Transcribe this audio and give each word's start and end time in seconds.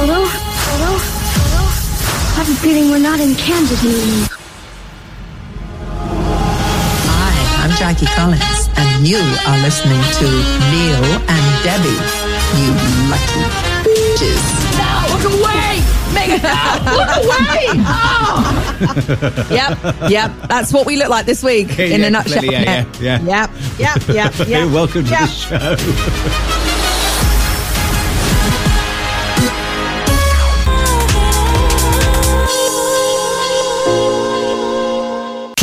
Hello? 0.00 0.24
Hello? 0.24 0.96
Hello? 0.96 1.60
I 1.60 2.40
have 2.40 2.48
a 2.48 2.56
feeling 2.64 2.88
we're 2.88 3.04
not 3.04 3.20
in 3.20 3.34
Kansas 3.34 3.84
anymore. 3.84 4.32
Hi, 7.04 7.36
I'm 7.60 7.76
Jackie 7.76 8.08
Collins, 8.16 8.72
and 8.80 9.06
you 9.06 9.20
are 9.20 9.60
listening 9.60 10.00
to 10.00 10.24
Neil 10.72 11.04
and 11.28 11.44
Debbie. 11.60 12.00
You 12.56 12.72
lucky 13.12 13.44
bitches. 13.84 14.40
No, 14.80 15.04
look 15.12 15.36
away! 15.36 15.84
Make 16.16 16.40
no, 16.48 16.96
look 16.96 17.12
away! 17.20 17.84
Oh. 17.84 18.40
yep, 19.52 19.76
yep. 20.10 20.32
That's 20.48 20.72
what 20.72 20.86
we 20.86 20.96
look 20.96 21.10
like 21.10 21.26
this 21.26 21.42
week 21.42 21.78
in 21.78 22.00
Yeah, 22.00 22.06
a 22.06 22.10
nutshell. 22.10 22.40
clearly, 22.40 22.64
yeah, 22.64 22.86
yeah, 23.00 23.20
yeah. 23.20 23.46
Yep, 23.78 24.08
yep, 24.08 24.32
yep, 24.32 24.48
yep. 24.48 24.72
Welcome 24.72 25.04
to 25.04 25.10
yep. 25.10 25.28
the 25.28 25.76
show. 25.76 26.59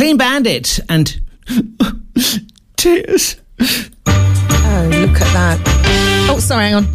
Clean 0.08 0.16
Bandit 0.16 0.80
and 0.88 1.20
tears. 2.78 3.36
Oh, 3.60 4.90
look 4.90 5.20
at 5.20 5.34
that. 5.36 5.60
Oh, 6.32 6.40
sorry, 6.40 6.64
hang 6.68 6.76
on. 6.76 6.88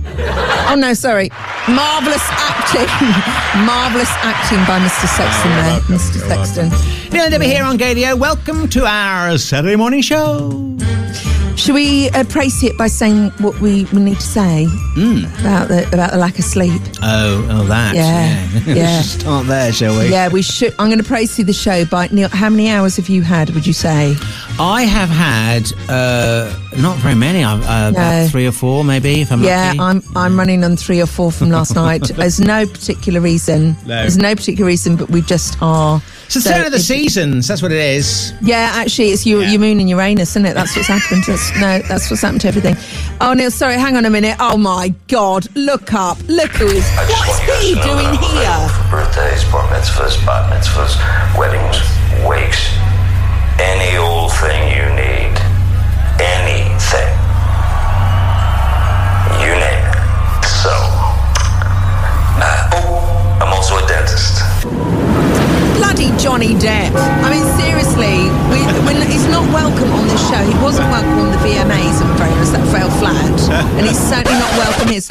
Oh, 0.71 0.77
no, 0.79 0.95
sorry. 0.95 1.29
Marvellous 1.69 2.23
acting. 2.31 2.87
Marvellous 3.67 4.09
acting 4.23 4.65
by 4.65 4.79
Mr. 4.79 5.07
Sexton 5.07 5.53
Oh, 5.53 5.57
there. 5.57 5.65
welcome. 5.67 5.95
Mr. 5.97 6.17
You're 6.21 6.29
Sexton. 6.29 7.13
Neil 7.13 7.23
and 7.25 7.33
Debbie 7.33 7.49
here 7.49 7.65
on 7.65 7.77
Gaydio. 7.77 8.19
Welcome 8.19 8.67
to 8.71 8.87
our 8.87 9.37
Saturday 9.37 9.77
morning 9.77 10.01
show. 10.01 10.79
Should 11.63 11.77
we 11.77 12.11
uh, 12.11 12.25
praise 12.25 12.61
it 12.65 12.77
by 12.77 12.89
saying 12.89 13.31
what 13.39 13.61
we, 13.61 13.85
we 13.93 14.01
need 14.01 14.17
to 14.17 14.21
say 14.21 14.65
about 15.41 15.69
the 15.69 15.89
about 15.93 16.11
the 16.11 16.17
lack 16.19 16.37
of 16.41 16.45
sleep? 16.45 16.83
Oh, 17.01 17.47
oh, 17.53 17.65
that. 17.67 17.95
Yeah, 17.95 18.75
yeah. 18.75 19.01
Start 19.03 19.47
there, 19.47 19.73
shall 19.73 19.97
we? 19.97 20.09
Yeah, 20.09 20.29
we 20.29 20.43
should. 20.43 20.75
I'm 20.81 20.89
going 20.89 20.99
to 20.99 21.05
praise 21.05 21.39
you 21.39 21.45
the 21.45 21.53
show 21.53 21.85
by 21.85 22.09
Neil. 22.09 22.29
How 22.31 22.51
many 22.51 22.69
hours 22.69 22.97
have 22.97 23.09
you 23.09 23.23
had? 23.23 23.51
Would 23.51 23.65
you 23.65 23.73
say? 23.73 24.17
I 24.59 24.83
have 24.83 25.09
had 25.09 25.73
uh, 25.89 26.53
not 26.79 26.97
very 26.99 27.15
many. 27.15 27.45
Uh, 27.45 27.57
No. 27.59 27.91
About 27.91 28.31
three 28.33 28.49
or 28.49 28.53
four, 28.53 28.83
maybe, 28.83 29.21
if 29.21 29.31
I'm 29.31 29.45
Yeah, 29.45 29.67
lucky. 29.69 29.79
I'm 29.79 30.03
I'm 30.17 30.37
running 30.37 30.65
on 30.65 30.77
three 30.77 31.01
or 31.01 31.07
four 31.07 31.31
from 31.31 31.51
last 31.51 31.77
night. 31.77 32.03
There's 32.03 32.41
no 32.41 32.67
particular 32.67 33.21
reason. 33.21 33.77
No. 33.87 34.01
There's 34.01 34.19
no 34.19 34.35
particular 34.35 34.67
reason, 34.67 34.97
but 34.97 35.11
we 35.11 35.21
just 35.23 35.57
are. 35.63 36.03
It's 36.37 36.45
the 36.45 36.51
so 36.51 36.57
turn 36.57 36.67
of 36.67 36.73
the 36.73 36.79
it- 36.79 36.83
seasons. 36.83 37.47
That's 37.47 37.61
what 37.61 37.73
it 37.73 37.79
is. 37.79 38.33
Yeah, 38.41 38.71
actually, 38.75 39.11
it's 39.11 39.27
your, 39.27 39.43
Yeah. 39.43 39.51
your 39.51 39.61
moon 39.61 39.81
and 39.81 39.89
Uranus, 39.89 40.31
isn't 40.31 40.47
it? 40.47 40.55
That's 40.55 40.75
what's 40.75 40.89
happened. 40.89 41.25
That's, 41.27 41.55
no, 41.61 41.81
that's 41.89 42.09
what's 42.11 42.23
happened 42.23 42.41
to 42.43 42.49
everything. 42.49 42.77
Oh, 43.21 43.35
Neil, 43.35 43.51
sorry, 43.51 43.75
hang 43.77 43.97
on 43.97 44.05
a 44.07 44.11
minute. 44.11 44.37
Oh 44.41 44.57
my 44.57 44.95
God, 45.09 45.47
look 45.55 45.93
up, 45.93 46.17
look 46.29 46.51
who 46.53 46.67
is. 46.69 46.85
I 46.97 47.07
just 47.07 47.19
What 47.19 47.29
want 47.29 47.63
is 47.63 47.69
you 47.69 47.69
he 47.69 47.75
guys 47.75 47.85
to 47.85 47.87
know 47.89 48.03
doing 48.03 48.19
here? 48.33 48.69
For 48.69 48.91
birthdays, 48.97 49.45
bar 49.53 49.69
mitzvahs, 49.69 50.25
bat 50.27 50.51
mitzvahs, 50.53 50.97
weddings, 51.39 51.77
wakes, 52.27 52.73
any 53.61 53.97
old 53.99 54.33
thing 54.33 54.73
you 54.73 54.89
need. 54.97 55.37
Anything. 56.19 57.12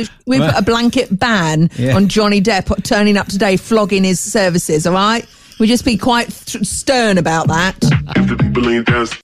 Welcome 0.01 0.15
here. 0.25 0.39
So 0.39 0.45
we 0.45 0.51
put 0.53 0.55
a 0.55 0.61
blanket 0.63 1.19
ban 1.19 1.69
Yeah. 1.77 1.95
on 1.95 2.07
Johnny 2.07 2.41
Depp 2.41 2.83
turning 2.83 3.17
up 3.17 3.27
today, 3.27 3.57
flogging 3.57 4.03
his 4.03 4.19
services, 4.19 4.85
all 4.87 4.93
right? 4.93 5.25
We 5.59 5.67
just 5.67 5.85
be 5.85 5.97
quite 5.97 6.29
th- 6.29 6.65
stern 6.65 7.17
about 7.17 7.47
that. 7.47 7.79
the 7.79 8.35
people 8.39 8.69
ain't 8.69 8.87
dancing. 8.87 9.17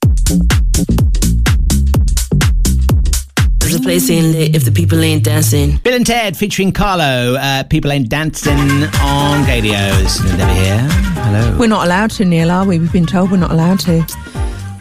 If 3.60 3.74
the 3.76 3.80
place 3.82 4.08
ain't 4.08 4.28
lit, 4.34 4.56
if 4.56 4.64
the 4.64 4.72
people 4.72 5.02
ain't 5.02 5.24
dancing. 5.24 5.76
Bill 5.84 5.92
and 5.94 6.06
Ted 6.06 6.36
featuring 6.38 6.72
Carlo. 6.72 7.34
Uh, 7.34 7.64
People 7.64 7.92
ain't 7.92 8.08
dancing 8.08 8.56
on 8.58 9.44
Gadios. 9.44 10.22
Neil 10.22 10.30
and 10.30 10.38
Debbie 10.38 10.54
here. 10.60 10.88
Hello. 11.22 11.56
We're 11.58 11.66
not 11.68 11.84
allowed 11.84 12.10
to, 12.12 12.24
Neil, 12.24 12.50
are 12.50 12.64
we? 12.66 12.78
We've 12.78 12.92
been 12.92 13.04
told 13.04 13.30
we're 13.30 13.36
not 13.36 13.50
allowed 13.50 13.80
to. 13.80 14.06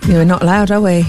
We're 0.08 0.24
not 0.24 0.42
allowed, 0.42 0.72
are 0.72 0.80
we? 0.80 1.06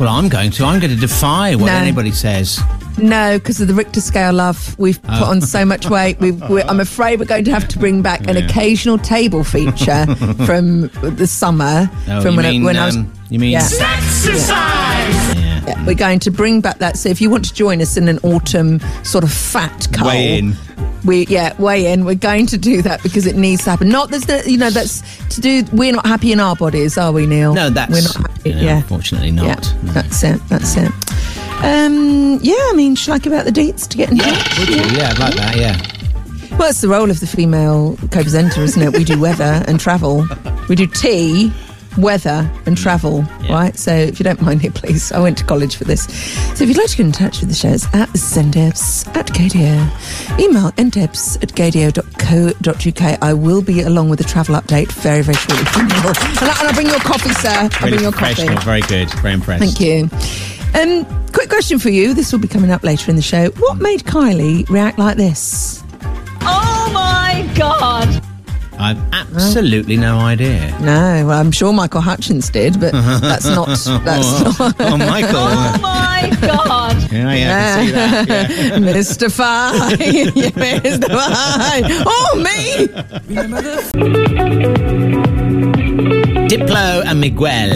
Well, 0.00 0.08
I'm 0.08 0.30
going 0.30 0.50
to. 0.52 0.64
I'm 0.64 0.80
going 0.80 0.94
to 0.94 0.96
defy 1.00 1.54
what 1.54 1.66
No. 1.66 1.72
anybody 1.74 2.10
says. 2.10 2.58
No, 2.96 3.38
because 3.38 3.60
of 3.60 3.68
the 3.68 3.74
Richter 3.74 4.00
scale, 4.00 4.32
love. 4.32 4.74
We've 4.78 5.00
put 5.02 5.20
Oh. 5.20 5.24
on 5.26 5.42
so 5.42 5.64
much 5.66 5.90
weight. 5.90 6.18
We've, 6.20 6.40
we're, 6.48 6.62
I'm 6.66 6.80
afraid 6.80 7.18
we're 7.20 7.26
going 7.26 7.44
to 7.44 7.50
have 7.52 7.68
to 7.68 7.78
bring 7.78 8.00
back 8.00 8.26
an 8.26 8.36
Yeah. 8.36 8.44
occasional 8.46 8.96
table 8.96 9.44
feature 9.44 10.06
from 10.46 10.88
the 11.02 11.26
summer. 11.26 11.90
Oh, 12.08 12.22
from 12.22 12.36
you 12.36 12.42
when, 12.42 12.46
mean, 12.50 12.62
I, 12.62 12.64
when 12.64 12.76
I 12.78 12.86
was. 12.86 12.96
um, 12.96 13.12
you 13.28 13.38
mean 13.38 13.50
Yeah. 13.50 13.68
Yeah. 13.70 15.49
Yeah, 15.70 15.86
we're 15.86 15.94
going 15.94 16.18
to 16.20 16.30
bring 16.30 16.60
back 16.60 16.78
that. 16.78 16.96
So 16.96 17.08
if 17.08 17.20
you 17.20 17.30
want 17.30 17.44
to 17.46 17.54
join 17.54 17.80
us 17.80 17.96
in 17.96 18.08
an 18.08 18.18
autumn 18.22 18.80
sort 19.04 19.24
of 19.24 19.32
fat 19.32 19.88
cull, 19.92 20.08
Weigh 20.08 20.38
in. 20.38 20.56
We 21.04 21.26
yeah, 21.26 21.54
weigh 21.58 21.92
in. 21.92 22.04
We're 22.04 22.14
going 22.14 22.46
to 22.46 22.58
do 22.58 22.82
that 22.82 23.02
because 23.02 23.24
it 23.26 23.34
needs 23.36 23.64
to 23.64 23.70
happen. 23.70 23.88
Not 23.88 24.10
no, 24.10 24.18
you 24.44 24.58
know 24.58 24.68
that's 24.70 25.02
to 25.34 25.40
do. 25.40 25.64
We're 25.72 25.92
not 25.92 26.04
happy 26.06 26.32
in 26.32 26.40
our 26.40 26.54
bodies, 26.56 26.98
are 26.98 27.10
we, 27.12 27.26
Neil? 27.26 27.54
No, 27.54 27.70
that's 27.70 27.90
we're 27.92 28.02
not 28.02 28.16
happy. 28.30 28.52
no, 28.52 28.60
yeah, 28.60 28.76
unfortunately 28.78 29.30
not. 29.30 29.46
Yeah, 29.46 29.82
No. 29.82 29.92
that's 29.92 30.22
it. 30.24 30.40
That's 30.48 30.76
it. 30.76 30.90
Um, 31.64 32.38
yeah, 32.42 32.54
I 32.56 32.72
mean, 32.74 32.94
shall 32.96 33.14
I 33.14 33.18
give 33.18 33.32
out 33.32 33.44
the 33.44 33.52
dates 33.52 33.86
to 33.86 33.96
get 33.96 34.10
in 34.10 34.18
touch? 34.18 34.58
Would 34.58 34.68
you? 34.68 34.76
Yeah, 34.76 35.10
I'd 35.10 35.18
like 35.18 35.34
that. 35.36 35.56
Yeah. 35.56 36.56
Well, 36.58 36.68
it's 36.68 36.80
the 36.82 36.88
role 36.88 37.10
of 37.10 37.20
the 37.20 37.26
female 37.26 37.96
co-presenter, 38.10 38.60
isn't 38.62 38.82
it? 38.82 38.92
We 38.96 39.04
do 39.04 39.18
weather 39.20 39.62
and 39.66 39.78
travel. 39.80 40.26
We 40.68 40.74
do 40.76 40.86
tea, 40.86 41.50
weather, 41.98 42.50
and 42.66 42.76
travel, 42.76 43.22
right? 43.48 43.76
So 43.76 43.92
if 43.92 44.18
you 44.20 44.24
don't 44.24 44.40
mind 44.42 44.64
it, 44.64 44.74
please. 44.80 45.12
I 45.12 45.20
went 45.20 45.38
to 45.38 45.44
college 45.44 45.76
for 45.76 45.84
this. 45.84 46.04
So 46.56 46.64
if 46.64 46.68
you'd 46.68 46.78
like 46.78 46.88
to 46.90 46.96
get 46.96 47.06
in 47.06 47.12
touch 47.12 47.40
with 47.40 47.48
the 47.48 47.54
show, 47.54 47.68
it's 47.70 47.86
at 47.94 48.08
Zendebs 48.10 49.06
at 49.16 49.26
Gaydio. 49.28 50.38
Email 50.38 50.70
ndebs 50.72 51.42
at 51.42 51.50
gaydio.co.uk. 51.50 53.18
I 53.22 53.34
will 53.34 53.62
be 53.62 53.82
along 53.82 54.08
with 54.10 54.20
a 54.20 54.24
travel 54.24 54.54
update 54.56 54.92
very, 54.92 55.22
very 55.22 55.36
shortly. 55.36 55.66
and, 55.76 55.92
I, 55.92 56.56
and 56.60 56.68
I'll 56.68 56.74
bring 56.74 56.86
your 56.88 57.00
coffee, 57.00 57.34
sir. 57.34 57.48
I'll 57.50 57.68
Really 57.80 57.90
bring 57.90 58.02
your 58.02 58.12
coffee. 58.12 58.46
Very 58.64 58.80
good. 58.82 59.10
Very 59.20 59.34
impressed. 59.34 59.62
Thank 59.64 59.80
you. 59.80 60.08
Um, 60.72 61.04
quick 61.32 61.48
question 61.48 61.78
for 61.78 61.90
you. 61.90 62.14
This 62.14 62.32
will 62.32 62.38
be 62.38 62.48
coming 62.48 62.70
up 62.70 62.84
later 62.84 63.10
in 63.10 63.16
the 63.16 63.22
show. 63.22 63.50
What 63.58 63.78
made 63.78 64.04
Kylie 64.04 64.68
react 64.68 64.98
like 64.98 65.16
this? 65.16 65.79
I've 68.80 68.96
uh-huh. 68.96 69.24
absolutely 69.26 69.98
no 69.98 70.18
idea. 70.18 70.74
No, 70.80 71.26
well, 71.26 71.38
I'm 71.38 71.52
sure 71.52 71.70
Michael 71.72 72.00
Hutchins 72.00 72.48
did, 72.48 72.80
but 72.80 72.92
that's 72.92 73.44
not. 73.44 73.68
That's 74.04 74.58
not. 74.58 74.74
Oh, 74.80 74.96
Michael. 74.96 75.40
Uh, 75.50 75.72
oh 75.74 75.80
my 75.80 76.30
god! 76.40 76.96
yeah, 77.12 77.34
yeah, 77.34 77.50
I 77.50 77.54
can 77.56 77.86
see 77.86 77.92
that. 77.92 78.50
Yeah. 78.50 78.78
Mystify, 78.78 79.72
you 80.04 80.32
mystify. 80.56 81.80
Oh 82.06 82.32
me! 82.36 82.86
Diplo 86.48 87.02
and 87.06 87.20
Miguel. 87.20 87.70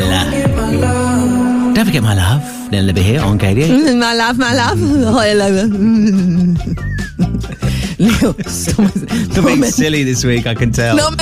Don't 1.75 1.85
forget 1.85 2.03
my 2.03 2.15
love. 2.15 2.43
Neil 2.71 2.85
Libby 2.85 3.03
here 3.03 3.21
on 3.21 3.39
Gaydio. 3.39 3.67
Mm, 3.67 3.99
my 3.99 4.15
love, 4.15 4.39
my 4.39 4.55
love. 4.55 4.79
Mm. 4.79 6.84
Leo. 7.99 8.35
You're 9.35 9.45
being 9.45 9.65
silly 9.65 10.03
this 10.05 10.25
week, 10.25 10.47
I 10.47 10.55
can 10.55 10.73
tell. 10.73 10.97
Me- 10.97 11.03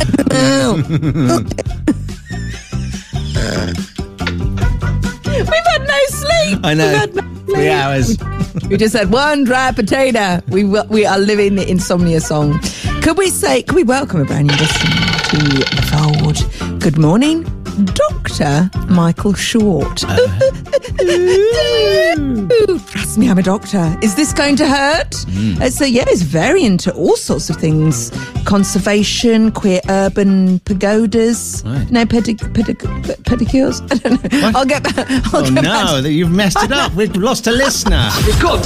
We've 5.25 5.67
had 5.67 5.87
no 5.87 5.99
sleep. 6.09 6.59
I 6.65 6.75
know. 6.75 6.89
We've 6.89 6.99
had 6.99 7.15
no 7.15 7.23
Three 7.55 7.69
hours. 7.71 8.17
We 8.69 8.77
just 8.77 8.95
had 8.95 9.11
one 9.11 9.45
dry 9.45 9.73
potato. 9.73 10.41
We 10.49 10.63
w- 10.63 10.85
we 10.89 11.05
are 11.05 11.19
living 11.19 11.57
the 11.57 11.69
insomnia 11.69 12.21
song. 12.21 12.59
Could 13.03 13.19
we 13.19 13.29
say? 13.31 13.63
Could 13.63 13.77
we 13.77 13.83
welcome 13.83 14.21
a 14.21 14.25
brand 14.25 14.47
new 14.49 14.55
listener 14.55 14.91
to 15.31 15.37
the 15.37 15.83
fold? 15.91 16.81
Good 16.81 16.99
morning, 16.99 17.45
Doctor 17.95 18.71
Michael 18.89 19.35
Short. 19.35 20.05
Ooh, 21.01 22.79
Trust 22.87 23.19
me, 23.19 23.31
I'm 23.31 23.39
a 23.39 23.43
doctor. 23.43 23.97
Is 24.03 24.15
this 24.15 24.33
going 24.33 24.57
to 24.57 24.67
hurt? 24.69 25.15
Uh, 25.61 25.71
so 25.71 25.85
yeah, 25.85 26.05
he's 26.09 26.23
very 26.23 26.65
into 26.65 26.93
all 26.95 27.17
sorts 27.17 27.51
of 27.51 27.57
things: 27.57 28.11
conservation, 28.45 29.51
queer 29.53 29.81
urban 29.89 30.59
pagodas. 30.61 31.63
Right. 31.65 31.91
No 31.91 32.05
pedi- 32.05 32.37
pedi- 32.37 32.77
pedicures. 33.25 33.81
I 33.91 33.97
don't 33.97 34.33
know. 34.33 34.51
I'll 34.59 34.67
get 34.67 34.83
back. 34.85 35.09
I'll 35.35 35.43
Oh 35.47 35.51
get 35.51 35.65
no, 35.65 35.97
to- 35.97 36.03
that 36.03 36.13
you've 36.13 36.31
messed 36.31 36.63
it 36.63 36.73
up. 36.73 36.93
We've 36.95 37.15
lost 37.17 37.47
a 37.47 37.53
listener. 37.53 38.11
Good. 38.41 38.63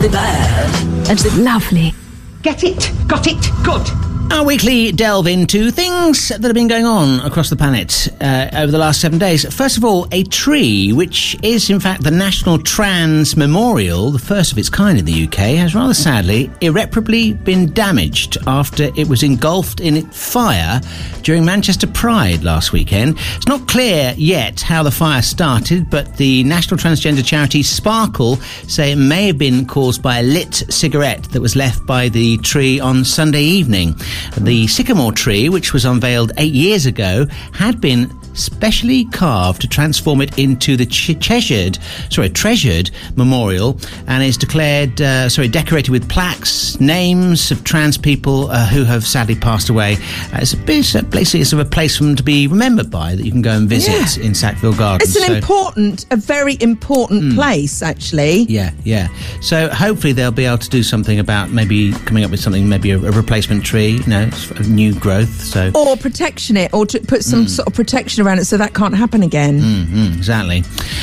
The 0.00 0.08
bad. 0.10 1.08
And 1.10 1.44
lovely. 1.44 1.94
Get 2.42 2.64
it? 2.64 2.90
Got 3.06 3.26
it? 3.28 3.40
Good. 3.62 3.86
Our 4.32 4.46
weekly 4.46 4.92
delve 4.92 5.26
into 5.26 5.70
things 5.70 6.28
that 6.28 6.42
have 6.42 6.54
been 6.54 6.66
going 6.66 6.86
on 6.86 7.20
across 7.20 7.50
the 7.50 7.54
planet 7.54 8.08
uh, 8.18 8.48
over 8.54 8.72
the 8.72 8.78
last 8.78 9.02
seven 9.02 9.18
days. 9.18 9.44
First 9.54 9.76
of 9.76 9.84
all, 9.84 10.08
a 10.10 10.24
tree, 10.24 10.90
which 10.90 11.36
is 11.42 11.68
in 11.68 11.78
fact 11.78 12.02
the 12.02 12.10
National 12.10 12.58
Trans 12.58 13.36
Memorial, 13.36 14.10
the 14.10 14.18
first 14.18 14.50
of 14.50 14.56
its 14.56 14.70
kind 14.70 14.98
in 14.98 15.04
the 15.04 15.24
UK, 15.24 15.58
has 15.58 15.74
rather 15.74 15.92
sadly 15.92 16.50
irreparably 16.62 17.34
been 17.34 17.74
damaged 17.74 18.38
after 18.46 18.84
it 18.96 19.06
was 19.06 19.22
engulfed 19.22 19.80
in 19.80 20.10
fire 20.10 20.80
during 21.20 21.44
Manchester 21.44 21.86
Pride 21.86 22.42
last 22.42 22.72
weekend. 22.72 23.18
It's 23.36 23.46
not 23.46 23.68
clear 23.68 24.14
yet 24.16 24.62
how 24.62 24.82
the 24.82 24.90
fire 24.90 25.22
started, 25.22 25.90
but 25.90 26.16
the 26.16 26.42
national 26.44 26.78
transgender 26.78 27.24
charity 27.24 27.62
Sparkle 27.62 28.36
say 28.66 28.92
it 28.92 28.96
may 28.96 29.26
have 29.26 29.38
been 29.38 29.66
caused 29.66 30.02
by 30.02 30.20
a 30.20 30.22
lit 30.22 30.54
cigarette 30.70 31.24
that 31.24 31.42
was 31.42 31.54
left 31.54 31.84
by 31.86 32.08
the 32.08 32.38
tree 32.38 32.80
on 32.80 33.04
Sunday 33.04 33.42
evening. 33.42 33.94
The 34.36 34.66
sycamore 34.66 35.12
tree, 35.12 35.48
which 35.48 35.72
was 35.72 35.84
unveiled 35.84 36.32
eight 36.38 36.52
years 36.54 36.86
ago, 36.86 37.26
had 37.52 37.80
been 37.80 38.10
specially 38.34 39.04
carved 39.06 39.60
to 39.62 39.68
transform 39.68 40.20
it 40.20 40.38
into 40.38 40.76
the 40.76 40.86
treasured, 40.86 41.78
sorry, 42.10 42.30
treasured 42.30 42.90
memorial, 43.16 43.78
and 44.06 44.22
is 44.22 44.36
declared, 44.36 45.00
uh, 45.00 45.28
sorry, 45.28 45.48
decorated 45.48 45.90
with 45.90 46.08
plaques, 46.08 46.80
names 46.80 47.50
of 47.50 47.62
trans 47.64 47.96
people 47.98 48.50
uh, 48.50 48.66
who 48.68 48.84
have 48.84 49.04
sadly 49.06 49.34
passed 49.34 49.68
away. 49.68 49.94
Uh, 50.32 50.38
it's 50.42 50.52
a 50.54 50.56
bit, 50.56 50.82
basically 51.10 51.40
it's 51.40 51.52
a 51.52 51.64
place 51.64 51.96
for 51.98 52.04
them 52.04 52.16
to 52.16 52.22
be 52.22 52.46
remembered 52.46 52.90
by 52.90 53.14
that 53.14 53.24
you 53.24 53.30
can 53.30 53.42
go 53.42 53.50
and 53.52 53.68
visit 53.68 54.16
Yeah. 54.18 54.26
in 54.26 54.34
Sackville 54.34 54.72
Gardens. 54.74 55.14
It's 55.14 55.22
an 55.24 55.28
So- 55.28 55.34
important, 55.36 56.06
a 56.10 56.16
very 56.16 56.56
important 56.60 57.34
place, 57.34 57.82
actually. 57.82 58.46
yeah, 58.48 58.72
yeah. 58.84 59.08
So 59.40 59.68
hopefully 59.68 60.12
they'll 60.12 60.30
be 60.30 60.44
able 60.46 60.58
to 60.58 60.70
do 60.70 60.82
something 60.82 61.18
about 61.18 61.50
maybe 61.50 61.92
coming 62.06 62.24
up 62.24 62.30
with 62.30 62.40
something, 62.40 62.68
maybe 62.68 62.90
a, 62.90 62.98
a 62.98 63.10
replacement 63.12 63.64
tree, 63.64 64.00
you 64.04 64.06
know, 64.06 64.30
new 64.66 64.94
growth. 64.94 65.42
So 65.44 65.70
Or 65.74 65.96
protection 65.96 66.56
it, 66.56 66.72
or 66.72 66.86
to 66.86 66.98
put 67.00 67.22
some 67.24 67.46
sort 67.48 67.68
of 67.68 67.74
protection 67.74 68.21
around 68.22 68.38
it 68.38 68.44
so 68.46 68.56
that 68.56 68.74
can't 68.74 68.94
happen 68.94 69.22
again. 69.22 69.60
Mm, 69.60 70.16
exactly. 70.16 70.62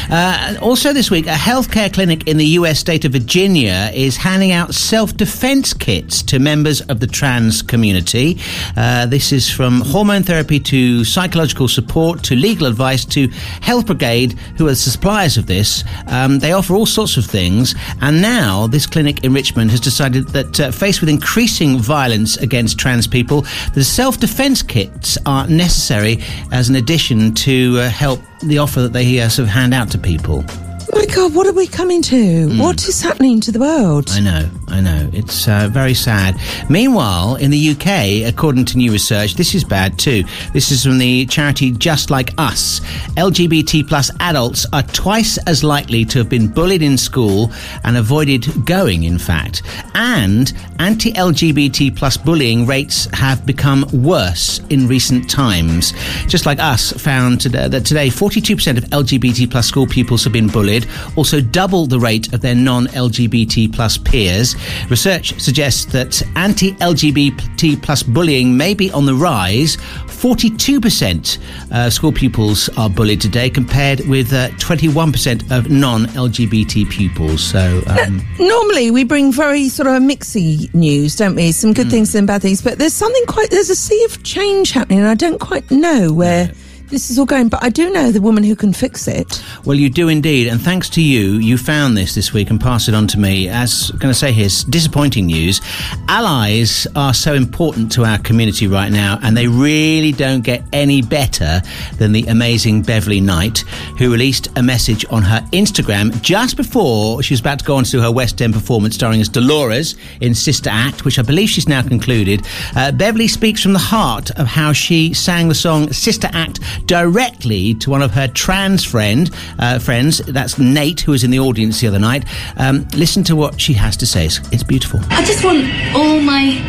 Uh, 0.10 0.56
also, 0.62 0.94
this 0.94 1.12
week, 1.12 1.28
a 1.28 1.32
healthcare 1.32 1.92
clinic 1.92 2.28
in 2.28 2.38
the 2.38 2.46
US 2.60 2.80
state 2.80 3.06
of 3.06 3.12
Virginia 3.12 3.92
is 3.94 4.18
handing 4.18 4.52
out 4.52 4.74
self 4.74 5.16
defense 5.16 5.74
kits 5.74 6.22
to 6.24 6.40
members 6.40 6.82
of 6.82 7.00
the 7.00 7.08
trans 7.08 7.62
community. 7.62 8.40
Uh, 8.78 9.06
this 9.06 9.32
is 9.32 9.50
from 9.50 9.82
hormone 9.82 10.24
therapy 10.24 10.60
to 10.60 11.04
psychological 11.04 11.68
support 11.68 12.24
to 12.24 12.36
legal 12.36 12.68
advice 12.68 13.06
to 13.06 13.28
Health 13.62 13.86
Brigade, 13.88 14.34
who 14.58 14.66
are 14.68 14.72
the 14.72 14.76
suppliers 14.76 15.38
of 15.38 15.48
this. 15.48 15.84
Um, 16.08 16.40
they 16.40 16.54
offer 16.54 16.74
all 16.76 16.86
sorts 16.86 17.18
of 17.18 17.26
things, 17.26 17.76
and 18.02 18.22
now 18.22 18.68
this 18.68 18.86
clinic 18.86 19.24
in 19.24 19.34
Richmond 19.34 19.72
has 19.72 19.80
decided 19.80 20.28
that, 20.30 20.60
uh, 20.60 20.72
faced 20.72 21.02
with 21.02 21.10
increasing 21.10 21.78
violence 21.80 22.38
against 22.38 22.78
trans 22.78 23.08
people, 23.08 23.46
the 23.74 23.84
self 23.84 24.20
defense 24.20 24.62
kits 24.62 25.18
are 25.26 25.48
necessary 25.48 26.20
as 26.52 26.70
an 26.70 26.76
addition 26.76 27.09
to 27.10 27.80
uh, 27.80 27.90
help 27.90 28.22
the 28.44 28.60
offer 28.60 28.82
that 28.82 28.94
they 28.94 29.20
uh, 29.20 29.30
sort 29.30 29.48
of 29.48 29.54
hand 29.54 29.74
out 29.74 29.90
to 29.92 29.98
people. 29.98 30.44
Oh 30.48 30.92
my 30.94 31.06
God, 31.06 31.34
what 31.36 31.48
are 31.48 31.54
we 31.54 31.68
coming 31.68 32.02
to? 32.04 32.50
What 32.60 32.88
is 32.88 33.02
happening 33.02 33.42
to 33.42 33.52
the 33.52 33.60
world? 33.60 34.10
I 34.12 34.20
know, 34.20 34.50
I 34.72 34.82
know. 34.82 35.10
It's 35.14 35.48
uh, 35.48 35.70
very 35.72 35.94
sad. 35.94 36.40
Meanwhile, 36.70 37.36
in 37.36 37.52
the 37.52 37.70
UK, 37.72 38.28
according 38.32 38.66
to 38.66 38.78
new 38.78 38.92
research, 38.92 39.36
this 39.36 39.56
is 39.56 39.64
bad 39.64 39.98
too. 39.98 40.24
This 40.54 40.72
is 40.72 40.84
from 40.84 40.98
the 40.98 41.26
charity 41.26 41.72
Just 41.72 42.10
Like 42.10 42.32
Us. 42.38 42.80
LGBT 43.18 43.88
plus 43.88 44.12
adults 44.20 44.66
are 44.72 44.84
twice 44.84 45.38
as 45.40 45.64
likely 45.64 46.06
to 46.06 46.20
have 46.20 46.30
been 46.30 46.48
bullied 46.48 46.82
in 46.82 46.98
school 46.98 47.52
and 47.84 47.98
avoided 47.98 48.66
going, 48.66 49.04
in 49.04 49.18
fact. 49.18 49.64
And 49.96 50.54
anti-LGBT 50.80 51.96
plus 51.96 52.18
bullying 52.18 52.66
rates 52.66 53.06
have 53.14 53.46
become 53.46 53.86
worse 53.92 54.60
in 54.70 54.88
recent 54.88 55.30
times. 55.30 55.94
Just 56.28 56.46
Like 56.46 56.60
Us 56.60 56.92
found 56.94 57.42
today, 57.42 57.68
that 57.68 57.86
today 57.86 58.08
42% 58.08 58.78
of 58.78 58.84
LGBT 58.86 59.50
plus 59.50 59.68
school 59.68 59.88
pupils 59.88 60.24
have 60.24 60.34
been 60.34 60.48
bullied, 60.48 60.88
also 61.16 61.42
double 61.42 61.88
the 61.88 62.00
rate 62.00 62.32
of 62.34 62.42
their 62.42 62.56
non-LGBT 62.56 63.74
plus 63.74 63.98
peers. 63.98 64.56
Research 64.90 65.40
suggests 65.40 65.86
that 65.86 66.22
anti-LGBT 66.36 67.82
plus 67.82 68.04
bullying 68.04 68.56
may 68.56 68.74
be 68.74 68.92
on 68.92 69.06
the 69.06 69.14
rise. 69.14 69.78
42% 70.08 71.38
uh, 71.72 71.90
school 71.90 72.12
pupils 72.12 72.70
are 72.78 72.90
bullied 72.90 73.22
today, 73.22 73.50
compared 73.50 74.08
with 74.08 74.34
uh, 74.34 74.50
21% 74.58 75.50
of 75.56 75.70
non-LGBT 75.70 76.90
pupils. 76.90 77.42
So, 77.44 77.82
um, 77.88 78.22
Normally, 78.38 78.92
we 78.92 79.04
bring 79.04 79.32
very 79.32 79.70
sort 79.70 79.88
of 79.88 79.94
a 79.96 80.00
mixy 80.00 80.74
news, 80.74 81.16
don't 81.16 81.36
we? 81.36 81.52
Some 81.52 81.74
good 81.74 81.90
things 81.90 82.14
and 82.16 82.28
bad 82.28 82.42
things, 82.42 82.62
but 82.62 82.78
there's 82.78 82.94
something 82.94 83.26
quite, 83.28 83.50
there's 83.50 83.70
a 83.70 83.76
sea 83.76 84.04
of 84.06 84.22
change 84.24 84.72
happening, 84.72 85.00
and 85.00 85.08
I 85.08 85.16
don't 85.16 85.40
quite 85.40 85.70
know 85.72 86.12
where 86.12 86.52
this 86.90 87.12
is 87.12 87.20
all 87.20 87.26
going, 87.26 87.50
but 87.50 87.64
I 87.64 87.70
do 87.70 87.92
know 87.92 88.12
the 88.12 88.22
woman 88.22 88.44
who 88.44 88.56
can 88.56 88.74
fix 88.74 89.08
it. 89.08 89.44
Well, 89.64 89.78
you 89.78 89.90
do 89.90 90.08
indeed, 90.08 90.48
and 90.48 90.60
thanks 90.60 90.90
to 90.92 91.02
you, 91.02 91.34
you 91.34 91.58
found 91.58 91.96
this 91.96 92.16
this 92.16 92.34
week 92.34 92.50
and 92.50 92.60
passed 92.60 92.88
it 92.88 92.96
on 92.96 93.08
to 93.08 93.20
me. 93.20 93.48
As 93.48 93.92
going 93.92 94.12
to 94.12 94.18
say 94.18 94.32
here, 94.32 94.50
disappointing 94.70 95.28
news. 95.28 95.62
Allies 96.08 96.88
are 96.96 97.14
so 97.14 97.34
important 97.34 97.92
to 97.94 98.06
our 98.06 98.18
community 98.20 98.68
right 98.68 98.92
now, 98.92 99.20
and 99.22 99.38
they 99.38 99.48
really 99.48 100.12
don't 100.12 100.42
get 100.42 100.64
any 100.74 101.02
better 101.02 101.62
than 101.98 102.12
the 102.12 102.26
amazing 102.26 102.82
Beverley 102.82 103.22
Knight, 103.22 103.60
who 103.98 104.12
released 104.12 104.48
a 104.56 104.64
message 104.64 105.06
on 105.10 105.22
her 105.22 105.42
Instagram 105.52 106.20
just 106.22 106.58
before 106.58 107.22
she 107.22 107.34
was 107.34 107.40
about 107.40 107.60
to 107.60 107.66
go 107.66 107.76
on 107.76 107.84
to 107.86 108.02
her 108.02 108.12
West 108.12 108.42
End 108.42 108.54
performance, 108.54 108.96
starring 108.96 109.22
as 109.22 109.30
Dolores 109.30 109.96
in 110.22 110.34
Sister 110.34 110.70
Act, 110.72 111.06
which 111.06 111.20
I 111.20 111.22
believe 111.22 111.50
she's 111.50 111.68
now 111.70 111.82
concluded. 111.82 112.46
Uh, 112.76 112.92
Beverley 112.92 113.28
speaks 113.28 113.62
from 113.62 113.74
the 113.74 113.80
heart 113.80 114.32
of 114.32 114.48
how 114.48 114.74
she 114.74 115.14
sang 115.14 115.48
the 115.50 115.56
song 115.56 115.92
Sister 115.94 116.30
Act 116.34 116.60
directly 116.86 117.74
to 117.76 117.90
one 117.90 118.02
of 118.02 118.12
her 118.12 118.28
trans 118.28 118.84
friend 118.84 119.30
uh, 119.60 119.80
friends. 119.80 120.20
That's 120.20 120.58
Nate, 120.58 121.02
who 121.02 121.12
was 121.12 121.24
in 121.24 121.32
the 121.32 121.40
audience 121.40 121.80
the 121.82 121.88
other 121.88 122.00
night. 122.00 122.26
Um, 122.58 122.88
listen 122.96 123.24
to 123.26 123.36
what 123.36 123.60
she 123.60 123.74
has 123.74 123.98
to 123.98 124.06
say. 124.06 124.26
It's, 124.26 124.40
it's 124.52 124.64
beautiful. 124.64 125.00
I 125.10 125.24
just 125.24 125.44
want 125.44 125.66
all 125.96 126.20
my 126.22 126.60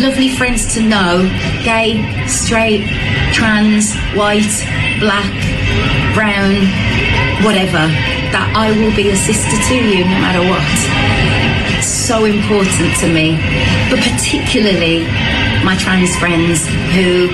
lovely 0.00 0.28
friends 0.28 0.74
to 0.74 0.82
know 0.82 1.22
gay, 1.64 2.26
straight, 2.26 2.86
trans, 3.32 3.94
white, 4.14 4.44
black, 5.00 5.32
brown, 6.14 6.54
whatever 7.44 7.88
that 8.32 8.52
I 8.56 8.72
will 8.72 8.94
be 8.96 9.10
a 9.10 9.16
sister 9.16 9.56
to 9.68 9.74
you 9.74 10.04
no 10.04 10.18
matter 10.20 10.42
what. 10.44 10.66
It's 11.78 11.86
so 11.86 12.24
important 12.24 12.96
to 13.00 13.08
me, 13.08 13.36
but 13.90 14.00
particularly 14.00 15.04
my 15.64 15.76
trans 15.78 16.16
friends 16.16 16.66
who 16.92 17.28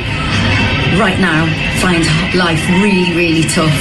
right 0.99 1.19
now 1.19 1.47
find 1.81 2.05
life 2.35 2.61
really, 2.83 3.15
really 3.17 3.43
tough. 3.49 3.73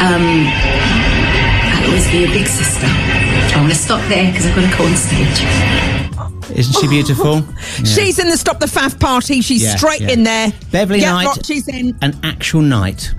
Um, 0.00 0.46
I'll 0.46 1.86
always 1.86 2.10
be 2.10 2.24
a 2.24 2.28
big 2.28 2.46
sister. 2.46 2.86
I'm 2.86 3.60
going 3.64 3.68
to 3.70 3.74
stop 3.74 4.00
there 4.08 4.30
because 4.30 4.46
I've 4.46 4.54
got 4.56 4.70
to 4.70 4.76
go 4.78 4.84
on 4.84 4.96
stage. 4.96 6.56
Isn't 6.56 6.74
she 6.80 6.88
beautiful? 6.88 7.36
Yeah. 7.40 7.84
She's 7.84 8.18
in 8.18 8.28
the 8.28 8.36
Stop 8.36 8.60
the 8.60 8.66
Faff 8.66 8.98
party. 9.00 9.40
She's 9.40 9.62
Yeah, 9.62 9.76
straight 9.76 10.00
yeah. 10.02 10.10
in 10.10 10.22
there. 10.24 10.52
Beverley 10.70 11.00
Get 11.00 11.10
Knight. 11.10 11.26
what 11.26 11.46
she's 11.46 11.66
in. 11.68 11.96
An 12.02 12.18
actual 12.22 12.60
night. 12.62 13.12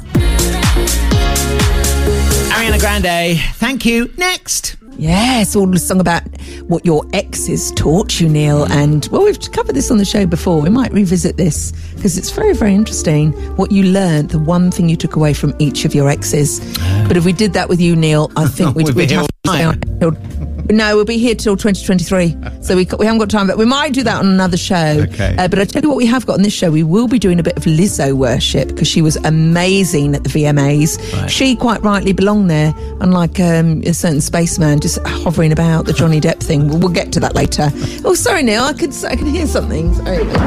Ariana 2.53 2.79
Grande, 2.79 3.39
thank 3.55 3.85
you. 3.85 4.11
Next. 4.17 4.75
Yes, 4.97 5.55
all 5.55 5.67
the 5.67 5.79
song 5.79 5.99
about 5.99 6.23
what 6.67 6.85
your 6.85 7.05
exes 7.13 7.71
taught 7.71 8.19
you, 8.19 8.29
Neil. 8.29 8.63
And 8.71 9.07
well, 9.11 9.23
we've 9.23 9.39
covered 9.51 9.75
this 9.75 9.91
on 9.91 9.97
the 9.97 10.05
show 10.05 10.25
before. 10.25 10.61
We 10.61 10.69
might 10.69 10.93
revisit 10.93 11.37
this 11.37 11.71
because 11.95 12.17
it's 12.17 12.31
very, 12.31 12.53
very 12.53 12.73
interesting 12.73 13.33
what 13.57 13.71
you 13.71 13.83
learned, 13.83 14.29
the 14.29 14.39
one 14.39 14.71
thing 14.71 14.89
you 14.89 14.95
took 14.95 15.15
away 15.15 15.33
from 15.33 15.53
each 15.59 15.85
of 15.85 15.93
your 15.93 16.09
exes. 16.09 16.59
But 17.07 17.17
if 17.17 17.25
we 17.25 17.33
did 17.33 17.53
that 17.53 17.69
with 17.69 17.81
you, 17.81 17.95
Neil, 17.95 18.31
I 18.35 18.45
think 18.47 18.75
we'd, 18.75 18.87
We'd 18.87 18.95
we'd 18.95 19.11
have 19.11 19.27
to 19.27 19.51
stay 19.51 19.63
on 19.63 20.54
No, 20.69 20.95
we'll 20.95 21.05
be 21.05 21.17
here 21.17 21.35
till 21.35 21.55
2023. 21.55 22.35
So 22.61 22.75
we, 22.75 22.87
we 22.97 23.05
haven't 23.05 23.19
got 23.19 23.29
time, 23.29 23.47
but 23.47 23.57
we 23.57 23.65
might 23.65 23.93
do 23.93 24.03
that 24.03 24.17
on 24.19 24.25
another 24.27 24.57
show. 24.57 25.05
Okay. 25.11 25.35
Uh, 25.37 25.47
but 25.47 25.59
I 25.59 25.65
tell 25.65 25.81
you 25.83 25.89
what, 25.89 25.97
we 25.97 26.05
have 26.07 26.25
got 26.25 26.33
on 26.33 26.41
this 26.41 26.53
show, 26.53 26.71
we 26.71 26.83
will 26.83 27.07
be 27.07 27.19
doing 27.19 27.39
a 27.39 27.43
bit 27.43 27.55
of 27.57 27.63
Lizzo 27.63 28.13
worship 28.13 28.69
because 28.69 28.87
she 28.87 29.01
was 29.01 29.15
amazing 29.17 30.15
at 30.15 30.23
the 30.23 30.29
VMAs. 30.29 30.97
Right. 31.13 31.29
She 31.29 31.55
quite 31.55 31.81
rightly 31.83 32.13
belonged 32.13 32.49
there, 32.49 32.73
unlike 32.99 33.39
um, 33.39 33.83
a 33.85 33.93
certain 33.93 34.21
spaceman 34.21 34.79
just 34.79 34.99
hovering 35.05 35.51
about 35.51 35.85
the 35.85 35.93
Johnny 35.93 36.19
Depp 36.19 36.39
thing. 36.41 36.67
We'll, 36.67 36.79
we'll 36.79 36.89
get 36.89 37.11
to 37.13 37.19
that 37.19 37.35
later. 37.35 37.69
Oh, 38.03 38.15
sorry, 38.15 38.43
Neil, 38.43 38.63
I 38.63 38.73
could 38.73 38.93
I 39.05 39.15
can 39.15 39.27
hear 39.27 39.45
something. 39.47 39.93
Sorry, 39.93 40.17
I 40.17 40.19
can 40.19 40.39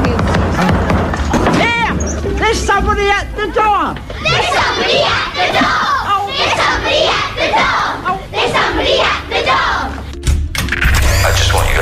Here! 1.55 2.33
There's 2.39 2.59
somebody 2.59 3.07
at 3.07 3.25
the 3.35 3.47
door! 3.53 3.95
There's 4.23 4.47
somebody 4.51 4.99
at 4.99 5.31
the 5.35 5.47
door! 5.59 6.27
There's 6.35 6.55
somebody 6.59 7.07
at 7.07 7.31
the 7.39 7.47
door! 7.55 8.19
There's 8.31 8.51
somebody 8.51 8.99
at 8.99 9.23
the 9.29 9.41
door! 9.45 9.78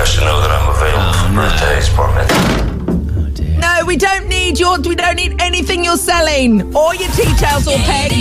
I 0.07 0.09
just 0.09 0.21
want 0.21 0.31
you 0.31 0.39
guys 0.39 0.39
to 0.39 0.39
know 0.39 0.39
that 0.39 0.51
I'm 0.51 0.69
available 0.69 1.03
oh, 1.03 1.19
for 1.19 1.35
birthdays, 1.35 1.89
bar 1.89 2.07
oh, 2.07 2.15
mitzvahs. 2.15 3.59
No, 3.59 3.85
we 3.85 3.97
don't 3.97 4.27
need 4.29 4.59
your. 4.59 4.79
We 4.79 4.95
don't 4.95 5.15
need 5.15 5.41
anything 5.41 5.83
you're 5.83 5.97
selling, 5.97 6.75
or 6.75 6.95
your 6.95 7.09
tea 7.11 7.33
towels 7.35 7.67
or 7.67 7.77
pegs. 7.79 8.15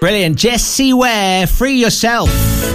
Brilliant. 0.00 0.36
Jessie 0.36 0.92
Ware, 0.92 1.46
free 1.46 1.74
yourself 1.74 2.28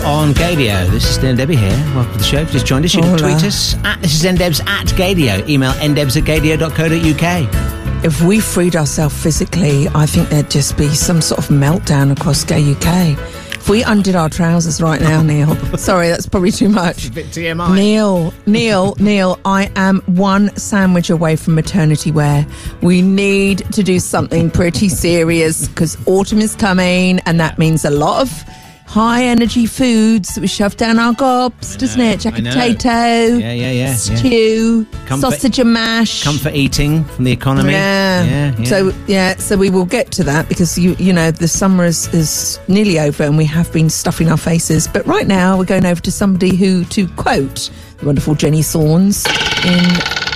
on 0.03 0.33
Gaydio. 0.33 0.89
This 0.89 1.09
is 1.09 1.23
Neil 1.23 1.35
Debbie 1.35 1.55
here. 1.55 1.69
Welcome 1.95 2.13
to 2.13 2.17
the 2.17 2.23
show. 2.23 2.37
If 2.39 2.47
you 2.47 2.53
just 2.53 2.65
joined 2.65 2.85
us, 2.85 2.95
you 2.95 3.01
can 3.01 3.17
tweet 3.17 3.43
us 3.43 3.75
at 3.85 4.01
this 4.01 4.13
is 4.15 4.23
ndebs 4.23 4.65
at 4.67 4.87
Gaydio. 4.87 5.47
Email 5.47 5.71
ndebs 5.73 6.17
at 6.17 6.23
gaydio.co.uk. 6.23 8.03
If 8.03 8.21
we 8.21 8.41
freed 8.41 8.75
ourselves 8.75 9.15
physically, 9.21 9.87
I 9.95 10.05
think 10.05 10.27
there'd 10.29 10.51
just 10.51 10.77
be 10.77 10.89
some 10.89 11.21
sort 11.21 11.39
of 11.39 11.47
meltdown 11.47 12.11
across 12.11 12.43
gay 12.43 12.73
UK. 12.73 13.42
If 13.63 13.69
we 13.69 13.81
undid 13.81 14.13
our 14.13 14.27
trousers 14.27 14.81
right 14.81 14.99
now, 14.99 15.21
Neil. 15.23 15.55
Sorry, 15.77 16.09
that's 16.09 16.27
probably 16.27 16.51
too 16.51 16.67
much. 16.67 17.13
bit 17.13 17.27
TMI. 17.27 17.73
Neil, 17.73 18.33
Neil, 18.45 18.93
Neil, 18.99 19.39
I 19.45 19.71
am 19.77 20.01
one 20.01 20.53
sandwich 20.57 21.09
away 21.09 21.37
from 21.37 21.55
maternity 21.55 22.11
wear. 22.11 22.45
We 22.81 23.01
need 23.01 23.59
to 23.71 23.81
do 23.81 23.99
something 24.01 24.51
pretty 24.51 24.89
serious 24.89 25.69
because 25.69 25.97
autumn 26.05 26.39
is 26.39 26.55
coming 26.55 27.21
and 27.21 27.39
that 27.39 27.57
means 27.57 27.85
a 27.85 27.89
lot 27.89 28.23
of 28.23 28.43
high 28.85 29.23
energy 29.23 29.65
foods 29.65 30.35
that 30.35 30.41
we 30.41 30.47
shove 30.47 30.77
down 30.77 30.99
our 30.99 31.13
gobs, 31.13 31.75
doesn't 31.77 31.99
it? 31.99 32.19
Jack 32.19 32.35
I 32.35 32.39
know. 32.41 32.51
potato, 32.51 32.89
Yeah, 32.89 33.51
yeah, 33.53 33.53
yeah, 33.53 33.71
yeah. 33.71 33.93
stew, 33.95 34.85
Comfort- 35.05 35.31
sausage 35.31 35.59
and 35.59 35.73
mash. 35.73 36.23
Comfort 36.23 36.53
eating 36.53 37.03
from 37.05 37.23
the 37.25 37.31
economy. 37.31 37.73
Yeah. 37.73 38.23
yeah, 38.23 38.55
yeah. 38.57 38.65
So 38.65 38.93
yeah, 39.07 39.35
so 39.37 39.57
we 39.57 39.69
will 39.69 39.85
get 39.85 40.11
to 40.13 40.23
that 40.25 40.47
because 40.47 40.77
you 40.77 40.95
you 40.99 41.11
know 41.13 41.31
the 41.31 41.47
summer 41.47 41.85
is, 41.85 42.07
is 42.13 42.59
nearly 42.67 42.99
over 42.99 43.23
and 43.23 43.37
we 43.37 43.45
have 43.45 43.71
been 43.73 43.89
stuffing 43.89 44.29
our 44.29 44.37
faces. 44.37 44.87
But 44.87 45.05
right 45.07 45.27
now 45.27 45.57
we're 45.57 45.65
going 45.65 45.85
over 45.85 46.01
to 46.01 46.11
somebody 46.11 46.55
who, 46.55 46.83
to 46.85 47.07
quote 47.15 47.69
the 47.97 48.05
wonderful 48.05 48.35
Jenny 48.35 48.61
Saunders, 48.61 49.25
in 49.65 49.83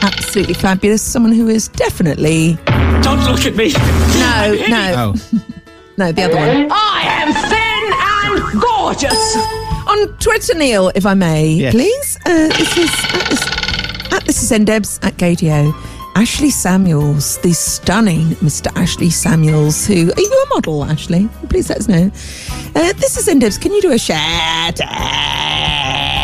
absolutely 0.02 0.54
fabulous, 0.56 1.02
someone 1.02 1.32
who 1.34 1.48
is 1.48 1.68
definitely 1.70 2.56
Don't 3.02 3.20
look 3.26 3.46
at 3.46 3.56
me. 3.56 3.72
no 4.20 4.66
no 4.70 4.94
oh, 4.98 5.14
no 5.98 6.12
the 6.12 6.24
other 6.24 6.36
one 6.36 6.68
I 6.72 7.02
am 7.06 7.34
thin 7.34 7.54
and 7.54 7.57
gorgeous. 8.94 9.36
on 9.88 10.08
Twitter, 10.20 10.56
Neil, 10.58 10.92
if 10.96 11.06
I 11.06 11.14
may, 11.14 11.48
Yes. 11.48 11.74
please. 11.74 12.18
Uh, 12.26 12.48
this 12.58 12.78
is 12.78 12.90
at 13.14 13.30
this, 13.30 13.42
at 14.14 14.24
this 14.26 14.44
is 14.44 14.52
Ndebs 14.52 15.00
at 15.04 15.18
Gaydio. 15.18 15.74
Ashley 16.16 16.50
Samuels, 16.50 17.38
the 17.40 17.54
stunning 17.54 18.30
Mr. 18.42 18.76
Ashley 18.76 19.10
Samuels, 19.12 19.86
who 19.86 20.12
are 20.12 20.20
you 20.22 20.46
a 20.46 20.56
model, 20.56 20.84
Ashley? 20.84 21.30
Please 21.50 21.70
let 21.70 21.78
us 21.80 21.88
know. 21.88 22.10
Uh, 22.76 22.94
this 22.94 23.18
is 23.18 23.28
Ndebs. 23.28 23.60
Can 23.62 23.72
you 23.74 23.82
do 23.82 23.92
a 23.92 24.00
shout 24.00 24.80
out 24.82 26.17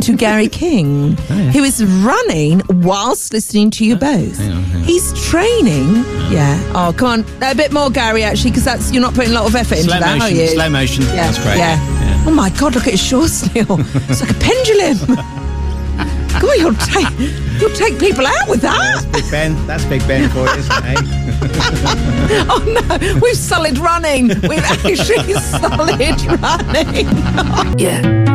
to 0.00 0.16
Gary 0.16 0.48
King, 0.62 1.16
who 1.52 1.62
is 1.62 1.84
running 1.84 2.62
whilst 2.68 3.32
listening 3.32 3.70
to 3.72 3.84
you 3.84 3.96
both? 3.96 4.38
hang 4.38 4.52
on, 4.52 4.62
hang 4.64 4.80
on. 4.82 4.86
He's 4.86 5.12
training. 5.28 5.94
Yeah. 6.32 6.58
Oh, 6.74 6.94
come 6.96 7.24
on, 7.24 7.42
a 7.42 7.54
bit 7.54 7.72
more, 7.72 7.90
Gary. 7.90 8.22
Actually, 8.22 8.50
because 8.52 8.64
that's 8.64 8.92
you're 8.92 9.02
not 9.02 9.14
putting 9.14 9.32
a 9.32 9.34
lot 9.34 9.46
of 9.46 9.54
effort 9.54 9.76
into 9.78 9.90
slow 9.90 10.00
that, 10.00 10.20
are 10.22 10.30
you? 10.30 10.46
Slow 10.48 10.68
motion. 10.70 11.04
Yeah, 11.04 11.30
That's 11.30 11.38
great. 11.42 11.58
Yeah. 11.58 12.24
Oh 12.26 12.30
my 12.30 12.50
God! 12.50 12.74
Look 12.74 12.86
at 12.86 12.92
his 12.92 13.02
shorts, 13.02 13.42
Neil. 13.54 13.66
It's 14.08 14.20
like 14.20 14.30
a 14.30 14.34
pendulum. 14.34 15.18
God, 16.40 16.56
you'll 16.58 16.74
take 16.74 17.06
you'll 17.60 17.76
take 17.76 17.98
people 18.00 18.26
out 18.26 18.48
with 18.48 18.62
that. 18.62 19.06
Big 19.12 19.30
Ben. 19.30 19.66
That's 19.66 19.84
Big 19.84 20.00
Ben 20.08 20.30
for 20.30 20.46
it, 20.46 20.58
isn't 20.60 20.84
it? 20.84 20.98
eh? 20.98 22.46
Oh 22.48 22.64
no, 22.88 23.20
we've 23.20 23.36
solid 23.36 23.76
running. 23.78 24.28
We've 24.48 24.58
actually 24.64 25.34
solid 25.34 26.22
running. 26.40 27.78
Yeah. 27.78 28.31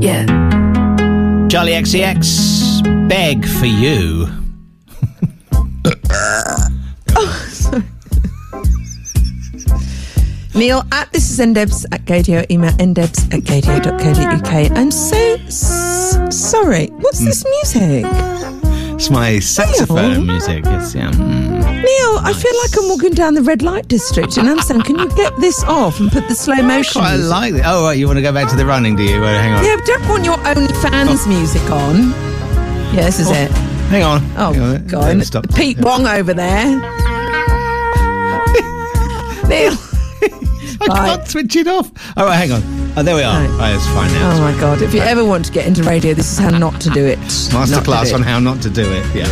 Yeah. 0.00 0.24
Charli 1.50 1.74
XCX, 1.76 3.08
beg 3.08 3.46
for 3.46 3.66
you. 3.66 4.26
Neil, 10.54 10.82
at 10.90 11.12
this 11.12 11.30
is 11.30 11.38
ndebs 11.38 11.84
at 11.92 12.06
gaydio. 12.06 12.50
Email 12.50 12.72
ndebs 12.72 13.32
at 13.34 13.42
gaydio.co.uk. 13.42 14.78
I'm 14.78 14.90
so 14.90 15.16
s- 15.46 16.16
sorry. 16.30 16.86
What's 16.86 17.18
hmm. 17.18 17.26
this 17.26 17.44
music? 17.44 18.06
It's 19.00 19.08
my 19.08 19.38
saxophone 19.38 20.26
music. 20.26 20.62
It's, 20.66 20.94
yeah. 20.94 21.10
mm. 21.10 21.60
Neil, 21.62 22.18
I 22.22 22.34
feel 22.34 22.52
like 22.62 22.76
I'm 22.78 22.86
walking 22.90 23.12
down 23.14 23.32
the 23.32 23.40
red 23.40 23.62
light 23.62 23.88
district 23.88 24.36
in 24.36 24.46
Amsterdam. 24.46 24.82
Can 24.82 24.98
you 24.98 25.08
get 25.16 25.34
this 25.38 25.64
off 25.64 26.00
and 26.00 26.12
put 26.12 26.28
the 26.28 26.34
slow 26.34 26.56
motion? 26.56 27.00
I 27.00 27.14
like 27.16 27.54
it. 27.54 27.62
Oh, 27.64 27.84
right, 27.84 27.96
you 27.98 28.06
want 28.06 28.18
to 28.18 28.22
go 28.22 28.30
back 28.30 28.50
to 28.50 28.56
the 28.56 28.66
running, 28.66 28.96
do 28.96 29.02
you? 29.02 29.18
Well, 29.22 29.40
hang 29.40 29.54
on. 29.54 29.64
Yeah, 29.64 29.76
but 29.76 29.86
don't 29.86 30.06
want 30.06 30.24
your 30.26 30.36
OnlyFans 30.36 31.26
music 31.26 31.62
on. 31.70 32.10
Yeah, 32.94 33.04
this 33.06 33.20
is 33.20 33.30
it. 33.30 33.50
Hang 33.88 34.02
on. 34.02 34.20
Oh, 34.36 34.52
Hang 34.52 34.62
on. 34.62 34.86
God. 34.86 35.24
Stop. 35.24 35.48
Pete 35.54 35.78
Wong 35.80 36.06
over 36.06 36.34
there. 36.34 36.66
Neil. 39.48 39.72
I 40.82 40.86
Right. 40.88 41.08
can't 41.16 41.26
switch 41.26 41.56
it 41.56 41.66
off. 41.68 41.90
All 42.18 42.26
right, 42.26 42.36
hang 42.36 42.52
on. 42.52 42.62
Oh, 42.96 43.02
there 43.02 43.14
we 43.14 43.22
are. 43.22 43.46
Right. 43.46 43.58
Right, 43.58 43.74
it's 43.74 43.86
fine 43.86 44.12
now. 44.12 44.36
Oh, 44.36 44.40
my 44.40 44.58
God. 44.60 44.82
If 44.82 44.92
you 44.92 45.00
ever 45.00 45.24
want 45.24 45.44
to 45.46 45.52
get 45.52 45.66
into 45.66 45.82
radio, 45.84 46.12
this 46.12 46.32
is 46.32 46.38
how 46.38 46.50
not 46.50 46.80
to 46.82 46.90
do 46.90 47.04
it. 47.06 47.18
Masterclass 47.18 48.08
do 48.08 48.16
on 48.16 48.22
how 48.22 48.40
not 48.40 48.60
to 48.62 48.70
do 48.70 48.82
it. 48.82 49.14
Yeah. 49.14 49.26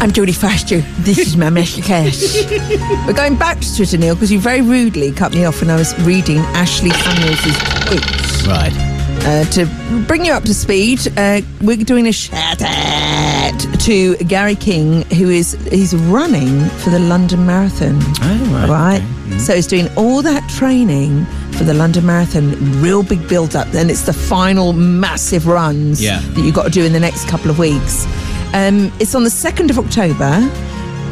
I'm 0.00 0.10
Jodie 0.10 0.34
Faster. 0.34 0.78
This 1.00 1.18
is 1.18 1.36
my 1.36 1.50
message. 1.50 1.86
We're 3.06 3.12
going 3.12 3.36
back 3.36 3.60
to 3.60 3.76
Twitter, 3.76 3.98
Neil, 3.98 4.14
because 4.14 4.32
you 4.32 4.40
very 4.40 4.62
rudely 4.62 5.12
cut 5.12 5.34
me 5.34 5.44
off 5.44 5.60
when 5.60 5.68
I 5.68 5.76
was 5.76 5.94
reading 6.00 6.38
Ashley 6.38 6.88
Samuels' 6.90 7.36
tweets. 7.36 8.46
Right. 8.46 8.72
Uh, 9.22 9.44
to 9.50 9.66
bring 10.06 10.24
you 10.24 10.32
up 10.32 10.44
to 10.44 10.54
speed, 10.54 11.00
uh, 11.18 11.42
we're 11.60 11.76
doing 11.76 12.08
a 12.08 12.12
shout 12.12 12.62
out 12.62 13.80
to 13.80 14.16
Gary 14.24 14.54
King, 14.54 15.02
who 15.10 15.28
is 15.28 15.52
he's 15.70 15.94
running 15.94 16.70
for 16.78 16.88
the 16.88 16.98
London 16.98 17.44
Marathon. 17.44 17.98
Oh, 18.22 18.66
right, 18.66 19.02
okay. 19.26 19.38
So 19.38 19.54
he's 19.54 19.66
doing 19.66 19.88
all 19.96 20.22
that 20.22 20.48
training 20.48 21.26
for 21.60 21.64
the 21.64 21.74
London 21.74 22.06
Marathon, 22.06 22.80
real 22.80 23.02
big 23.02 23.28
build 23.28 23.54
up. 23.54 23.68
Then 23.68 23.90
it's 23.90 24.00
the 24.06 24.14
final 24.14 24.72
massive 24.72 25.46
runs 25.46 26.00
Yeah. 26.02 26.20
that 26.20 26.40
you've 26.40 26.54
got 26.54 26.62
to 26.62 26.70
do 26.70 26.86
in 26.86 26.94
the 26.94 26.98
next 27.00 27.28
couple 27.28 27.50
of 27.50 27.58
weeks. 27.58 28.06
Um, 28.54 28.90
it's 28.98 29.14
on 29.14 29.24
the 29.24 29.30
2nd 29.30 29.68
of 29.68 29.78
October. 29.78 30.40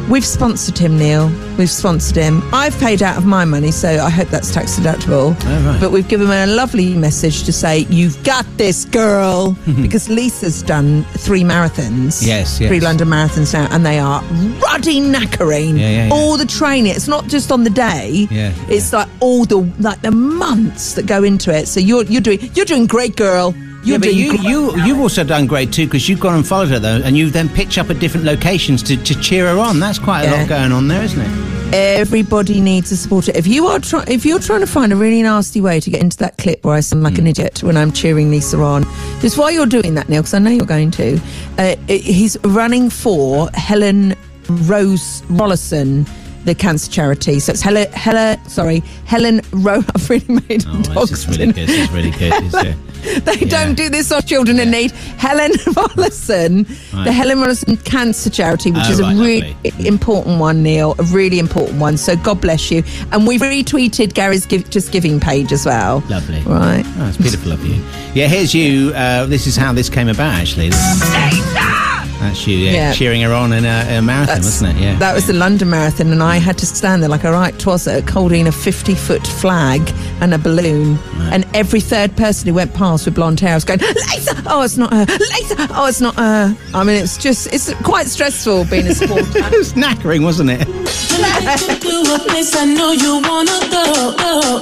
We've 0.09 0.25
sponsored 0.25 0.75
him, 0.75 0.97
Neil. 0.97 1.29
We've 1.59 1.69
sponsored 1.69 2.15
him. 2.15 2.41
I've 2.53 2.79
paid 2.79 3.03
out 3.03 3.17
of 3.17 3.25
my 3.25 3.43
money, 3.43 3.71
so 3.71 3.89
I 3.89 4.09
hope 4.09 4.29
that's 4.29 4.53
tax 4.53 4.79
deductible. 4.79 5.35
Oh, 5.43 5.65
right. 5.65 5.77
But 5.81 5.91
we've 5.91 6.07
given 6.07 6.27
him 6.27 6.31
a 6.31 6.45
lovely 6.47 6.95
message 6.95 7.43
to 7.43 7.51
say, 7.51 7.79
You've 7.89 8.23
got 8.23 8.45
this, 8.55 8.85
girl. 8.85 9.57
because 9.81 10.07
Lisa's 10.07 10.63
done 10.63 11.03
three 11.17 11.43
marathons. 11.43 12.25
Yes, 12.25 12.61
yes. 12.61 12.69
Three 12.69 12.79
London 12.79 13.09
marathons 13.09 13.51
now, 13.53 13.67
and 13.71 13.85
they 13.85 13.99
are 13.99 14.21
ruddy 14.63 15.01
knackering. 15.01 15.77
Yeah, 15.77 15.89
yeah, 15.89 16.07
yeah. 16.07 16.13
All 16.13 16.37
the 16.37 16.45
training. 16.45 16.93
It's 16.93 17.09
not 17.09 17.27
just 17.27 17.51
on 17.51 17.65
the 17.65 17.69
day. 17.69 18.29
Yeah, 18.31 18.53
It's 18.69 18.93
like 18.93 19.09
all 19.19 19.43
the 19.43 19.57
like 19.79 20.01
the 20.01 20.11
months 20.11 20.93
that 20.93 21.07
go 21.07 21.23
into 21.23 21.53
it. 21.53 21.67
So 21.67 21.81
you're 21.81 22.03
you're 22.05 22.21
doing 22.21 22.39
you're 22.53 22.65
doing 22.65 22.87
great, 22.87 23.17
girl. 23.17 23.53
You're 23.83 23.93
yeah, 23.93 23.97
but 23.97 24.13
you, 24.13 24.33
you, 24.39 24.77
you've 24.85 24.99
also 24.99 25.23
done 25.23 25.47
great 25.47 25.71
too 25.71 25.85
because 25.85 26.09
you've 26.09 26.19
gone 26.19 26.35
and 26.35 26.45
followed 26.45 26.69
her 26.69 26.79
though, 26.79 27.01
and 27.03 27.17
you've 27.17 27.31
then 27.33 27.47
pitch 27.49 27.77
up 27.77 27.89
at 27.89 27.99
different 27.99 28.25
locations 28.25 28.83
to, 28.83 28.97
to 29.03 29.19
cheer 29.21 29.47
her 29.47 29.57
on. 29.59 29.79
That's 29.79 29.97
quite 29.99 30.23
a 30.23 30.25
Yeah. 30.25 30.35
lot 30.41 30.49
going 30.49 30.71
on 30.71 30.87
there, 30.87 31.01
isn't 31.03 31.19
it? 31.19 31.73
Everybody 31.73 32.59
needs 32.61 32.91
a 32.91 32.97
supporter. 32.97 33.31
If 33.35 33.45
you 33.47 33.67
are 33.67 33.79
try- 33.79 34.03
if 34.07 34.25
you're 34.25 34.39
trying 34.39 34.61
to 34.61 34.67
find 34.67 34.91
a 34.91 34.95
really 34.95 35.21
nasty 35.21 35.61
way 35.61 35.79
to 35.79 35.89
get 35.89 36.01
into 36.01 36.17
that 36.17 36.37
clip 36.37 36.65
where 36.65 36.73
I 36.75 36.79
sound 36.81 37.03
like 37.03 37.17
an 37.19 37.27
idiot 37.27 37.61
when 37.63 37.77
I'm 37.77 37.91
cheering 37.91 38.31
Lisa 38.31 38.59
on, 38.59 38.85
just 39.21 39.37
while 39.37 39.51
you're 39.51 39.65
doing 39.67 39.93
that, 39.95 40.09
Neil, 40.09 40.21
because 40.23 40.33
I 40.33 40.39
know 40.39 40.49
you're 40.49 40.65
going 40.65 40.91
to, 40.91 41.19
uh, 41.57 41.75
he's 41.87 42.37
running 42.43 42.89
for 42.89 43.49
Helen 43.53 44.15
Rose 44.49 45.21
Rollason. 45.29 46.07
The 46.45 46.55
cancer 46.55 46.89
charity. 46.89 47.39
So 47.41 47.51
it's 47.51 47.61
Helen, 47.61 47.91
Helen, 47.91 48.39
sorry, 48.47 48.79
Helen 49.05 49.41
Ro. 49.51 49.83
I've 49.95 50.09
really 50.09 50.25
made 50.47 50.65
Oh, 50.67 50.81
dogs. 50.81 51.11
this 51.11 51.27
is 51.27 51.37
really 51.37 51.51
good. 51.51 51.67
This 51.67 51.77
is 51.79 51.91
really 51.91 52.11
good. 52.11 52.75
They 53.25 53.35
Yeah. 53.39 53.47
don't 53.63 53.75
do 53.75 53.89
this 53.89 54.11
on 54.11 54.21
children 54.23 54.59
in 54.59 54.71
need. 54.71 54.91
Helen 55.17 55.51
Rollason, 55.75 56.67
Right. 56.93 57.05
the 57.05 57.11
Helen 57.11 57.39
Rollason 57.39 57.83
Cancer 57.85 58.29
Charity, 58.29 58.71
which 58.71 58.83
Oh, 58.87 58.91
is 58.91 58.99
a 58.99 59.03
really 59.05 59.55
lovely. 59.63 59.87
important 59.87 60.39
one, 60.39 60.63
Neil. 60.63 60.95
A 60.99 61.03
really 61.03 61.39
important 61.39 61.79
one. 61.79 61.97
So 61.97 62.15
God 62.15 62.41
bless 62.41 62.71
you. 62.71 62.83
And 63.11 63.25
we've 63.27 63.41
retweeted 63.41 64.13
Gary's 64.13 64.45
give, 64.45 64.69
Just 64.69 64.91
Giving 64.91 65.19
page 65.19 65.51
as 65.51 65.65
well. 65.65 66.03
Lovely. 66.09 66.41
Right. 66.41 66.85
Oh, 66.99 67.07
it's 67.07 67.17
beautiful 67.17 67.51
of 67.51 67.65
you. 67.65 67.81
Yeah, 68.13 68.27
here's 68.27 68.53
you. 68.53 68.91
Uh, 68.93 69.25
this 69.27 69.47
is 69.47 69.55
how 69.55 69.71
this 69.73 69.89
came 69.89 70.07
about, 70.09 70.33
actually. 70.33 70.69
That's 72.19 72.45
you, 72.45 72.57
yeah, 72.57 72.71
Yeah. 72.71 72.93
cheering 72.93 73.21
her 73.21 73.33
on 73.33 73.53
in 73.53 73.63
a, 73.65 73.97
a 73.97 74.01
marathon, 74.01 74.37
wasn't 74.39 74.77
it? 74.77 74.81
Yeah. 74.81 74.99
That 74.99 75.15
was 75.15 75.27
the 75.27 75.33
London 75.33 75.69
Marathon, 75.69 76.11
and 76.11 76.21
I 76.21 76.37
had 76.37 76.57
to 76.57 76.65
stand 76.65 77.01
there 77.01 77.09
like 77.09 77.23
a 77.23 77.31
right 77.31 77.53
twasser 77.55 78.07
holding 78.09 78.45
a 78.45 78.51
50 78.51 78.93
foot 78.95 79.25
flag 79.25 79.81
and 80.21 80.33
a 80.33 80.37
balloon. 80.37 80.97
And 81.31 81.45
every 81.53 81.79
third 81.81 82.15
person 82.17 82.47
who 82.47 82.53
went 82.53 82.73
past 82.73 83.05
with 83.05 83.15
blonde 83.15 83.39
hair 83.39 83.55
was 83.55 83.65
going, 83.65 83.79
Lisa! 83.79 84.41
Oh, 84.47 84.61
it's 84.63 84.77
not 84.77 84.91
her. 84.91 85.05
Lisa! 85.05 85.67
Oh, 85.71 85.85
it's 85.87 86.01
not 86.01 86.15
her. 86.15 86.55
I 86.73 86.83
mean, 86.83 87.01
it's 87.01 87.17
just, 87.17 87.53
it's 87.53 87.73
quite 87.81 88.07
stressful 88.07 88.65
being 88.65 88.87
a 88.87 88.95
sport. 88.95 89.21
it 89.35 89.57
was 89.57 89.73
knackering, 89.73 90.23
wasn't 90.23 90.49
it? 90.51 90.67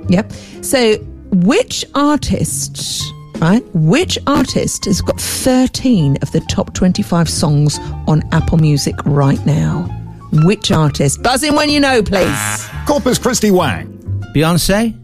Yep. 0.08 0.30
So, 0.60 0.94
which 1.32 1.84
artist, 1.96 3.02
right? 3.40 3.64
Which 3.74 4.16
artist 4.28 4.84
has 4.84 5.00
got 5.00 5.20
13 5.20 6.18
of 6.22 6.30
the 6.30 6.38
top 6.42 6.72
25 6.74 7.28
songs 7.28 7.80
on 8.06 8.22
Apple 8.30 8.58
Music 8.58 8.94
right 9.04 9.44
now? 9.44 9.88
Which 10.32 10.72
artist? 10.72 11.22
Buzz 11.22 11.42
in 11.42 11.54
when 11.54 11.68
you 11.68 11.78
know, 11.78 12.02
please. 12.02 12.68
Corpus 12.86 13.18
Christi 13.18 13.50
Wang. 13.50 13.86
Beyonce? 14.34 14.98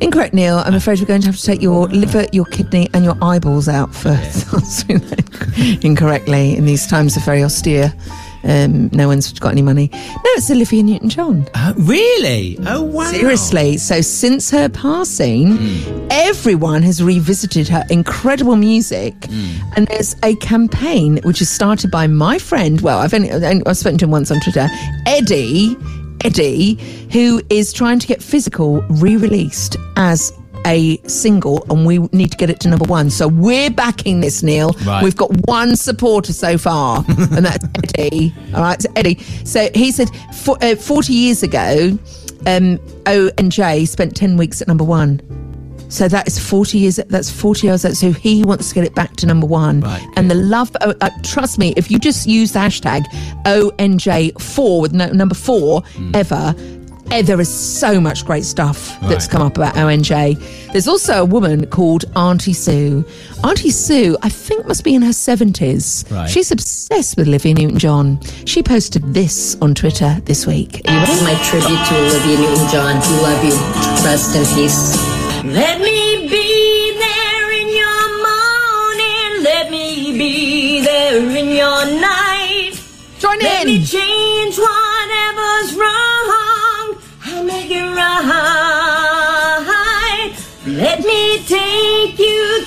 Incorrect, 0.00 0.32
Neil. 0.32 0.58
I'm 0.58 0.74
afraid 0.74 0.98
we're 0.98 1.06
going 1.06 1.20
to 1.20 1.26
have 1.26 1.36
to 1.36 1.42
take 1.42 1.60
your 1.60 1.88
liver, 1.88 2.26
your 2.32 2.46
kidney, 2.46 2.88
and 2.94 3.04
your 3.04 3.16
eyeballs 3.22 3.68
out 3.68 3.94
for 3.94 4.08
answering 4.08 5.00
that 5.00 5.78
incorrectly 5.84 6.56
in 6.56 6.64
these 6.64 6.86
times 6.86 7.16
of 7.18 7.24
very 7.24 7.44
austere. 7.44 7.92
Um, 8.44 8.90
no 8.92 9.08
one's 9.08 9.32
got 9.38 9.52
any 9.52 9.62
money. 9.62 9.88
No, 9.92 10.20
it's 10.36 10.50
Olivia 10.50 10.82
Newton 10.82 11.08
John. 11.08 11.48
Uh, 11.54 11.72
really? 11.76 12.58
Oh, 12.66 12.82
wow. 12.82 13.10
Seriously. 13.10 13.78
So 13.78 14.00
since 14.00 14.50
her 14.50 14.68
passing, 14.68 15.58
everyone 16.10 16.82
has 16.82 17.02
revisited 17.02 17.68
her 17.68 17.84
incredible 17.90 18.56
music. 18.56 19.14
And 19.76 19.86
there's 19.88 20.14
a 20.22 20.36
campaign 20.36 21.20
which 21.24 21.40
is 21.40 21.50
started 21.50 21.90
by 21.90 22.06
my 22.06 22.38
friend. 22.38 22.80
Well, 22.80 22.98
I've 22.98 23.14
only, 23.14 23.30
I've 23.32 23.76
spoken 23.76 23.98
to 23.98 24.04
him 24.04 24.10
once 24.10 24.30
on 24.30 24.40
Twitter, 24.40 24.68
Eddie. 25.06 25.76
Eddie, 26.24 26.76
who 27.12 27.42
is 27.50 27.70
trying 27.70 27.98
to 27.98 28.06
get 28.06 28.22
physical 28.22 28.80
re-released 28.88 29.76
as 29.96 30.32
a 30.66 30.98
single, 31.06 31.64
and 31.70 31.86
we 31.86 31.98
need 32.12 32.30
to 32.30 32.36
get 32.36 32.50
it 32.50 32.60
to 32.60 32.68
number 32.68 32.84
one. 32.84 33.10
So 33.10 33.28
we're 33.28 33.70
backing 33.70 34.20
this, 34.20 34.42
Neil. 34.42 34.72
Right. 34.84 35.02
We've 35.02 35.16
got 35.16 35.30
one 35.46 35.76
supporter 35.76 36.32
so 36.32 36.58
far, 36.58 37.04
and 37.08 37.44
that's 37.44 37.64
Eddie. 37.98 38.34
All 38.54 38.62
right, 38.62 38.80
so 38.80 38.90
Eddie. 38.96 39.18
So 39.44 39.68
he 39.74 39.92
said 39.92 40.08
for, 40.34 40.56
uh, 40.62 40.76
40 40.76 41.12
years 41.12 41.42
ago, 41.42 41.98
um, 42.46 42.78
O 43.06 43.30
and 43.38 43.50
J 43.50 43.84
spent 43.84 44.16
10 44.16 44.36
weeks 44.36 44.60
at 44.60 44.68
number 44.68 44.84
one. 44.84 45.20
So 45.88 46.08
that 46.08 46.26
is 46.26 46.38
40 46.38 46.78
years, 46.78 46.96
that's 46.96 47.30
40 47.30 47.68
years. 47.68 47.98
So 47.98 48.12
he 48.12 48.42
wants 48.42 48.70
to 48.70 48.74
get 48.74 48.84
it 48.84 48.94
back 48.96 49.14
to 49.16 49.26
number 49.26 49.46
one. 49.46 49.80
Right, 49.80 50.04
And 50.16 50.28
the 50.28 50.34
love, 50.34 50.74
oh, 50.80 50.92
uh, 51.00 51.10
trust 51.22 51.56
me, 51.58 51.72
if 51.76 51.88
you 51.90 51.98
just 52.00 52.26
use 52.26 52.52
the 52.52 52.58
hashtag 52.58 53.04
ONJ4 53.44 54.80
with 54.80 54.92
no, 54.92 55.06
number 55.10 55.34
four 55.36 55.82
ever, 56.12 56.54
eh, 56.56 56.83
Eh, 57.10 57.22
there 57.22 57.40
is 57.40 57.48
so 57.48 58.00
much 58.00 58.24
great 58.24 58.44
stuff 58.44 58.98
that's 59.02 59.26
Right. 59.26 59.30
come 59.30 59.42
up 59.42 59.56
about 59.56 59.74
ONJ. 59.76 60.36
There's 60.72 60.88
also 60.88 61.22
a 61.22 61.24
woman 61.24 61.66
called 61.66 62.06
Auntie 62.16 62.52
Sue. 62.54 63.04
Auntie 63.44 63.70
Sue, 63.70 64.16
I 64.22 64.28
think, 64.28 64.66
must 64.66 64.82
be 64.84 64.94
in 64.94 65.02
her 65.02 65.12
70s. 65.12 66.04
Right. 66.10 66.28
She's 66.28 66.50
obsessed 66.50 67.16
with 67.16 67.28
Olivia 67.28 67.54
Newton 67.54 67.78
John. 67.78 68.18
She 68.46 68.62
posted 68.62 69.14
this 69.14 69.56
on 69.62 69.74
Twitter 69.74 70.18
this 70.24 70.46
week. 70.46 70.80
Are 70.88 70.92
you 70.94 70.98
ready? 71.00 71.22
My 71.22 71.34
tribute 71.44 71.84
to 71.86 71.94
Olivia 71.96 72.38
Newton 72.38 72.68
John. 72.72 72.94
We 73.00 73.22
love 73.22 73.44
you. 73.44 74.04
Rest 74.04 74.34
in 74.34 74.44
peace. 74.56 74.96
Let 75.44 75.80
me 75.80 76.26
be 76.28 76.98
there 76.98 77.52
in 77.52 77.68
your 77.68 78.02
morning. 78.26 79.44
Let 79.44 79.70
me 79.70 80.16
be 80.18 80.80
there 80.82 81.20
in 81.20 81.48
your 81.50 81.84
night. 82.00 82.72
Join 83.20 83.38
Let 83.38 83.62
in. 83.62 83.68
me 83.68 83.84
change 83.84 84.56
whatever's 84.58 84.83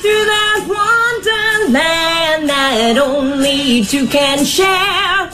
through 0.02 0.26
that 0.26 0.62
wonderland 0.68 2.50
that 2.50 2.98
only 2.98 3.84
two 3.86 4.08
can 4.08 4.44
share. 4.46 5.30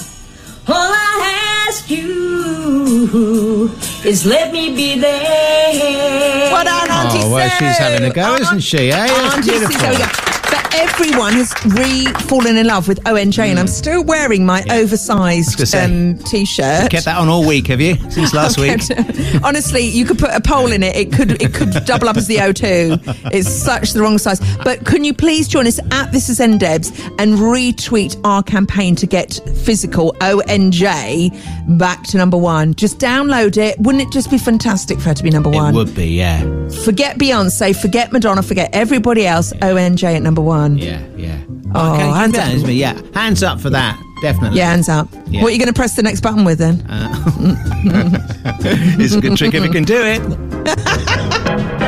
All 0.66 0.92
I 0.94 1.66
ask 1.68 1.90
you 1.90 3.70
is 4.06 4.26
let 4.26 4.52
me 4.54 4.74
be 4.76 4.98
there. 5.00 6.52
Well 6.52 6.64
done, 6.64 6.90
Auntie 6.90 7.20
Oh, 7.24 7.32
well, 7.34 7.50
Sue. 7.50 7.66
she's 7.68 7.78
having 7.78 8.10
a 8.10 8.14
go, 8.14 8.36
isn't 8.36 8.62
she, 8.62 8.92
eh? 8.92 9.08
That's 9.08 9.36
Auntie 9.36 9.50
Sue, 9.50 9.60
beautiful. 9.60 9.82
there 9.82 9.92
we 9.92 9.98
go. 9.98 10.06
But 10.52 10.63
everyone 10.76 11.34
has 11.34 11.54
re-fallen 11.66 12.58
in 12.58 12.68
love 12.68 12.88
with 12.88 13.00
ONJ, 13.04 13.40
and 13.40 13.60
I'm 13.60 13.68
still 13.68 14.04
wearing 14.04 14.46
my 14.46 14.64
oversized 14.72 15.60
Mm. 15.60 15.68
say. 15.68 15.84
um, 15.86 16.18
t-shirt. 16.20 16.82
You've 16.84 16.90
kept 16.92 17.06
that 17.06 17.18
on 17.18 17.30
all 17.30 17.46
week, 17.46 17.68
have 17.68 17.80
you? 17.82 17.96
Since 18.10 18.34
last 18.42 18.58
week? 18.60 18.82
Honestly, 19.44 19.82
you 19.86 20.06
could 20.06 20.18
put 20.20 20.32
a 20.32 20.42
pole 20.42 20.72
in 20.72 20.84
it. 20.84 20.96
It 20.96 21.12
could 21.14 21.42
it 21.42 21.54
could 21.54 21.72
double 21.86 22.10
up 22.10 22.18
as 22.18 22.28
the 22.28 22.38
O2. 22.38 23.30
It's 23.32 23.50
such 23.50 23.94
the 23.94 24.02
wrong 24.02 24.18
size. 24.18 24.40
But 24.64 24.86
can 24.86 25.04
you 25.04 25.14
please 25.14 25.48
join 25.48 25.68
us 25.68 25.80
at 25.92 26.12
This 26.12 26.30
Is 26.30 26.40
NDebs 26.40 26.92
and 27.20 27.34
retweet 27.36 28.20
our 28.24 28.42
campaign 28.44 28.96
to 28.96 29.06
get 29.08 29.40
physical 29.64 30.14
ONJ 30.22 31.78
back 31.78 32.04
to 32.08 32.18
number 32.18 32.38
one? 32.38 32.74
Just 32.74 33.00
download 33.00 33.58
it. 33.58 33.80
Wouldn't 33.80 34.02
it 34.04 34.12
just 34.12 34.30
be 34.32 34.38
fantastic 34.38 34.98
for 35.00 35.10
her 35.10 35.14
to 35.14 35.24
be 35.24 35.30
number 35.30 35.50
one? 35.50 35.74
It 35.74 35.78
would 35.78 35.96
be, 35.96 36.08
yeah. 36.08 36.42
Forget 36.84 37.18
Beyonce, 37.18 37.76
forget 37.80 38.12
Madonna, 38.12 38.42
forget 38.44 38.70
everybody 38.74 39.26
else. 39.28 39.54
ONJ 39.62 40.04
at 40.16 40.22
number 40.22 40.42
one. 40.42 40.63
Yeah, 40.72 41.06
yeah. 41.16 41.42
Oh, 41.76 41.94
okay, 41.94 42.08
hands 42.08 42.38
up. 42.38 42.70
Yeah, 42.70 43.02
hands 43.14 43.44
up 43.44 43.60
for 43.60 43.70
that, 43.70 44.00
definitely. 44.22 44.58
Yeah, 44.58 44.70
hands 44.72 44.90
up. 44.90 45.08
Yeah. 45.28 45.42
What 45.42 45.50
are 45.50 45.52
you 45.52 45.60
going 45.60 45.74
to 45.74 45.74
press 45.74 45.96
the 45.96 46.04
next 46.04 46.22
button 46.22 46.46
with 46.46 46.60
then? 46.60 46.82
Uh, 46.90 47.10
it's 49.00 49.14
a 49.16 49.22
good 49.22 49.38
trick 49.38 49.54
if 49.54 49.64
you 49.64 49.72
can 49.72 49.84
do 49.84 50.02
it. 50.04 51.80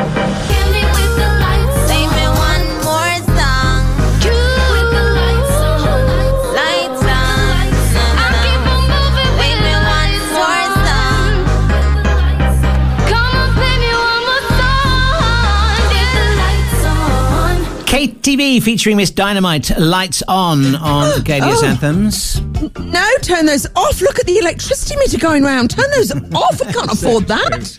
Featuring 18.46 18.98
Miss 18.98 19.10
Dynamite, 19.10 19.72
Lights 19.80 20.22
On 20.28 20.76
on 20.76 21.20
Gaydio's 21.24 21.64
Oh. 21.64 21.66
Anthems. 21.66 22.42
No, 22.80 23.04
turn 23.22 23.48
those 23.48 23.66
off. 23.76 24.02
Look 24.02 24.20
at 24.20 24.26
the 24.28 24.38
electricity 24.38 24.96
meter 24.98 25.18
going 25.18 25.44
round. 25.44 25.72
Turn 25.72 25.90
those 25.92 26.12
off. 26.34 26.62
I 26.62 26.72
can't 26.72 26.92
afford 26.92 27.28
that. 27.28 27.78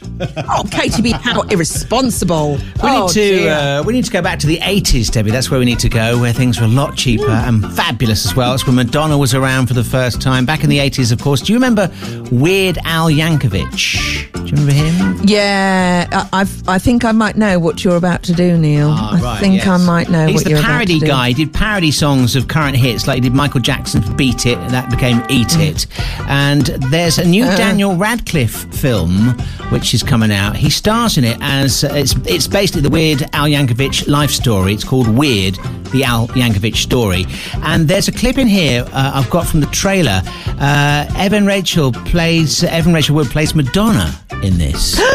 Oh, 0.48 0.64
Katy 0.70 1.02
B, 1.02 1.11
how 1.12 1.42
irresponsible. 1.42 2.57
We 2.57 2.62
oh, 2.83 3.07
need 3.07 3.12
to 3.14 3.48
uh, 3.48 3.83
we 3.87 3.92
need 3.92 4.05
to 4.07 4.11
go 4.11 4.20
back 4.20 4.38
to 4.40 4.46
the 4.46 4.59
80s, 4.59 5.11
Debbie. 5.11 5.31
That's 5.31 5.50
where 5.50 5.61
we 5.61 5.66
need 5.66 5.79
to 5.81 5.88
go, 5.88 6.18
where 6.18 6.33
things 6.33 6.59
were 6.61 6.66
a 6.66 6.70
lot 6.70 6.96
cheaper 6.96 7.29
and 7.31 7.64
fabulous 7.74 8.26
as 8.26 8.35
well. 8.35 8.52
It's 8.52 8.66
when 8.66 8.74
Madonna 8.74 9.16
was 9.16 9.35
around 9.35 9.66
for 9.68 9.74
the 9.74 9.85
first 9.85 10.20
time 10.20 10.44
back 10.46 10.64
in 10.64 10.68
the 10.68 10.79
80s, 10.79 11.12
of 11.12 11.20
course. 11.22 11.40
Do 11.42 11.52
you 11.52 11.57
remember 11.59 11.90
Weird 12.33 12.79
Al 12.85 13.09
Yankovic? 13.09 14.33
Do 14.33 14.40
you 14.42 14.50
remember 14.50 14.72
him? 14.72 15.20
Yeah, 15.24 16.07
I, 16.12 16.40
I've, 16.40 16.68
I 16.68 16.79
think 16.79 17.05
I 17.05 17.12
might 17.12 17.37
know 17.37 17.59
what 17.59 17.85
you're 17.85 17.96
about 17.96 18.22
to 18.24 18.33
do, 18.33 18.57
Neil. 18.59 18.88
Ah, 18.90 19.16
I 19.16 19.20
right, 19.20 19.40
think 19.40 19.57
yes. 19.57 19.66
I 19.66 19.76
might 19.79 20.09
know 20.09 20.26
He's 20.26 20.37
what 20.37 20.44
the 20.44 20.55
you're 20.57 20.64
parody 20.64 21.01
guy. 21.01 21.29
He 21.29 21.35
did 21.35 21.53
parody 21.55 21.90
songs 21.90 22.37
of 22.37 22.49
current 22.49 22.77
hits, 22.77 23.07
like 23.07 23.16
he 23.16 23.21
did 23.21 23.35
Michael 23.35 23.61
Jackson's 23.61 24.09
"Beat 24.11 24.47
It," 24.47 24.59
and 24.59 24.71
that 24.71 24.90
became 24.90 25.23
"Eat 25.29 25.49
Mm. 25.49 25.69
It." 25.69 25.87
And 26.29 26.66
there's 26.90 27.19
a 27.19 27.25
new 27.25 27.45
Uh. 27.45 27.57
Daniel 27.57 27.97
Radcliffe 27.97 28.66
film 28.75 29.37
which 29.71 29.95
is 29.95 30.03
coming 30.03 30.31
out. 30.31 30.57
He 30.57 30.71
stars 30.71 31.19
in 31.19 31.25
it 31.25 31.38
as 31.40 31.85
uh, 31.85 31.88
it's 31.95 32.14
it's 32.27 32.47
basically 32.47 32.83
the 32.83 32.90
Weird 32.90 33.23
Al 33.33 33.47
Yankovic 33.47 34.07
life 34.07 34.31
story. 34.31 34.73
It's 34.75 34.85
called 34.85 35.09
Weird, 35.09 35.55
the 35.92 36.05
Al 36.05 36.29
Yankovic 36.29 36.77
story. 36.77 37.27
And 37.62 37.88
there's 37.88 38.09
a 38.09 38.12
clip 38.12 38.38
in 38.38 38.47
here 38.47 38.85
uh, 38.92 39.12
I've 39.14 39.31
got 39.31 39.47
from 39.47 39.61
the 39.61 39.66
trailer. 39.66 40.23
Uh, 40.61 41.07
Evan 41.16 41.47
Rachel 41.47 41.92
plays 41.92 42.62
Evan 42.64 42.95
Rachel 42.95 43.16
Wood 43.16 43.29
plays 43.29 43.55
Madonna 43.55 44.14
in 44.42 44.59
this. 44.59 45.01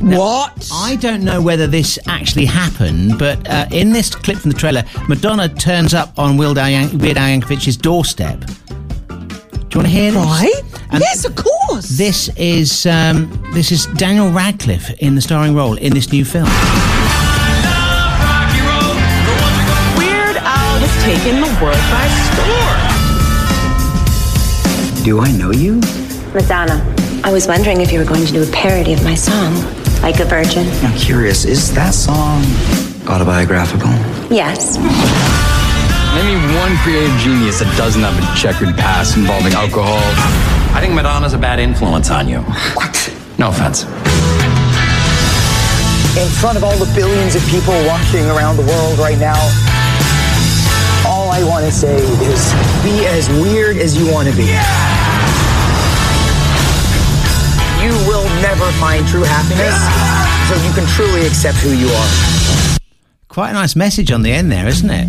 What? 0.00 0.68
I 0.72 0.96
don't 0.96 1.22
know 1.22 1.40
whether 1.40 1.66
this 1.66 1.98
actually 2.06 2.46
happened, 2.46 3.18
but 3.18 3.46
uh, 3.48 3.66
in 3.70 3.92
this 3.92 4.12
clip 4.14 4.38
from 4.38 4.50
the 4.50 4.56
trailer, 4.56 4.81
Madonna 5.08 5.48
turns 5.48 5.94
up 5.94 6.18
on 6.18 6.36
Weird 6.36 6.58
Al, 6.58 6.68
Yan- 6.70 6.98
Weird 6.98 7.16
Al 7.16 7.28
Yankovic's 7.28 7.76
doorstep. 7.76 8.40
Do 8.40 9.78
you 9.78 9.78
want 9.80 9.86
to 9.86 9.88
hear 9.88 10.12
this? 10.12 10.24
Right? 10.24 10.62
And 10.90 11.00
yes, 11.00 11.24
of 11.24 11.34
course. 11.34 11.88
This 11.96 12.28
is 12.36 12.84
um, 12.86 13.28
this 13.54 13.72
is 13.72 13.86
Daniel 13.96 14.30
Radcliffe 14.30 14.90
in 15.00 15.14
the 15.14 15.20
starring 15.22 15.54
role 15.54 15.76
in 15.76 15.92
this 15.94 16.12
new 16.12 16.24
film. 16.24 16.48
Weird 19.96 20.36
Al 20.36 20.78
has 20.78 20.94
taken 21.04 21.40
the 21.40 21.48
world 21.62 21.84
by 21.90 22.06
storm. 22.28 22.80
Do 25.04 25.20
I 25.20 25.32
know 25.32 25.50
you? 25.50 25.80
Madonna, 26.34 26.78
I 27.24 27.32
was 27.32 27.46
wondering 27.48 27.80
if 27.80 27.90
you 27.92 27.98
were 27.98 28.04
going 28.04 28.24
to 28.26 28.32
do 28.32 28.42
a 28.42 28.46
parody 28.52 28.92
of 28.92 29.02
my 29.04 29.14
song, 29.14 29.54
Like 30.02 30.20
a 30.20 30.24
Virgin. 30.24 30.66
I'm 30.84 30.96
curious, 30.96 31.44
is 31.44 31.72
that 31.74 31.94
song 31.94 32.42
autobiographical? 33.08 33.90
Yes. 34.32 34.80
Name 36.16 36.24
me 36.24 36.56
one 36.56 36.72
creative 36.80 37.12
genius 37.20 37.60
that 37.60 37.68
doesn't 37.76 38.00
have 38.00 38.16
a 38.16 38.24
checkered 38.32 38.72
past 38.80 39.12
involving 39.20 39.52
alcohol. 39.52 40.00
I 40.72 40.80
think 40.80 40.96
Madonna's 40.96 41.36
a 41.36 41.38
bad 41.38 41.60
influence 41.60 42.08
on 42.08 42.24
you. 42.32 42.40
What? 42.72 42.96
No 43.36 43.52
offense. 43.52 43.84
In 46.16 46.24
front 46.40 46.56
of 46.56 46.64
all 46.64 46.72
the 46.80 46.88
billions 46.96 47.36
of 47.36 47.44
people 47.52 47.76
watching 47.84 48.24
around 48.32 48.56
the 48.56 48.64
world 48.64 48.96
right 48.96 49.20
now, 49.20 49.36
all 51.04 51.28
I 51.28 51.44
want 51.44 51.68
to 51.68 51.72
say 51.72 52.00
is 52.24 52.40
be 52.80 53.04
as 53.04 53.28
weird 53.36 53.76
as 53.76 54.00
you 54.00 54.08
want 54.08 54.32
to 54.32 54.34
be. 54.36 54.48
You 57.84 57.92
will 58.08 58.24
never 58.40 58.64
find 58.80 59.04
true 59.04 59.28
happiness 59.28 59.76
until 59.76 60.56
you 60.64 60.72
can 60.72 60.88
truly 60.96 61.28
accept 61.28 61.60
who 61.60 61.76
you 61.76 61.92
are. 61.92 62.41
Quite 63.32 63.50
a 63.50 63.54
nice 63.54 63.74
message 63.74 64.10
on 64.12 64.22
the 64.22 64.30
end 64.30 64.52
there, 64.52 64.66
isn't 64.68 64.90
it? 64.90 65.08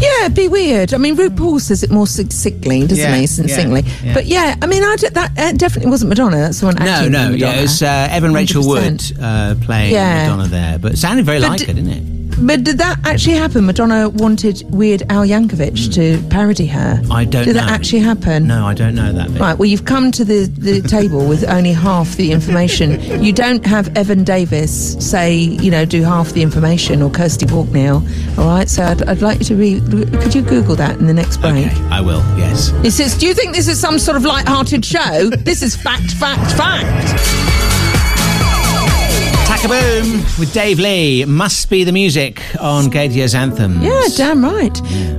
Yeah, 0.00 0.28
be 0.28 0.48
weird. 0.48 0.94
I 0.94 0.96
mean, 0.96 1.14
RuPaul 1.14 1.60
says 1.60 1.82
it 1.82 1.90
more 1.90 2.06
succinctly, 2.06 2.80
doesn't 2.86 2.96
Yeah, 2.96 3.14
he? 3.16 3.20
yeah, 3.20 3.26
Succinctly. 3.26 3.82
yeah. 4.02 4.14
But 4.14 4.24
yeah, 4.26 4.56
I 4.62 4.66
mean, 4.66 4.82
I 4.82 4.96
d- 4.96 5.08
that 5.10 5.38
uh, 5.38 5.52
definitely 5.52 5.90
wasn't 5.90 6.08
Madonna. 6.08 6.38
That's 6.38 6.60
the 6.60 6.66
one 6.66 6.76
No, 6.76 7.06
no, 7.06 7.18
yeah, 7.30 7.46
Madonna. 7.48 7.62
it's 7.62 7.82
uh, 7.82 8.08
Evan 8.10 8.32
Rachel 8.32 8.62
100%. 8.62 8.66
Wood 9.12 9.22
uh, 9.22 9.54
playing 9.66 9.92
Yeah. 9.92 10.22
Madonna 10.28 10.48
there, 10.48 10.78
but 10.78 10.92
it 10.92 10.96
sounded 10.96 11.26
very 11.26 11.38
like 11.38 11.58
d- 11.58 11.64
it, 11.64 11.74
didn't 11.74 11.88
it? 11.90 12.02
But 12.42 12.64
did 12.64 12.78
that 12.78 12.98
actually 13.04 13.34
happen? 13.36 13.66
Madonna 13.66 14.08
wanted 14.08 14.62
Weird 14.70 15.02
Al 15.10 15.24
Yankovic 15.26 15.92
to 15.94 16.22
parody 16.28 16.66
her. 16.66 17.00
I 17.10 17.24
don't 17.24 17.44
Did 17.44 17.56
know. 17.56 17.60
that 17.62 17.70
actually 17.70 18.00
happen? 18.00 18.46
No, 18.46 18.66
I 18.66 18.74
don't 18.74 18.94
know 18.94 19.12
that 19.12 19.30
bit. 19.32 19.40
Right, 19.40 19.58
well, 19.58 19.66
you've 19.66 19.84
come 19.84 20.10
to 20.12 20.24
the, 20.24 20.46
the 20.46 20.80
table 20.82 21.28
with 21.28 21.44
only 21.48 21.72
half 21.72 22.16
the 22.16 22.32
information. 22.32 23.00
You 23.22 23.32
don't 23.32 23.64
have 23.66 23.94
Evan 23.96 24.24
Davis 24.24 24.94
say, 25.06 25.34
you 25.34 25.70
know, 25.70 25.84
do 25.84 26.02
half 26.02 26.30
the 26.30 26.42
information 26.42 27.02
or 27.02 27.10
Kirsty 27.10 27.46
Walknell. 27.46 28.00
All 28.38 28.46
right, 28.46 28.68
so 28.68 28.84
I'd, 28.84 29.02
I'd 29.02 29.22
like 29.22 29.40
you 29.40 29.44
to 29.46 29.54
read. 29.56 29.82
Could 30.20 30.34
you 30.34 30.42
Google 30.42 30.76
that 30.76 30.98
in 30.98 31.06
the 31.06 31.14
next 31.14 31.38
break? 31.38 31.66
Okay, 31.66 31.80
I 31.90 32.00
will, 32.00 32.22
yes. 32.38 32.70
It 32.84 32.92
says, 32.92 33.16
do 33.18 33.26
you 33.26 33.34
think 33.34 33.54
this 33.54 33.68
is 33.68 33.78
some 33.78 33.98
sort 33.98 34.16
of 34.16 34.24
light-hearted 34.24 34.84
show? 34.84 35.30
this 35.30 35.62
is 35.62 35.76
fact, 35.76 36.10
fact, 36.12 36.52
fact. 36.56 37.49
Taka 39.60 39.68
Boom 39.74 40.12
with 40.38 40.54
Dave 40.54 40.78
Lee. 40.78 41.24
Must 41.26 41.68
be 41.68 41.84
the 41.84 41.92
music 41.92 42.40
on 42.60 42.86
Gaydio's 42.86 43.34
Anthem. 43.34 43.82
Yeah, 43.82 44.00
damn 44.16 44.42
right. 44.42 44.72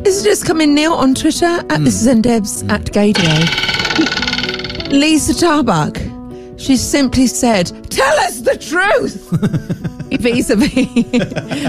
This 0.03 0.15
has 0.15 0.23
just 0.23 0.47
come 0.47 0.61
in, 0.61 0.73
Neil, 0.73 0.93
on 0.93 1.13
Twitter, 1.13 1.45
at 1.45 1.83
this 1.83 2.01
is 2.01 2.07
Ndebs 2.07 2.67
at 2.67 2.85
Gaydio. 2.85 3.31
Liza 4.91 5.33
Tarbuck. 5.33 6.59
She 6.59 6.75
simply 6.75 7.27
said, 7.27 7.67
Tell 7.91 8.17
us 8.21 8.41
the 8.41 8.57
truth! 8.57 9.97
vis-a-vis, 10.17 10.85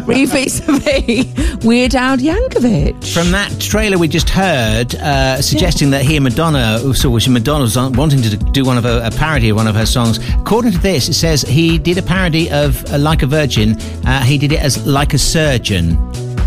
vis-a-vis 0.04 1.64
Weird 1.64 1.94
Al 1.94 2.16
Yankovic. 2.16 3.12
From 3.12 3.30
that 3.30 3.54
trailer 3.60 3.98
we 3.98 4.08
just 4.08 4.28
heard, 4.30 4.94
uh, 4.96 5.40
suggesting 5.40 5.90
that 5.90 6.02
he 6.02 6.16
and 6.16 6.24
Madonna, 6.24 6.94
so 6.94 7.10
which 7.10 7.28
Madonna 7.28 7.62
was 7.62 7.76
wanting 7.76 8.22
to 8.22 8.36
do 8.36 8.64
one 8.64 8.78
of 8.78 8.84
a, 8.84 9.06
a 9.06 9.10
parody 9.10 9.50
of 9.50 9.56
one 9.56 9.66
of 9.66 9.74
her 9.74 9.86
songs. 9.86 10.18
According 10.34 10.72
to 10.72 10.78
this, 10.78 11.08
it 11.08 11.14
says 11.14 11.42
he 11.42 11.78
did 11.78 11.98
a 11.98 12.02
parody 12.02 12.50
of 12.50 12.84
uh, 12.92 12.98
Like 12.98 13.22
a 13.22 13.26
Virgin. 13.26 13.76
Uh, 14.06 14.22
he 14.22 14.38
did 14.38 14.52
it 14.52 14.60
as 14.60 14.84
Like 14.86 15.14
a 15.14 15.18
Surgeon. 15.18 15.98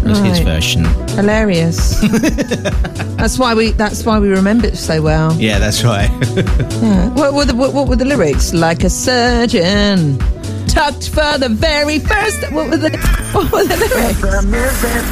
Was 0.04 0.20
his 0.20 0.38
version. 0.42 0.86
Hilarious. 1.16 2.00
that's 3.18 3.40
why 3.40 3.56
we. 3.56 3.72
That's 3.72 4.06
why 4.06 4.20
we 4.20 4.30
remember 4.30 4.68
it 4.68 4.78
so 4.78 5.02
well. 5.02 5.34
Yeah, 5.34 5.58
that's 5.58 5.84
right. 5.84 6.12
Yeah. 6.86 7.10
What 7.16 7.34
were 7.34 7.46
the 7.46 7.56
what, 7.56 7.74
what 7.74 7.88
were 7.88 7.96
the 7.96 8.06
lyrics? 8.06 8.54
Like 8.54 8.84
a 8.84 8.90
surgeon, 8.92 10.20
tucked 10.66 11.10
for 11.10 11.38
the 11.38 11.50
very 11.50 12.00
first. 12.00 12.52
What 12.52 12.70
were 12.70 12.78
the 12.78 12.90
what 13.34 13.52
were 13.52 13.64
the 13.64 13.78
lyrics? 13.78 14.22
It's 14.22 14.22
the 14.22 14.42
music 14.44 15.06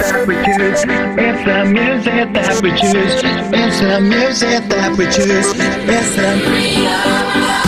that 2.33 2.61
we 2.61 2.71
choose. 2.71 3.21
It's 3.53 3.79
the 3.79 3.99
music 4.01 4.67
that 4.69 4.97
we 4.97 5.05
choose. 5.05 5.53
It's 5.55 5.55
the 5.55 5.63
Yes, 5.85 6.17
it's 6.17 7.62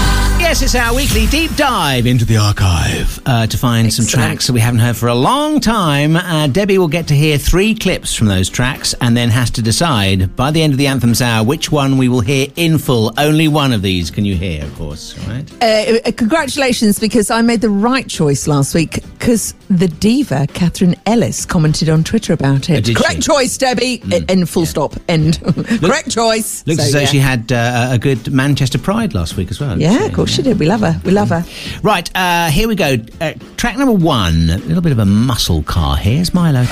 our 0.46 0.96
weekly 0.96 1.26
deep 1.28 1.56
dive 1.56 2.06
into 2.06 2.24
the 2.24 2.38
archive 2.38 3.20
uh, 3.26 3.48
to 3.48 3.58
find 3.58 3.92
some 3.92 4.06
tracks 4.06 4.46
that 4.46 4.54
we 4.54 4.60
haven't 4.60 4.80
heard 4.80 4.96
for 4.96 5.08
a 5.08 5.16
long 5.16 5.60
time. 5.60 6.16
Uh, 6.16 6.46
Debbie 6.48 6.78
will 6.78 6.88
get 6.88 7.08
to 7.08 7.16
hear 7.16 7.40
three 7.40 7.74
clips 7.74 8.14
from 8.14 8.28
those 8.28 8.48
tracks 8.48 8.94
and 9.02 9.18
then 9.18 9.30
has 9.30 9.50
to 9.50 9.62
decide 9.64 10.36
by 10.36 10.52
the 10.52 10.62
end 10.62 10.72
of 10.72 10.78
the 10.78 10.86
Anthems 10.86 11.22
hour 11.22 11.44
which 11.44 11.72
one 11.72 11.98
we 11.98 12.08
will 12.08 12.20
hear 12.20 12.48
in 12.58 12.78
full. 12.78 13.12
Only 13.18 13.48
one 13.48 13.74
of 13.74 13.82
these 13.82 14.12
can 14.12 14.24
you 14.24 14.36
hear, 14.36 14.64
of 14.64 14.76
course, 14.76 15.18
right? 15.28 15.52
Uh, 15.64 15.98
uh, 16.06 16.12
congratulations, 16.16 17.00
because 17.00 17.32
I 17.32 17.42
made 17.42 17.62
the 17.62 17.70
right 17.70 18.08
choice 18.08 18.48
last 18.48 18.76
week. 18.76 19.02
Because 19.18 19.56
the 19.70 19.88
diva 19.88 20.46
Catherine 20.54 20.95
Ellis 21.06 21.46
commented 21.46 21.88
on 21.90 22.04
Twitter 22.04 22.34
about 22.34 22.70
it. 22.70 22.90
Oh, 22.90 22.94
Correct 22.94 23.14
she? 23.16 23.20
Mm. 23.20 23.26
choice, 23.26 23.58
Debbie. 23.58 24.02
E- 24.12 24.26
End. 24.28 24.50
Full 24.50 24.66
stop. 24.66 24.96
End. 25.08 25.40
Correct 25.80 26.10
choice. 26.12 26.66
Looks 26.66 26.80
So, 26.82 26.86
as 26.88 26.92
though 26.94 27.00
yeah. 27.02 27.06
she 27.06 27.20
had 27.20 27.52
uh, 27.52 27.90
a 27.92 28.00
good 28.00 28.32
Manchester 28.34 28.80
Pride 28.80 29.14
last 29.14 29.38
week 29.38 29.52
as 29.52 29.60
well. 29.60 29.80
Yeah, 29.80 29.98
she? 30.00 30.06
of 30.06 30.14
course 30.14 30.32
she 30.32 30.42
did. 30.42 30.60
We 30.60 30.66
love 30.66 30.82
her. 30.82 31.00
We 31.06 31.12
love 31.12 31.30
her. 31.30 31.44
Right, 31.84 32.10
uh, 32.16 32.50
here 32.50 32.68
we 32.68 32.76
go. 32.76 32.98
Uh, 33.22 33.34
track 33.58 33.78
number 33.78 33.94
one. 33.94 34.50
A 34.50 34.58
little 34.58 34.82
bit 34.82 34.92
of 34.92 35.00
a 35.00 35.06
muscle 35.06 35.62
car. 35.64 35.96
Here. 35.98 36.16
Here's 36.16 36.30
Mylo. 36.32 36.66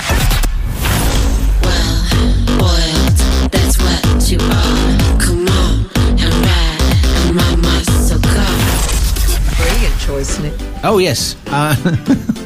That's 3.51 3.77
what 3.77 4.31
you 4.31 4.37
are. 4.39 5.19
Come 5.19 5.47
on 5.47 5.85
and 6.17 6.33
ride 6.45 7.29
in 7.29 7.35
my 7.35 7.55
muscle 7.57 8.19
car. 8.19 9.55
Brilliant 9.57 9.99
choice, 9.99 10.29
isn't 10.39 10.45
it? 10.45 10.79
Oh, 10.83 10.97
yes. 10.99 11.35
Uh, 11.47 11.75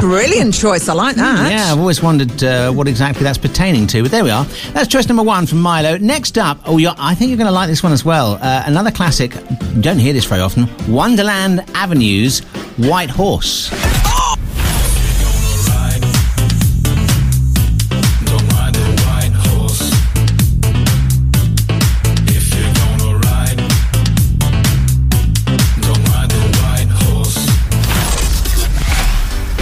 Brilliant 0.00 0.54
choice. 0.54 0.88
I 0.88 0.94
like 0.94 1.16
that. 1.16 1.50
Yeah, 1.50 1.72
I've 1.72 1.78
always 1.78 2.02
wondered 2.02 2.42
uh, 2.42 2.72
what 2.72 2.88
exactly 2.88 3.22
that's 3.24 3.38
pertaining 3.38 3.86
to, 3.88 4.02
but 4.02 4.10
there 4.10 4.24
we 4.24 4.30
are. 4.30 4.44
That's 4.72 4.88
choice 4.88 5.08
number 5.08 5.22
one 5.22 5.46
from 5.46 5.58
Mylo. 5.58 6.00
Next 6.00 6.38
up, 6.38 6.58
oh, 6.66 6.78
I 6.98 7.14
think 7.14 7.28
you're 7.30 7.38
going 7.38 7.46
to 7.46 7.52
like 7.52 7.68
this 7.68 7.82
one 7.82 7.92
as 7.92 8.04
well. 8.04 8.38
Uh, 8.40 8.62
another 8.66 8.90
classic. 8.90 9.32
Don't 9.80 9.98
hear 9.98 10.12
this 10.12 10.24
very 10.24 10.40
often. 10.40 10.68
Wonderland 10.92 11.64
Avenues, 11.74 12.40
White 12.76 13.10
Horse. 13.10 13.70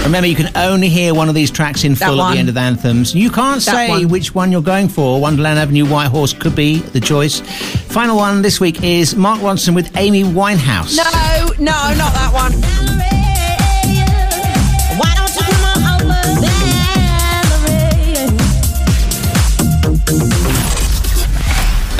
Remember, 0.04 0.26
you 0.26 0.34
can 0.34 0.50
only 0.56 0.88
hear 0.88 1.14
one 1.14 1.28
of 1.28 1.34
these 1.36 1.50
tracks 1.50 1.84
in 1.84 1.94
full 1.94 2.20
at 2.20 2.32
the 2.32 2.38
end 2.38 2.48
of 2.48 2.54
the 2.54 2.60
anthems. 2.60 3.14
You 3.14 3.30
can't 3.30 3.62
That 3.64 3.74
say 3.74 3.88
one. 3.90 4.08
which 4.08 4.34
one 4.34 4.50
you're 4.50 4.62
going 4.62 4.88
for. 4.88 5.20
Wonderland 5.20 5.58
Avenue, 5.58 5.84
White 5.86 6.08
Horse 6.08 6.32
could 6.32 6.56
be 6.56 6.78
the 6.78 7.00
choice. 7.00 7.40
Final 7.40 8.16
one 8.16 8.42
this 8.42 8.58
week 8.60 8.82
is 8.82 9.14
Mark 9.14 9.38
Ronson 9.40 9.74
with 9.74 9.96
Amy 9.96 10.24
Winehouse. 10.24 10.96
No, 10.96 11.46
no, 11.58 11.94
not 11.96 12.12
that 12.14 12.30
one. 12.32 13.19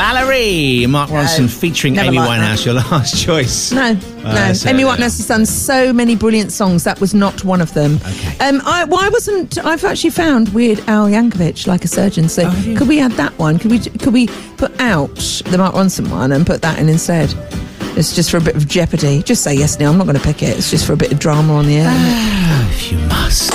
Valerie, 0.01 0.87
Mark 0.87 1.11
Ronson 1.11 1.49
featuring 1.51 1.93
never 1.95 2.09
Amy 2.09 2.19
liked 2.19 2.31
that. 2.41 2.59
Winehouse, 2.59 2.65
your 2.65 2.75
last 2.75 3.23
choice. 3.25 3.71
No, 3.71 3.83
Uh, 4.25 4.47
no. 4.49 4.53
so, 4.55 4.71
Amy 4.71 4.83
Winehouse 4.85 5.19
has 5.19 5.27
done 5.29 5.45
so 5.45 5.93
many 5.93 6.17
brilliant 6.17 6.53
songs. 6.53 6.85
That 6.85 7.01
was 7.01 7.13
not 7.13 7.45
one 7.45 7.61
of 7.61 7.75
them. 7.75 7.97
Okay. 8.07 8.39
Um, 8.39 8.63
I, 8.65 8.85
why 8.85 9.09
wasn't 9.11 9.59
I've 9.65 9.85
actually 9.85 10.11
found 10.11 10.49
Weird 10.51 10.81
Al 10.89 11.07
Yankovic 11.07 11.67
like 11.67 11.85
a 11.85 11.89
surgeon? 11.89 12.31
So 12.31 12.45
Oh, 12.47 12.75
could 12.79 12.89
we 12.89 12.99
add 12.99 13.13
that 13.13 13.39
one? 13.39 13.59
Could 13.59 13.71
we 13.71 13.79
could 13.79 14.15
we 14.15 14.29
put 14.57 14.73
out 14.81 15.15
the 15.51 15.57
Mark 15.59 15.75
Ronson 15.75 16.11
one 16.11 16.33
and 16.33 16.47
put 16.47 16.63
that 16.63 16.79
in 16.79 16.89
instead? 16.89 17.35
It's 17.99 18.15
just 18.15 18.31
for 18.31 18.39
a 18.39 18.41
bit 18.41 18.57
of 18.57 18.67
jeopardy. 18.67 19.23
Just 19.23 19.43
say 19.45 19.53
yes, 19.55 19.79
Neil. 19.79 19.91
I'm 19.91 19.99
not 19.99 20.05
going 20.07 20.17
to 20.17 20.23
pick 20.23 20.43
it. 20.43 20.57
It's 20.57 20.71
just 20.71 20.87
for 20.87 20.95
a 20.95 20.97
bit 20.97 21.13
of 21.13 21.19
drama 21.19 21.55
on 21.57 21.67
the 21.67 21.77
air. 21.77 21.91
isn't 21.91 22.71
if 22.71 22.93
you 22.93 22.99
must. 23.09 23.51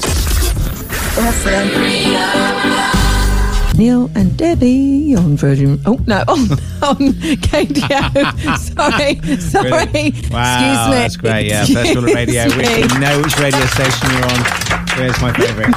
Neil 3.78 4.10
and 4.16 4.38
Debbie 4.38 5.16
on 5.16 5.36
Virgin. 5.36 5.80
Oh 5.86 6.00
no, 6.08 6.24
on 6.28 6.40
on 6.82 6.98
KDO. 7.44 8.58
sorry, 8.76 9.40
sorry. 9.40 10.12
Wow, 10.32 10.56
Excuse 10.56 10.88
me. 10.88 10.96
that's 10.96 11.18
great. 11.18 11.48
Yeah, 11.48 11.66
first 11.66 11.96
rule 11.96 12.06
of 12.08 12.14
radio. 12.14 12.46
We, 12.56 12.64
Excuse 12.64 13.00
know 13.00 13.22
which 13.22 13.38
radio 13.38 13.66
station 13.66 14.10
you're 14.12 14.26
on. 14.26 14.40
Where's 14.98 15.22
my 15.22 15.34
favourite? 15.34 15.76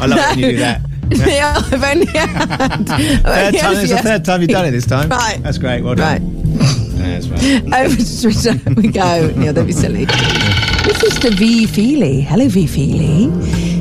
I 0.00 0.06
love 0.06 0.18
it 0.18 0.26
when 0.30 0.38
you 0.38 0.50
do 0.52 0.56
that. 0.58 0.80
I've 1.72 1.84
only 1.84 2.06
had. 2.06 2.86
Third 2.86 3.54
time, 3.58 3.76
it's 3.76 3.90
the 3.90 3.98
third 4.02 4.24
time 4.24 4.40
you've 4.40 4.50
done 4.50 4.64
it 4.66 4.70
this 4.70 4.86
time. 4.86 5.10
Right. 5.10 5.38
That's 5.42 5.58
great. 5.58 5.82
Well 5.82 5.94
done. 5.94 6.22
Right. 6.56 6.56
That's 6.96 7.28
right. 7.28 7.74
Over 7.74 7.96
to 7.96 8.22
Twitter 8.22 8.74
we 8.74 8.88
go. 8.88 9.30
Neil, 9.36 9.52
don't 9.52 9.66
be 9.66 9.72
silly. 9.72 10.06
This 10.06 11.02
is 11.02 11.18
to 11.20 11.30
V 11.30 11.66
Feely. 11.66 12.22
Hello, 12.22 12.48
V 12.48 12.66
Feely, 12.66 13.26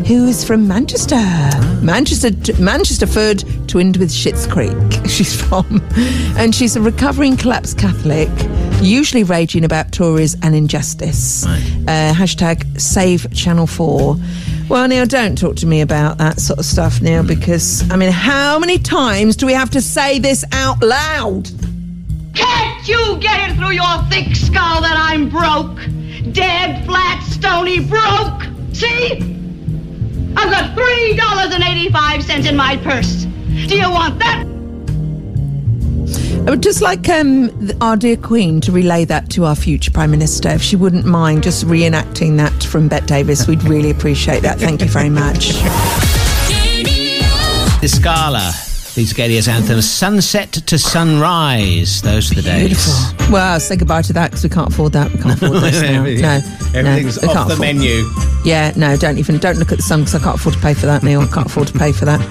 who 0.06 0.28
is 0.28 0.44
from 0.44 0.68
Manchester. 0.68 1.16
Manchester, 1.82 2.30
Manchesterford, 2.60 3.68
twinned 3.68 3.98
with 3.98 4.10
Schitt's 4.10 4.46
Creek. 4.48 4.74
She's 5.10 5.40
from, 5.40 5.82
and 6.38 6.54
she's 6.54 6.76
a 6.76 6.82
recovering 6.82 7.38
collapsed 7.38 7.78
Catholic, 7.78 8.30
usually 8.82 9.24
raging 9.24 9.64
about 9.64 9.92
Tories 9.92 10.36
and 10.42 10.56
injustice. 10.56 11.46
Uh, 11.46 12.14
hashtag 12.16 12.80
Save 12.80 13.32
Channel 13.34 13.68
Four. 13.68 14.18
Well, 14.70 14.88
Neil, 14.88 15.06
don't 15.06 15.38
talk 15.38 15.56
to 15.58 15.66
me 15.66 15.82
about 15.82 16.18
that 16.18 16.40
sort 16.40 16.60
of 16.60 16.66
stuff, 16.66 17.02
Neil, 17.02 17.24
because 17.24 17.90
I 17.92 17.96
mean, 17.96 18.12
how 18.12 18.60
many 18.60 18.80
times 18.80 19.36
do 19.36 19.46
we 19.46 19.54
have 19.54 19.70
to 19.72 19.82
say 19.82 20.20
this 20.20 20.44
out 20.52 20.82
loud? 20.82 21.50
Can't 22.34 22.88
you 22.88 23.18
get 23.20 23.50
it 23.50 23.56
through 23.56 23.72
your 23.72 24.02
thick 24.10 24.36
skull 24.36 24.82
that 24.82 24.96
I'm 24.98 25.30
broke? 25.30 25.80
Dead, 26.34 26.86
flat, 26.86 27.22
stony 27.24 27.80
broke. 27.80 28.44
See? 28.74 29.43
I've 30.44 30.52
got 30.52 30.74
three 30.76 31.16
dollars 31.16 31.54
and 31.54 31.64
eighty-five 31.64 32.22
cents 32.22 32.46
in 32.48 32.58
my 32.58 32.76
purse. 32.76 33.24
Do 33.24 33.78
you 33.78 33.90
want 33.90 34.20
that? 34.20 34.44
I 36.46 36.50
would 36.50 36.62
just 36.62 36.82
like 36.82 37.08
um, 37.08 37.50
our 37.80 37.96
dear 37.96 38.18
Queen 38.18 38.60
to 38.62 38.72
relay 38.74 39.06
that 39.06 39.30
to 39.30 39.46
our 39.46 39.56
future 39.56 39.90
Prime 39.92 40.12
Minister. 40.12 40.50
If 40.50 40.62
she 40.62 40.76
wouldn't 40.76 41.06
mind 41.06 41.44
just 41.44 41.66
reenacting 41.66 42.36
that 42.38 42.64
from 42.64 42.90
Bette 42.90 43.06
Davis, 43.06 43.48
we'd 43.48 43.64
really 43.64 43.90
appreciate 43.90 44.42
that. 44.42 44.60
Thank 44.60 44.82
you 44.82 44.90
very 44.90 45.10
much. 45.10 45.54
The 47.80 47.88
Scala. 47.88 48.52
These 48.96 49.14
Gaydio's 49.14 49.48
anthems, 49.48 49.90
Sunset 49.90 50.52
to 50.52 50.78
Sunrise. 50.78 52.04
Those 52.04 52.32
are 52.32 52.36
the 52.36 52.42
days. 52.44 52.86
Well, 53.32 53.60
say 53.60 53.76
goodbye 53.76 54.04
to 54.04 54.14
that 54.14 54.30
because 54.30 54.44
we 54.44 54.50
can't 54.50 54.72
afford 54.72 54.94
that. 54.94 55.12
We 55.12 55.18
can't 55.20 55.42
afford 55.42 55.64
this 55.64 55.82
now. 55.82 56.04
Everything- 56.04 56.22
No, 56.22 56.42
everything's 56.76 57.20
no, 57.22 57.28
we 57.28 57.30
off 57.30 57.34
can't 57.34 57.48
the 57.48 57.54
afford- 57.56 57.60
menu. 57.60 58.04
Yeah, 58.46 58.72
no, 58.76 58.96
don't 58.96 59.18
even 59.18 59.40
don't 59.40 59.58
look 59.58 59.72
at 59.72 59.78
the 59.78 59.84
sun 59.84 60.02
because 60.02 60.14
I 60.14 60.20
can't 60.20 60.36
afford 60.36 60.54
to 60.56 60.62
pay 60.62 60.76
for 60.76 60.86
that, 60.86 61.02
Neil. 61.02 61.22
I 61.22 61.26
can't 61.28 61.48
afford 61.48 61.70
to 61.70 61.80
pay 61.80 61.92
for 61.92 62.06
that. 62.06 62.22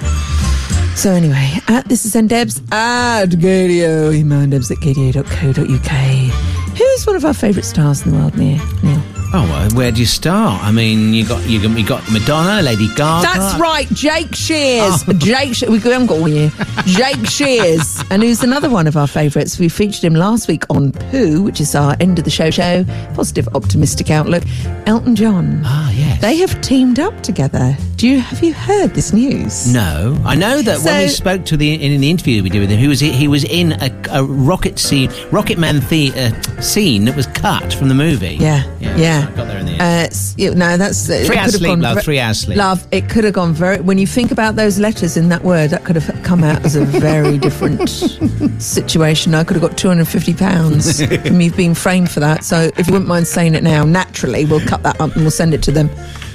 So 0.96 1.11
anyway, 1.11 1.59
at 1.66 1.88
this 1.88 2.05
is 2.05 2.14
Ndebs 2.14 2.72
at 2.72 3.31
Gaydio, 3.31 4.14
email 4.14 4.46
ndebs 4.46 4.70
at 4.70 4.79
gaydio.co.uk. 4.79 6.79
Who's 6.79 7.07
one 7.07 7.16
of 7.16 7.25
our 7.25 7.35
favourite 7.35 7.64
stars 7.64 8.03
in 8.07 8.12
the 8.12 8.18
world, 8.18 8.37
Neil? 8.37 8.62
Neil? 8.85 9.03
Oh, 9.35 9.45
well, 9.49 9.71
where 9.71 9.90
do 9.90 9.99
you 10.01 10.07
start? 10.07 10.62
I 10.62 10.71
mean, 10.73 11.14
you 11.14 11.27
got 11.27 11.42
you 11.49 11.62
got, 11.62 11.79
you 11.79 11.87
got 11.87 12.12
Madonna, 12.12 12.61
Lady 12.61 12.87
Gaga. 12.88 13.23
That's 13.27 13.59
right, 13.59 13.88
Jake 13.88 14.35
Shears. 14.35 15.03
Oh. 15.09 15.12
Jake, 15.14 15.55
She- 15.55 15.66
we 15.68 15.79
haven't 15.79 16.07
got 16.09 16.18
all 16.18 16.29
year. 16.29 16.53
Jake 16.85 17.25
Shears, 17.27 18.03
and 18.11 18.23
who's 18.23 18.42
another 18.42 18.68
one 18.68 18.87
of 18.87 18.95
our 18.97 19.07
favourites. 19.07 19.59
We 19.59 19.71
featured 19.71 20.05
him 20.05 20.14
last 20.14 20.49
week 20.49 20.64
on 20.68 20.92
Pooh, 20.92 21.42
which 21.42 21.61
is 21.62 21.75
our 21.75 21.97
end 21.99 22.18
of 22.18 22.25
the 22.27 22.31
show 22.31 22.51
show. 22.51 22.85
Positive, 23.14 23.49
optimistic 23.55 24.11
outlook. 24.11 24.42
Elton 24.87 25.16
John. 25.16 25.62
Ah, 25.64 25.90
yes. 25.92 26.21
They 26.21 26.37
have 26.37 26.61
teamed 26.61 26.99
up 26.99 27.23
together. 27.23 27.75
Do 27.97 28.09
you 28.09 28.21
have 28.21 28.42
you 28.42 28.53
heard 28.53 28.95
this 28.95 29.12
news? 29.14 29.73
No, 29.73 30.21
I 30.27 30.35
know 30.35 30.61
that 30.61 30.81
when 30.85 31.05
we 31.05 31.09
spoke 31.09 31.45
to 31.47 31.57
the 31.57 31.73
in, 31.73 31.81
in 31.92 32.01
the 32.01 32.11
interview 32.11 32.42
we 32.42 32.51
did 32.51 32.61
with 32.61 32.71
him, 32.71 32.79
he 32.79 32.88
was 32.88 33.01
he 33.01 33.29
was 33.29 33.45
in 33.45 33.73
a, 33.81 33.90
a 34.11 34.25
rocket 34.25 34.79
scene, 34.79 35.11
Rocket 35.31 35.57
Man 35.59 35.81
the, 35.88 36.12
uh, 36.16 36.61
scene 36.61 37.05
that 37.07 37.16
was 37.16 37.27
cut 37.29 37.73
from 37.73 37.88
the 37.88 37.95
movie. 37.95 38.37
Yeah, 38.37 38.64
yeah. 38.81 39.22
So 39.27 39.33
I 39.33 39.37
got 39.37 39.47
there 39.49 39.59
in 39.59 39.67
the 39.67 39.73
end. 39.73 39.81
Uh, 39.83 40.05
it's- 40.05 40.35
you- 40.37 40.55
no, 40.55 40.77
that's 40.77 41.09
it 41.09 41.27
Three 41.27 41.37
hours 41.37 41.55
sleep, 41.57 41.71
gone 41.71 41.81
love, 41.81 42.03
three 42.03 42.19
hours 42.19 42.39
sleep. 42.41 42.57
Love, 42.59 42.87
it 42.91 43.09
could 43.09 43.25
have 43.25 43.33
gone 43.35 43.53
very. 43.55 43.81
When 43.81 43.99
you 43.99 44.07
think 44.07 44.31
about 44.31 44.57
those 44.57 44.79
letters 44.79 45.17
in 45.17 45.29
that 45.31 45.45
word, 45.45 45.71
that 45.71 45.85
could 45.85 45.97
have 45.97 46.23
come 46.23 46.43
out 46.45 46.65
as 46.65 46.77
a 46.77 46.85
very 46.85 47.39
different 47.39 47.89
situation. 48.59 49.35
I 49.35 49.45
could 49.45 49.57
have 49.57 49.63
got 49.69 49.77
two 49.79 49.89
hundred 49.89 50.09
fifty 50.09 50.35
pounds 50.35 51.03
from 51.05 51.41
you 51.41 51.51
being 51.53 51.75
framed 51.75 52.11
for 52.11 52.21
that. 52.21 52.45
So, 52.45 52.71
if 52.77 52.87
you 52.87 52.93
wouldn't 52.93 53.09
mind 53.09 53.27
saying 53.27 53.55
it 53.55 53.63
now, 53.63 53.85
naturally, 53.85 54.45
we'll 54.45 54.61
cut 54.67 54.83
that 54.83 55.01
up 55.01 55.13
and 55.15 55.23
we'll 55.23 55.31
send 55.31 55.55
it 55.55 55.63
to 55.65 55.73
them. 55.73 55.91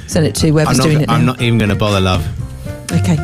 Send 0.08 0.26
it 0.26 0.36
to 0.36 0.48
I'm 0.48 0.54
whoever's 0.54 0.78
not, 0.78 0.84
doing 0.86 1.02
it 1.02 1.08
now. 1.08 1.16
I'm 1.16 1.26
not 1.26 1.42
even 1.42 1.58
going 1.58 1.70
to 1.70 1.76
bother, 1.76 2.00
love. 2.00 2.26
Okay. 2.92 3.18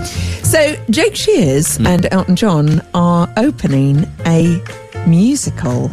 So 0.44 0.76
Jake 0.90 1.16
Shears 1.16 1.78
Hmm. 1.78 1.88
and 1.88 2.08
Elton 2.12 2.36
John 2.36 2.82
are 2.94 3.32
opening 3.38 4.06
a 4.26 4.62
musical 5.08 5.90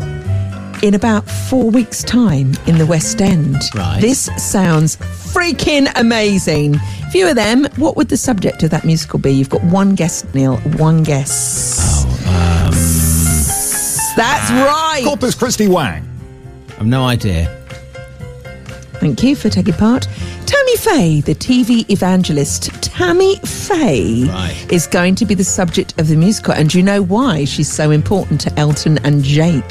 in 0.83 0.95
about 0.95 1.29
four 1.29 1.71
weeks' 1.71 2.03
time 2.03 2.53
in 2.67 2.79
the 2.79 2.87
West 2.87 3.21
End. 3.21 3.57
Right. 3.75 4.01
This 4.01 4.29
sounds 4.37 4.97
freaking 4.97 5.91
amazing. 5.97 6.75
If 7.07 7.15
you 7.15 7.27
were 7.27 7.35
them, 7.35 7.65
what 7.77 7.97
would 7.97 8.09
the 8.09 8.17
subject 8.17 8.63
of 8.63 8.71
that 8.71 8.85
musical 8.85 9.19
be? 9.19 9.31
You've 9.33 9.49
got 9.51 9.63
one 9.65 9.95
guess, 9.95 10.25
Neil. 10.35 10.57
One 10.79 11.03
guess. 11.03 12.05
Oh, 12.05 12.67
um, 12.67 12.73
That's 14.17 14.51
right. 14.51 15.03
Corpus 15.05 15.35
Christi 15.35 15.69
Wang. 15.69 16.07
I've 16.79 16.87
no 16.87 17.05
idea. 17.05 17.57
Thank 18.95 19.23
you 19.23 19.35
for 19.35 19.49
taking 19.49 19.75
part. 19.75 20.07
Tammy 20.47 20.77
Faye, 20.77 21.21
the 21.21 21.35
TV 21.35 21.89
evangelist, 21.91 22.65
Tammy 22.83 23.37
Faye 23.37 24.25
Right. 24.27 24.67
is 24.73 24.87
going 24.87 25.15
to 25.15 25.25
be 25.25 25.35
the 25.35 25.45
subject 25.45 25.99
of 25.99 26.09
the 26.09 26.17
musical. 26.17 26.53
And 26.55 26.69
do 26.69 26.79
you 26.79 26.85
know 26.85 27.01
why 27.03 27.45
she's 27.45 27.71
so 27.73 27.91
important 27.93 28.41
to 28.43 28.59
Elton 28.59 28.99
and 29.05 29.23
Jake? 29.23 29.63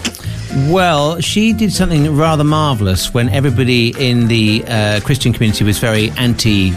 Well, 0.68 1.20
she 1.22 1.54
did 1.54 1.72
something 1.72 2.16
rather 2.16 2.44
marvellous 2.44 3.14
when 3.14 3.30
everybody 3.30 3.90
in 4.00 4.28
the 4.28 4.64
uh, 4.68 5.00
Christian 5.02 5.32
community 5.32 5.64
was 5.64 5.78
very 5.80 6.10
anti 6.12 6.74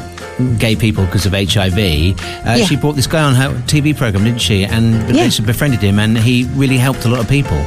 gay 0.59 0.77
people 0.77 1.05
because 1.07 1.25
of 1.27 1.33
HIV. 1.33 1.79
Uh, 1.79 2.57
Yeah. 2.59 2.65
She 2.67 2.77
brought 2.77 2.97
this 2.97 3.07
guy 3.07 3.23
on 3.23 3.35
her 3.35 3.51
TV 3.67 3.97
program, 3.97 4.25
didn't 4.25 4.41
she? 4.41 4.65
And 4.65 5.15
Yeah. 5.15 5.29
she 5.31 5.43
befriended 5.43 5.81
him, 5.81 5.99
and 5.99 6.19
he 6.19 6.45
really 6.55 6.77
helped 6.79 7.05
a 7.05 7.09
lot 7.09 7.21
of 7.21 7.29
people. 7.29 7.59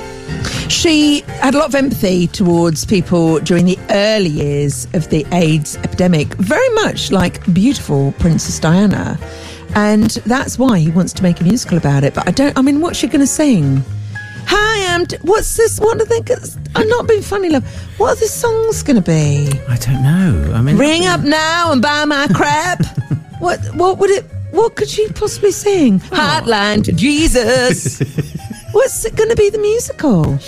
She 0.70 1.22
had 1.40 1.56
a 1.56 1.58
lot 1.58 1.68
of 1.70 1.76
empathy 1.76 2.28
towards 2.28 2.86
people 2.86 3.40
during 3.40 3.66
the 3.66 3.78
early 3.90 4.30
years 4.30 4.88
of 4.94 5.10
the 5.10 5.26
AIDS 5.32 5.76
epidemic, 5.78 6.34
very 6.36 6.70
much 6.76 7.12
like 7.12 7.42
beautiful 7.54 8.12
Princess 8.20 8.60
Diana. 8.60 9.18
And 9.76 10.10
that's 10.26 10.58
why 10.58 10.80
he 10.80 10.90
wants 10.90 11.14
to 11.14 11.24
make 11.24 11.42
a 11.42 11.44
musical 11.44 11.78
about 11.78 12.04
it. 12.04 12.14
But 12.14 12.28
I 12.28 12.32
don't, 12.32 12.58
I 12.58 12.62
mean, 12.62 12.80
what's 12.82 12.98
she 12.98 13.08
going 13.08 13.22
to 13.22 13.28
sing? 13.28 13.84
What's 15.22 15.58
this? 15.58 15.80
What 15.80 16.00
do 16.00 16.06
they? 16.06 16.22
I'm 16.76 16.88
not 16.88 17.08
being 17.08 17.22
funny, 17.22 17.50
love. 17.50 17.66
What 17.98 18.18
are 18.18 18.20
the 18.20 18.28
songs 18.28 18.84
going 18.84 18.96
to 18.96 19.02
be? 19.02 19.50
I 19.68 19.76
don't 19.78 20.04
know. 20.04 20.54
I 20.54 20.62
mean, 20.62 20.78
Ring 20.78 21.06
up 21.06 21.22
now 21.22 21.72
and 21.72 21.82
buy 21.82 22.06
my 22.06 22.28
crap. 22.34 22.86
what? 23.40 23.60
What 23.76 23.98
would 24.00 24.10
it? 24.10 24.26
What 24.52 24.76
could 24.76 24.90
she 24.90 25.08
possibly 25.10 25.52
sing? 25.52 26.02
Oh. 26.12 26.16
Hotline 26.16 26.84
to 26.86 26.92
Jesus. 26.92 28.00
What's 28.72 29.06
it 29.06 29.16
going 29.16 29.30
to 29.30 29.36
be? 29.36 29.50
The 29.50 29.58
musical? 29.58 30.40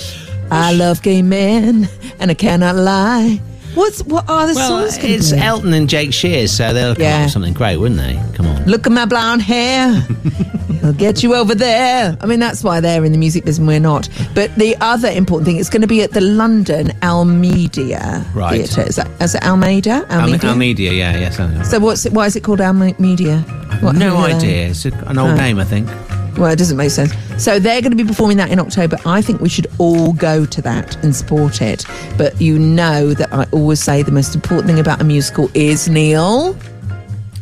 I 0.50 0.74
love 0.74 1.02
gay 1.02 1.22
men 1.22 1.90
and 2.20 2.32
I 2.32 2.34
cannot 2.34 2.76
lie. 2.76 3.42
What's 3.78 4.04
what 4.04 4.30
are 4.30 4.48
the 4.48 4.56
well, 4.56 4.90
songs? 4.90 4.98
it's 5.04 5.32
be? 5.32 5.38
Elton 5.38 5.74
and 5.74 5.88
Jake 5.88 6.12
Shears, 6.14 6.52
so 6.52 6.74
they'll 6.74 6.96
come 6.96 7.06
up 7.06 7.22
with 7.26 7.32
something 7.32 7.54
great, 7.54 7.78
wouldn't 7.78 8.00
they? 8.00 8.20
Come 8.36 8.48
on. 8.48 8.66
Look 8.66 8.86
at 8.88 8.92
my 8.92 9.06
blonde 9.06 9.42
hair. 9.44 10.06
I'll 10.84 10.94
get 10.94 11.22
you 11.22 11.36
over 11.36 11.54
there. 11.54 12.18
I 12.22 12.26
mean, 12.26 12.40
that's 12.40 12.64
why 12.64 12.80
they're 12.80 13.04
in 13.04 13.12
the 13.12 13.18
music 13.18 13.44
business 13.46 13.60
and 13.60 13.68
we're 13.68 13.80
not. 13.80 14.08
But 14.34 14.56
the 14.56 14.76
other 14.80 15.10
important 15.10 15.46
thing, 15.48 15.58
it's 15.58 15.70
going 15.70 15.82
to 15.82 15.88
be 15.88 16.02
at 16.02 16.12
the 16.12 16.22
London 16.22 16.92
Almeida 17.04 18.26
Right. 18.34 18.58
Theatre. 18.68 18.82
Is 18.88 18.96
that, 18.96 19.10
is 19.22 19.36
it 19.36 19.44
Almeida? 19.44 20.06
Al- 20.10 20.22
Almeida? 20.22 20.48
Almedia, 20.48 20.96
yeah, 20.98 21.18
yes. 21.18 21.70
So 21.70 21.80
what's 21.80 22.06
it, 22.06 22.14
why 22.14 22.26
is 22.26 22.36
it 22.36 22.44
called 22.44 22.62
Almeida? 22.62 23.40
What- 23.82 23.96
no 23.96 24.18
idea. 24.18 24.70
It's 24.70 24.86
an 24.86 25.18
old 25.18 25.32
Oh. 25.32 25.36
name, 25.36 25.60
I 25.60 25.64
think. 25.66 25.90
Well, 26.38 26.52
it 26.52 26.58
doesn't 26.58 26.78
make 26.78 26.92
sense. 26.92 27.14
So 27.44 27.60
they're 27.60 27.82
going 27.82 27.96
to 27.96 28.02
be 28.02 28.08
performing 28.08 28.38
that 28.38 28.52
in 28.52 28.60
October. 28.60 28.98
I 29.06 29.22
think 29.22 29.42
we 29.42 29.50
should 29.50 29.68
all 29.80 30.14
go 30.14 30.46
to 30.46 30.62
that 30.62 30.96
and 31.04 31.16
support 31.16 31.62
it. 31.62 31.86
But 32.18 32.40
you 32.40 32.60
know 32.60 33.14
that 33.14 33.34
I 33.34 33.46
always 33.52 33.82
say 33.82 34.04
the 34.04 34.12
most 34.12 34.36
important 34.36 34.68
thing 34.68 34.80
about 34.80 35.02
a 35.02 35.04
musical 35.04 35.50
is 35.54 35.90
Neil. 35.90 36.58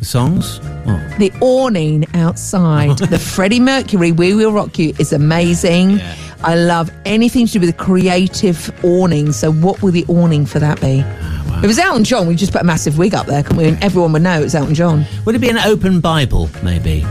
Songs? 0.00 0.60
Oh. 0.86 1.16
The 1.18 1.32
awning 1.40 2.06
outside, 2.14 2.98
the 2.98 3.18
Freddie 3.34 3.60
Mercury 3.60 4.12
"We 4.12 4.34
Will 4.34 4.52
Rock 4.52 4.78
You" 4.78 4.94
is 4.98 5.12
amazing. 5.12 6.00
I 6.44 6.54
love 6.54 6.90
anything 7.04 7.46
to 7.46 7.54
do 7.54 7.60
with 7.60 7.76
the 7.76 7.82
creative 7.84 8.70
awning. 8.84 9.32
So, 9.32 9.50
what 9.52 9.82
will 9.82 9.90
the 9.90 10.04
awning 10.06 10.46
for 10.46 10.58
that 10.60 10.80
be? 10.80 11.02
Ah, 11.04 11.58
if 11.58 11.64
it 11.64 11.66
was 11.66 11.78
Elton 11.78 12.04
John, 12.04 12.26
we 12.26 12.36
just 12.36 12.52
put 12.52 12.60
a 12.60 12.64
massive 12.64 12.98
wig 12.98 13.14
up 13.14 13.26
there, 13.26 13.42
couldn't 13.42 13.58
we? 13.58 13.68
And 13.68 13.82
everyone 13.82 14.12
would 14.12 14.22
know 14.22 14.42
it's 14.42 14.54
Elton 14.54 14.74
John. 14.74 15.04
Would 15.24 15.34
it 15.34 15.40
be 15.40 15.48
an 15.48 15.58
open 15.58 16.00
Bible, 16.00 16.50
maybe? 16.62 17.04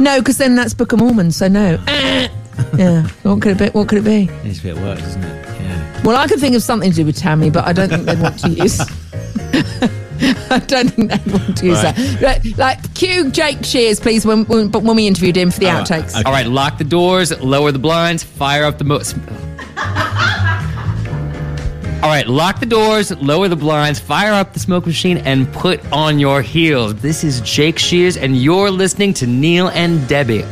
No, 0.00 0.18
because 0.18 0.38
then 0.38 0.54
that's 0.56 0.74
Book 0.74 0.92
of 0.92 0.98
Mormon. 1.00 1.30
So 1.30 1.46
no. 1.48 1.72
yeah. 2.76 3.06
What 3.22 3.42
could 3.42 3.52
it 3.52 3.58
be? 3.58 3.78
What 3.78 3.88
could 3.88 3.98
it 3.98 4.04
be? 4.04 4.26
Needs 4.44 4.60
a 4.60 4.62
bit 4.62 4.76
of 4.76 4.82
work, 4.82 4.98
doesn't 4.98 5.22
it? 5.22 5.60
Yeah. 5.60 6.02
Well, 6.04 6.16
I 6.16 6.26
could 6.26 6.40
think 6.40 6.54
of 6.56 6.62
something 6.62 6.90
to 6.90 6.96
do 6.96 7.04
with 7.06 7.16
Tammy, 7.16 7.50
but 7.50 7.66
I 7.66 7.72
don't 7.72 7.88
think 7.88 8.04
they'd 8.04 8.20
want 8.20 8.38
to 8.40 8.48
use. 8.48 8.80
I 10.50 10.58
don't 10.58 10.88
think 10.88 11.10
they'd 11.10 11.32
want 11.32 11.56
to 11.58 11.66
use 11.66 11.82
Right. 11.82 11.94
that. 11.94 12.20
Like, 12.22 12.58
like, 12.58 12.94
cue 12.94 13.30
Jake 13.30 13.64
Shears, 13.64 14.00
please, 14.00 14.26
when, 14.26 14.44
when, 14.46 14.68
but 14.68 14.82
when 14.82 14.96
we 14.96 15.06
interviewed 15.06 15.36
him 15.36 15.50
for 15.50 15.60
the 15.60 15.66
outtakes. 15.66 16.14
All 16.24 16.32
right, 16.32 16.46
lock 16.46 16.78
the 16.78 16.84
doors, 16.84 17.38
lower 17.40 17.72
the 17.72 17.78
blinds, 17.78 18.22
fire 18.22 18.64
up 18.64 18.78
the 18.78 18.84
mo- 18.84 19.02
All 22.02 22.08
right, 22.08 22.26
lock 22.26 22.60
the 22.60 22.66
doors, 22.66 23.14
lower 23.20 23.46
the 23.48 23.56
blinds, 23.56 24.00
fire 24.00 24.32
up 24.32 24.54
the 24.54 24.58
smoke 24.58 24.86
machine, 24.86 25.18
and 25.18 25.52
put 25.52 25.84
on 25.92 26.18
your 26.18 26.40
heels. 26.40 26.94
This 26.94 27.22
is 27.22 27.42
Jake 27.42 27.78
Shears, 27.78 28.16
and 28.16 28.38
you're 28.38 28.70
listening 28.70 29.12
to 29.14 29.26
Neil 29.26 29.68
and 29.68 30.08
Debbie. 30.08 30.44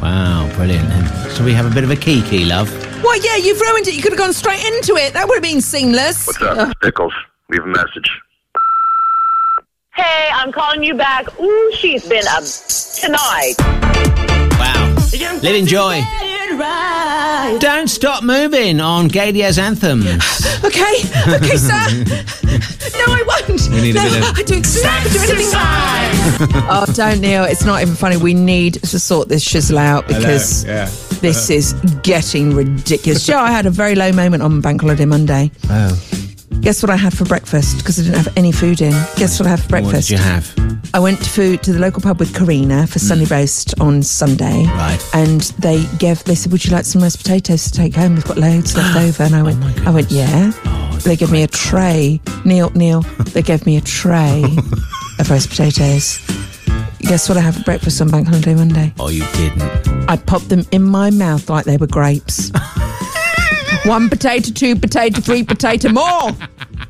Wow, 0.00 0.50
brilliant. 0.56 0.88
And 0.88 1.30
so 1.32 1.44
we 1.44 1.52
have 1.52 1.70
a 1.70 1.74
bit 1.74 1.84
of 1.84 1.90
a 1.90 1.96
kiki, 1.96 2.46
love. 2.46 2.72
Well, 3.02 3.22
yeah, 3.22 3.36
you've 3.36 3.60
ruined 3.60 3.86
it. 3.86 3.94
You 3.94 4.00
could 4.00 4.12
have 4.12 4.18
gone 4.18 4.32
straight 4.32 4.64
into 4.64 4.96
it. 4.96 5.12
That 5.12 5.28
would 5.28 5.34
have 5.34 5.42
been 5.42 5.60
seamless. 5.60 6.26
What's 6.26 6.40
up? 6.40 6.70
It's 6.70 6.80
Pickles. 6.80 7.12
Leave 7.50 7.64
a 7.64 7.66
message. 7.66 8.10
Hey, 9.92 10.30
I'm 10.32 10.52
calling 10.52 10.82
you 10.82 10.94
back. 10.94 11.38
Ooh, 11.38 11.72
she's 11.76 12.08
been 12.08 12.24
up 12.28 12.44
tonight. 12.98 13.56
Wow. 14.58 14.96
Live 15.42 15.54
in 15.54 15.66
joy. 15.66 16.02
Don't 17.60 17.88
stop 17.88 18.22
moving 18.22 18.80
on 18.80 19.08
Gaydio's 19.08 19.58
anthems. 19.58 20.06
Okay, 20.64 20.96
okay, 21.28 21.56
sir. 21.58 21.68
no, 22.96 23.04
I 23.06 23.22
won't. 23.26 23.68
We 23.70 23.82
need 23.82 23.96
a 23.96 24.02
no, 24.02 24.10
bit 24.10 24.30
of- 24.30 24.38
I 24.38 24.42
do 24.44 24.54
exactly 24.54 25.12
do 25.12 25.18
anything. 25.18 25.52
oh, 26.70 26.86
don't, 26.94 27.20
Neil. 27.20 27.44
It's 27.44 27.66
not 27.66 27.82
even 27.82 27.94
funny. 27.94 28.16
We 28.16 28.32
need 28.32 28.74
to 28.74 28.98
sort 28.98 29.28
this 29.28 29.44
shizzle 29.46 29.76
out 29.76 30.08
because 30.08 30.64
yeah. 30.64 30.86
this 31.20 31.50
is 31.50 31.74
getting 32.02 32.54
ridiculous. 32.54 33.26
Joe, 33.26 33.36
I 33.36 33.50
had 33.50 33.66
a 33.66 33.70
very 33.70 33.94
low 33.94 34.10
moment 34.12 34.42
on 34.42 34.62
Bank 34.62 34.80
Holiday 34.80 35.04
Monday. 35.04 35.50
Oh. 35.68 36.23
Guess 36.64 36.82
what 36.82 36.88
I 36.88 36.96
had 36.96 37.14
for 37.14 37.26
breakfast? 37.26 37.76
Because 37.76 38.00
I 38.00 38.04
didn't 38.04 38.16
have 38.16 38.38
any 38.38 38.50
food 38.50 38.80
in. 38.80 38.92
Guess 39.16 39.38
what 39.38 39.46
I 39.46 39.50
had 39.50 39.60
for 39.60 39.68
breakfast? 39.68 39.94
What 39.94 40.00
did 40.00 40.10
you 40.10 40.16
have? 40.16 40.90
I 40.94 40.98
went 40.98 41.18
to 41.18 41.28
food 41.28 41.62
to 41.64 41.74
the 41.74 41.78
local 41.78 42.00
pub 42.00 42.18
with 42.18 42.34
Karina 42.34 42.86
for 42.86 42.98
mm. 42.98 43.02
Sunday 43.02 43.26
roast 43.26 43.78
on 43.82 44.02
Sunday. 44.02 44.64
Right. 44.64 44.98
And 45.12 45.42
they 45.58 45.84
gave 45.98 46.24
they 46.24 46.34
said, 46.34 46.52
Would 46.52 46.64
you 46.64 46.70
like 46.70 46.86
some 46.86 47.02
roast 47.02 47.18
potatoes 47.18 47.64
to 47.64 47.70
take 47.70 47.94
home? 47.94 48.14
We've 48.14 48.24
got 48.24 48.38
loads 48.38 48.74
left 48.74 48.96
over. 49.08 49.24
And 49.24 49.36
I 49.36 49.40
oh 49.40 49.44
went 49.44 49.86
I 49.86 49.90
went, 49.90 50.10
Yeah. 50.10 50.52
Oh, 50.64 50.98
they 51.04 51.16
gave 51.16 51.30
me 51.30 51.42
a 51.42 51.48
tray. 51.48 52.18
Neil, 52.46 52.70
Neil, 52.70 53.02
they 53.02 53.42
gave 53.42 53.66
me 53.66 53.76
a 53.76 53.82
tray 53.82 54.42
of 55.18 55.30
roast 55.30 55.50
potatoes. 55.50 56.18
Guess 57.00 57.28
what 57.28 57.36
I 57.36 57.42
had 57.42 57.56
for 57.56 57.62
breakfast 57.64 58.00
on 58.00 58.08
Bank 58.08 58.26
Holiday 58.26 58.54
Monday? 58.54 58.94
Oh, 58.98 59.08
you 59.08 59.26
didn't. 59.34 60.08
I 60.08 60.16
popped 60.16 60.48
them 60.48 60.64
in 60.70 60.82
my 60.82 61.10
mouth 61.10 61.50
like 61.50 61.66
they 61.66 61.76
were 61.76 61.86
grapes. 61.86 62.50
One 63.84 64.08
potato, 64.08 64.50
two 64.52 64.76
potato, 64.76 65.20
three 65.20 65.42
potato, 65.44 65.90
more. 65.90 66.30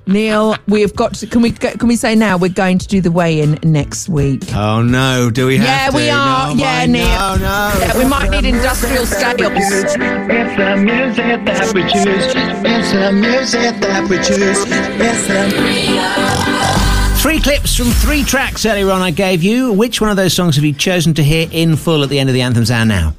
Neil, 0.06 0.56
we 0.68 0.82
have 0.82 0.94
got 0.94 1.14
to. 1.14 1.26
Can 1.26 1.40
we 1.42 1.50
can 1.50 1.88
we 1.88 1.96
say 1.96 2.14
now 2.14 2.36
we're 2.36 2.48
going 2.52 2.78
to 2.78 2.86
do 2.86 3.00
the 3.00 3.10
weigh-in 3.10 3.58
next 3.62 4.08
week? 4.08 4.42
Oh 4.54 4.82
no, 4.82 5.30
do 5.30 5.46
we 5.46 5.56
have 5.56 5.66
yeah, 5.66 5.90
to? 5.90 5.96
we 5.96 6.10
are. 6.10 6.54
No, 6.54 6.62
yeah, 6.62 6.80
my- 6.80 6.86
Neil. 6.86 7.06
No, 7.06 7.36
no. 7.36 7.72
Yeah, 7.80 7.98
we 7.98 8.04
might 8.04 8.28
need 8.30 8.44
industrial 8.44 9.06
scales. 9.06 9.40
It's 9.40 9.94
the 9.94 10.76
music 10.76 11.44
that 11.46 11.72
we 11.74 11.82
choose. 11.82 12.34
It's 12.64 12.92
the 12.92 13.12
music 13.12 13.80
that 13.80 14.08
we 14.08 14.16
choose. 14.18 14.64
It's 15.00 15.26
the 15.28 17.20
Three 17.22 17.40
clips 17.40 17.74
from 17.74 17.86
three 17.86 18.22
tracks 18.22 18.66
earlier 18.66 18.90
on 18.90 19.00
I 19.00 19.10
gave 19.10 19.42
you. 19.42 19.72
Which 19.72 20.00
one 20.02 20.10
of 20.10 20.16
those 20.16 20.34
songs 20.34 20.56
have 20.56 20.64
you 20.64 20.74
chosen 20.74 21.14
to 21.14 21.24
hear 21.24 21.48
in 21.50 21.76
full 21.76 22.02
at 22.02 22.10
the 22.10 22.18
end 22.18 22.28
of 22.28 22.34
the 22.34 22.42
anthems 22.42 22.70
hour 22.70 22.84
now? 22.84 23.14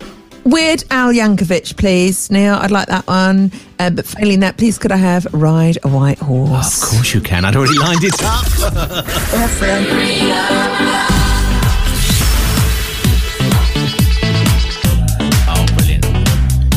Weird 0.46 0.84
Al 0.92 1.12
Yankovic, 1.12 1.76
please, 1.76 2.30
Neil. 2.30 2.54
I'd 2.54 2.70
like 2.72 2.88
that 2.88 3.08
one. 3.08 3.52
Uh, 3.80 3.90
but 3.90 4.06
failing 4.06 4.42
that, 4.42 4.58
please 4.58 4.78
could 4.78 4.92
I 4.92 4.98
have 4.98 5.26
Ride 5.34 5.78
a 5.84 5.88
White 5.88 6.20
Horse? 6.20 6.84
Of 6.84 6.90
course 6.90 7.14
you 7.16 7.22
can. 7.22 7.46
I'd 7.46 7.56
already 7.56 7.78
lined 7.80 8.04
it 8.04 8.14
up. 8.24 8.46
oh, 15.48 15.66
brilliant. 15.78 16.06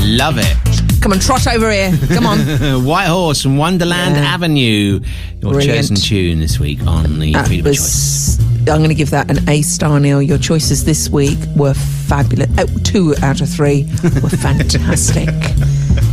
Love 0.05 0.39
it. 0.39 0.57
Come 1.03 1.13
on, 1.13 1.21
trot 1.21 1.47
over 1.47 1.71
here. 1.71 1.97
Come 2.09 2.27
on. 2.27 2.39
White 2.85 3.07
Horse 3.07 3.45
and 3.45 3.59
Wonderland 3.59 4.17
Yeah. 4.17 4.23
Avenue. 4.35 5.01
Your 5.41 5.53
Brilliant. 5.53 5.77
chosen 5.89 5.97
tune 5.97 6.41
this 6.41 6.59
week 6.59 6.85
on 6.87 7.19
the 7.21 7.33
That 7.33 7.47
Freedom 7.47 7.67
of 7.67 7.77
Choice. 7.77 8.39
Was. 8.69 8.75
I'm 8.75 8.81
going 8.81 8.91
to 8.91 8.95
give 8.95 9.11
that 9.11 9.31
an 9.31 9.49
A 9.49 9.63
star, 9.63 9.99
Neil. 10.01 10.23
Your 10.23 10.39
choices 10.39 10.85
this 10.85 11.09
week 11.09 11.39
were 11.57 11.75
fabulous. 11.75 12.49
Oh, 12.59 12.67
two 12.85 13.15
out 13.23 13.41
of 13.41 13.49
three 13.49 13.85
were 14.23 14.29
fantastic. 14.31 15.29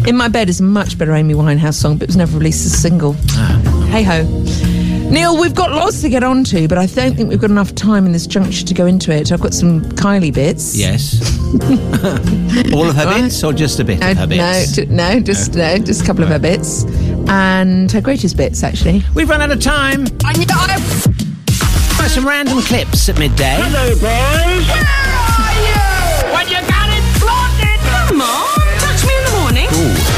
In 0.08 0.16
My 0.18 0.28
Bed 0.28 0.50
is 0.50 0.60
a 0.60 0.64
much 0.64 0.98
better 0.98 1.14
Amy 1.14 1.34
Winehouse 1.34 1.76
song, 1.76 1.98
but 1.98 2.04
it 2.04 2.10
was 2.10 2.18
never 2.18 2.38
released 2.38 2.66
as 2.66 2.74
a 2.74 2.78
single. 2.78 3.16
Ah. 3.32 3.88
Hey 3.90 4.04
ho. 4.04 4.24
Neil, 5.10 5.40
we've 5.40 5.54
got 5.54 5.70
lots 5.72 6.02
to 6.02 6.10
get 6.10 6.24
on 6.24 6.44
to, 6.46 6.68
but 6.68 6.80
I 6.80 6.88
don't 6.88 7.16
think 7.16 7.30
we've 7.30 7.40
got 7.40 7.52
enough 7.52 7.76
time 7.76 8.08
in 8.08 8.12
this 8.12 8.26
juncture 8.26 8.66
to 8.66 8.74
go 8.74 8.88
into 8.88 9.12
it. 9.14 9.32
I've 9.32 9.40
got 9.40 9.54
some 9.54 9.82
Kylie 9.92 10.34
bits. 10.34 10.76
Yes. 10.76 11.22
All 12.74 12.90
of 12.90 12.96
her 12.96 13.06
bits 13.22 13.44
or 13.44 13.54
just 13.54 13.80
a 13.80 13.84
bit 13.84 14.00
No, 14.00 14.12
of 14.12 14.18
her 14.18 14.28
no, 14.28 14.36
bits? 14.36 14.76
ju- 14.76 14.86
no, 14.88 15.20
just 15.20 15.54
no, 15.56 15.78
just 15.78 16.02
a 16.02 16.06
couple 16.06 16.24
of 16.24 16.30
her 16.30 16.40
bits, 16.40 16.84
and 17.30 17.92
her 17.92 18.02
greatest 18.02 18.36
bits 18.36 18.64
actually. 18.64 19.04
We've 19.14 19.30
run 19.30 19.42
out 19.42 19.52
of 19.52 19.60
time. 19.62 20.06
I 20.26 20.34
need 20.34 20.48
Got 22.06 22.12
some 22.12 22.28
random 22.28 22.62
clips 22.62 23.10
at 23.10 23.18
midday. 23.18 23.58
Hello, 23.58 23.90
boys. 23.96 24.68
When 26.32 26.48
you 26.50 26.62
got 26.70 26.88
it 26.94 27.02
floated. 27.18 27.80
Come 28.08 28.22
on, 28.22 28.78
touch 28.78 29.02
me 29.08 29.18
in 29.18 29.24
the 29.26 29.32
morning. 29.42 29.68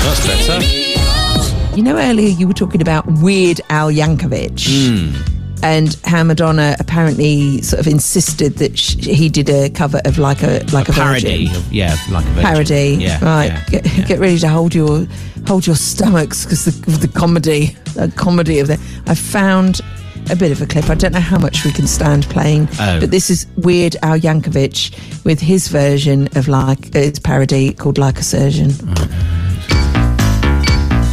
That's 0.04 0.28
better. 0.28 1.78
You 1.78 1.84
know, 1.84 1.98
earlier 1.98 2.28
you 2.28 2.46
were 2.46 2.54
talking 2.54 2.82
about 2.82 3.06
Weird 3.08 3.62
Al 3.70 3.90
Yankovic. 3.90 4.68
Hmm. 4.68 5.64
And 5.64 5.96
how 6.04 6.24
Madonna 6.26 6.76
apparently 6.78 7.62
sort 7.62 7.80
of 7.80 7.88
insisted 7.88 8.58
that 8.58 8.78
sh- 8.78 8.96
he 9.06 9.30
did 9.30 9.50
a 9.50 9.70
cover 9.70 10.02
of 10.04 10.18
like 10.18 10.44
a 10.44 10.66
like 10.74 10.90
a, 10.90 10.92
Parody. 10.92 11.48
virgin. 11.48 11.56
Of, 11.56 11.72
yeah, 11.72 11.96
like 12.12 12.26
a 12.26 12.30
virgin. 12.32 12.44
parody. 12.44 12.98
Yeah. 13.00 13.24
right. 13.24 13.48
yeah, 13.48 13.66
get, 13.70 13.98
yeah. 13.98 14.06
get 14.06 14.20
ready 14.20 14.38
to 14.40 14.50
hold 14.50 14.76
your 14.76 15.08
hold 15.48 15.66
your 15.66 15.78
stomachs 15.78 16.44
because 16.44 16.66
the, 16.66 16.72
the 17.08 17.08
comedy, 17.08 17.78
the 17.96 18.12
comedy 18.18 18.60
of 18.60 18.70
it. 18.70 18.80
I 19.08 19.16
found 19.16 19.80
a 20.30 20.36
bit 20.36 20.52
of 20.52 20.62
a 20.62 20.66
clip. 20.66 20.90
I 20.90 20.96
don't 20.96 21.14
know 21.14 21.20
how 21.20 21.38
much 21.40 21.64
we 21.66 21.72
can 21.72 21.88
stand 21.88 22.26
playing, 22.30 22.68
Oh. 22.80 23.00
but 23.00 23.12
this 23.12 23.30
is 23.30 23.46
Weird 23.58 23.96
Al 24.04 24.18
Yankovic 24.20 25.24
with 25.26 25.40
his 25.40 25.68
version 25.68 26.28
of 26.36 26.48
like 26.48 26.96
it's 26.96 27.20
parody 27.20 27.74
called 27.74 27.98
Like 27.98 28.20
a 28.20 28.24
Surgeon. 28.24 28.72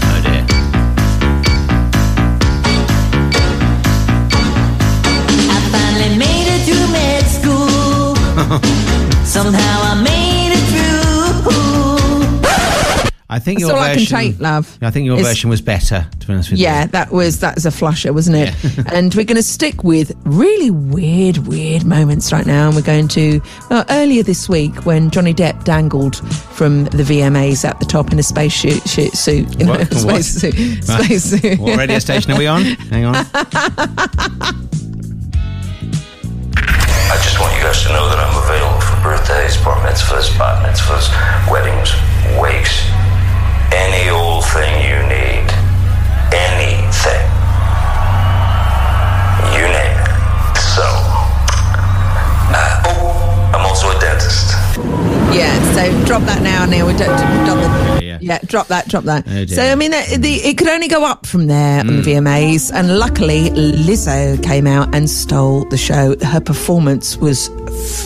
Oh 0.07 0.21
dear. 0.25 0.45
I 13.35 13.41
think 13.41 13.59
That's 13.59 13.69
your 13.69 13.77
all 13.77 13.83
I 13.83 13.89
can 13.89 13.99
version. 13.99 14.17
take, 14.17 14.41
love. 14.41 14.79
I 14.81 14.91
think 14.93 15.07
your 15.07 15.17
It's- 15.17 15.29
version 15.29 15.51
was 15.51 15.61
better. 15.61 16.07
To 16.21 16.27
be 16.29 16.33
honest 16.35 16.51
with 16.53 16.61
Yeah, 16.61 16.83
you. 16.83 16.89
that 16.93 17.11
was 17.11 17.41
that 17.41 17.57
was 17.57 17.67
a 17.67 17.73
flusher, 17.73 18.13
wasn't 18.13 18.37
it? 18.37 18.55
and 18.93 19.13
we're 19.13 19.25
going 19.25 19.37
to 19.37 19.43
stick 19.43 19.83
with 19.83 20.13
really 20.25 20.71
weird, 20.71 21.39
weird 21.39 21.85
moments 21.85 22.31
right 22.33 22.47
now. 22.47 22.67
And 22.69 22.77
we're 22.77 22.83
going 22.83 23.09
to 23.09 23.41
well, 23.71 23.85
earlier 23.91 24.23
this 24.23 24.49
week 24.49 24.87
when 24.87 25.11
Johnny 25.11 25.35
Depp 25.35 25.65
dangled 25.65 26.17
from 26.55 26.85
the 26.85 27.03
VMAs 27.03 27.65
at 27.69 27.81
the 27.81 27.87
top 27.87 28.13
in 28.13 28.19
a 28.21 28.23
space 28.23 28.55
suit, 28.55 28.83
suit, 28.89 29.13
suit 29.17 29.57
in 29.61 29.67
What? 29.67 29.81
space 29.93 30.05
What? 30.05 30.25
suit, 30.25 30.55
Right. 30.89 31.05
space 31.05 31.25
suit. 31.25 31.59
What 31.59 31.77
radio 31.77 31.99
station 31.99 32.31
are 32.31 32.39
we 32.39 32.47
on? 32.47 32.63
Hang 32.63 33.05
on. 33.07 33.17
I 37.11 37.17
just 37.23 37.39
want 37.41 37.55
you 37.57 37.63
guys 37.63 37.83
to 37.83 37.89
know 37.91 38.09
that 38.09 38.19
I'm 38.19 38.37
available 38.43 38.81
for 38.81 38.97
birthdays, 39.03 39.57
bar 39.63 39.77
mitzvahs, 39.87 40.37
bat 40.39 40.63
mitzvahs, 40.67 41.11
weddings, 41.51 41.93
wakes, 42.41 42.83
any 43.75 44.09
old 44.11 44.45
thing 44.47 44.73
you 44.89 44.99
need. 45.09 45.47
Anything. 46.33 47.25
You 49.55 49.65
name 49.77 49.99
it. 49.99 50.57
So, 50.75 50.83
uh, 52.55 52.83
oh, 52.87 53.51
I'm 53.55 53.65
also 53.67 53.91
a 53.97 54.01
dentist. 54.01 54.53
Yeah, 55.35 55.53
so 55.75 56.07
drop 56.07 56.23
that 56.23 56.43
now, 56.43 56.65
Neil. 56.65 56.87
We 56.87 56.93
don't, 56.95 57.11
we've 57.11 57.47
done 57.47 57.61
the, 57.99 58.05
Yeah. 58.05 58.19
yeah. 58.21 58.39
drop 58.47 58.69
that, 58.69 58.89
drop 58.89 59.05
that. 59.05 59.25
Oh, 59.29 59.47
so 59.47 59.63
I 59.63 59.75
mean, 59.75 59.91
the, 59.91 60.17
the, 60.19 60.35
it 60.35 60.57
could 60.59 60.69
only 60.69 60.89
go 60.89 61.05
up 61.05 61.27
from 61.27 61.47
there 61.49 61.81
on 61.81 61.87
the 61.89 62.03
VMAs, 62.03 62.73
and 62.73 62.99
luckily 62.99 63.51
Lizzo 63.51 64.41
came 64.43 64.67
out 64.67 64.95
and 64.95 65.11
stole 65.11 65.65
the 65.67 65.77
show. 65.77 66.15
Her 66.23 66.41
performance 66.41 67.17
was 67.17 67.49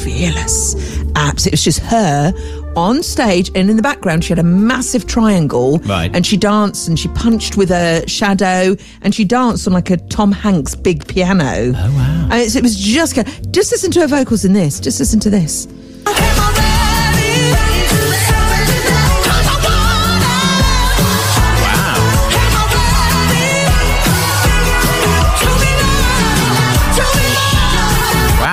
fearless, 0.03 0.75
absolutely. 1.17 1.49
It 1.49 1.53
was 1.53 1.65
just 1.65 1.81
her 1.81 2.33
on 2.79 3.03
stage, 3.03 3.51
and 3.55 3.69
in 3.69 3.77
the 3.77 3.83
background, 3.83 4.25
she 4.25 4.31
had 4.31 4.39
a 4.39 4.45
massive 4.45 5.07
triangle. 5.07 5.79
Right. 5.81 6.15
And 6.15 6.25
she 6.27 6.37
danced 6.37 6.89
and 6.89 6.99
she 6.99 7.09
punched 7.09 7.57
with 7.57 7.71
a 7.71 8.05
shadow, 8.07 8.77
and 9.03 9.15
she 9.15 9.25
danced 9.25 9.67
on 9.67 9.73
like 9.73 9.91
a 9.91 9.97
Tom 9.97 10.33
Hanks 10.33 10.75
big 10.75 11.07
piano. 11.07 11.73
Oh 11.77 11.95
wow! 11.97 12.29
And 12.31 12.57
it 12.57 12.63
was 12.63 12.77
just 12.77 13.17
just 13.51 13.73
listen 13.73 13.91
to 13.93 14.01
her 14.01 14.07
vocals 14.07 14.45
in 14.45 14.53
this. 14.53 14.81
Just 14.81 14.99
listen 15.01 15.21
to 15.21 15.31
this. 15.31 15.67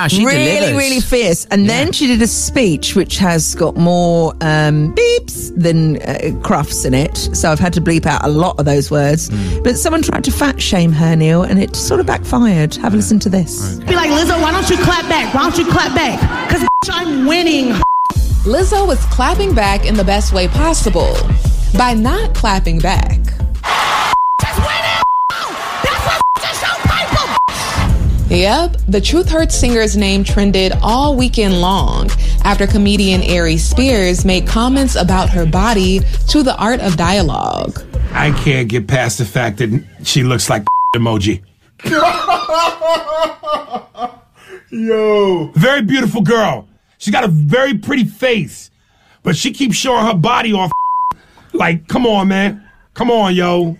Wow, 0.06 0.18
she 0.18 0.24
really, 0.24 0.44
delivers. 0.44 0.76
really 0.76 1.00
fierce. 1.00 1.46
And 1.46 1.68
then 1.68 1.92
she 1.92 2.06
did 2.06 2.22
a 2.22 2.26
speech 2.26 2.94
which 2.94 3.18
has 3.18 3.54
got 3.56 3.76
more 3.76 4.32
um, 4.40 4.94
beeps 4.94 5.52
than 5.56 5.96
uh, 6.02 6.40
crufts 6.42 6.84
in 6.84 6.94
it. 6.94 7.16
So 7.16 7.50
I've 7.50 7.58
had 7.58 7.72
to 7.72 7.80
bleep 7.80 8.06
out 8.06 8.24
a 8.24 8.28
lot 8.28 8.58
of 8.58 8.64
those 8.64 8.90
words. 8.90 9.28
Hmm. 9.28 9.62
But 9.62 9.76
someone 9.76 10.02
tried 10.02 10.24
to 10.24 10.30
fat 10.30 10.62
shame 10.62 10.92
her, 10.92 11.16
Neil, 11.16 11.42
and 11.42 11.60
it 11.60 11.74
sort 11.74 11.98
of 11.98 12.06
backfired. 12.06 12.76
Have 12.76 12.94
a 12.94 12.96
listen 12.96 13.18
to 13.20 13.28
this. 13.28 13.78
Be 13.80 13.96
like, 13.96 14.10
Lizzo, 14.10 14.40
why 14.40 14.52
don't 14.52 14.70
you 14.70 14.76
clap 14.78 15.08
back? 15.08 15.34
Why 15.34 15.42
don't 15.42 15.58
you 15.58 15.66
clap 15.66 15.94
back? 15.94 16.48
Because 16.48 16.66
I'm 16.88 17.26
winning. 17.26 17.74
Lizzo 18.44 18.86
was 18.86 19.04
clapping 19.06 19.54
back 19.54 19.84
in 19.84 19.96
the 19.96 20.04
best 20.04 20.32
way 20.32 20.46
possible 20.46 21.16
by 21.76 21.94
not 21.94 22.32
clapping 22.34 22.78
back. 22.78 23.18
Yep, 28.36 28.76
the 28.88 29.00
Truth 29.00 29.30
Hurts 29.30 29.54
singer's 29.54 29.96
name 29.96 30.22
trended 30.22 30.72
all 30.82 31.16
weekend 31.16 31.62
long 31.62 32.10
after 32.44 32.66
comedian 32.66 33.22
Ari 33.22 33.56
Spears 33.56 34.26
made 34.26 34.46
comments 34.46 34.94
about 34.94 35.30
her 35.30 35.46
body 35.46 36.00
to 36.28 36.42
the 36.42 36.54
art 36.58 36.80
of 36.80 36.98
dialogue. 36.98 37.82
I 38.12 38.32
can't 38.32 38.68
get 38.68 38.86
past 38.86 39.16
the 39.16 39.24
fact 39.24 39.56
that 39.58 39.82
she 40.04 40.22
looks 40.22 40.50
like 40.50 40.66
emoji. 40.94 41.40
Yo. 44.70 45.46
Very 45.54 45.80
beautiful 45.80 46.20
girl. 46.20 46.68
She's 46.98 47.14
got 47.14 47.24
a 47.24 47.28
very 47.28 47.78
pretty 47.78 48.04
face, 48.04 48.70
but 49.22 49.34
she 49.34 49.50
keeps 49.50 49.76
showing 49.76 50.04
her 50.04 50.14
body 50.14 50.52
off. 50.52 50.70
Like, 51.54 51.88
come 51.88 52.06
on, 52.06 52.28
man. 52.28 52.68
Come 52.92 53.10
on, 53.10 53.34
yo. 53.34 53.78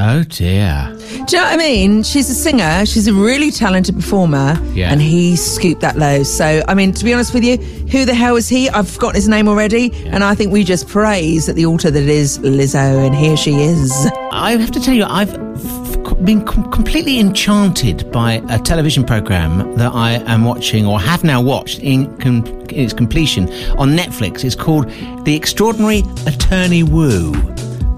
Oh 0.00 0.22
dear. 0.22 0.94
Do 0.96 1.14
you 1.16 1.42
know 1.42 1.48
what 1.48 1.54
I 1.54 1.56
mean? 1.56 2.04
She's 2.04 2.30
a 2.30 2.34
singer. 2.34 2.86
She's 2.86 3.08
a 3.08 3.12
really 3.12 3.50
talented 3.50 3.96
performer. 3.96 4.56
Yeah. 4.72 4.92
And 4.92 5.02
he 5.02 5.34
scooped 5.34 5.80
that 5.80 5.96
low. 5.98 6.22
So, 6.22 6.62
I 6.68 6.74
mean, 6.74 6.92
to 6.92 7.04
be 7.04 7.12
honest 7.12 7.34
with 7.34 7.42
you, 7.42 7.56
who 7.56 8.04
the 8.04 8.14
hell 8.14 8.36
is 8.36 8.48
he? 8.48 8.68
I've 8.68 8.88
forgotten 8.88 9.16
his 9.16 9.26
name 9.28 9.48
already. 9.48 9.90
And 10.06 10.22
I 10.22 10.36
think 10.36 10.52
we 10.52 10.62
just 10.62 10.86
praise 10.86 11.48
at 11.48 11.56
the 11.56 11.66
altar 11.66 11.90
that 11.90 12.00
it 12.02 12.08
is 12.08 12.38
Lizzo, 12.38 13.04
and 13.06 13.12
here 13.14 13.36
she 13.36 13.54
is. 13.56 13.90
I 14.30 14.52
have 14.52 14.70
to 14.70 14.80
tell 14.80 14.94
you, 14.94 15.04
I've 15.04 15.34
f- 15.34 16.24
been 16.24 16.44
com- 16.44 16.70
completely 16.70 17.18
enchanted 17.18 18.12
by 18.12 18.34
a 18.50 18.58
television 18.60 19.02
program 19.04 19.74
that 19.78 19.92
I 19.94 20.12
am 20.32 20.44
watching 20.44 20.86
or 20.86 21.00
have 21.00 21.24
now 21.24 21.42
watched 21.42 21.80
in, 21.80 22.16
com- 22.18 22.46
in 22.46 22.84
its 22.84 22.92
completion 22.92 23.48
on 23.78 23.96
Netflix. 23.96 24.44
It's 24.44 24.54
called 24.54 24.88
The 25.24 25.34
Extraordinary 25.34 26.04
Attorney 26.26 26.84
Woo. 26.84 27.32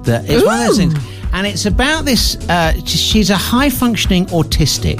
That 0.04 0.24
it's 0.30 0.42
one 0.42 0.60
of 0.60 0.66
those 0.66 0.78
things. 0.78 0.94
And 1.32 1.46
it's 1.46 1.66
about 1.66 2.04
this. 2.04 2.36
Uh, 2.48 2.72
she's 2.84 3.30
a 3.30 3.36
high 3.36 3.70
functioning 3.70 4.26
autistic, 4.26 4.98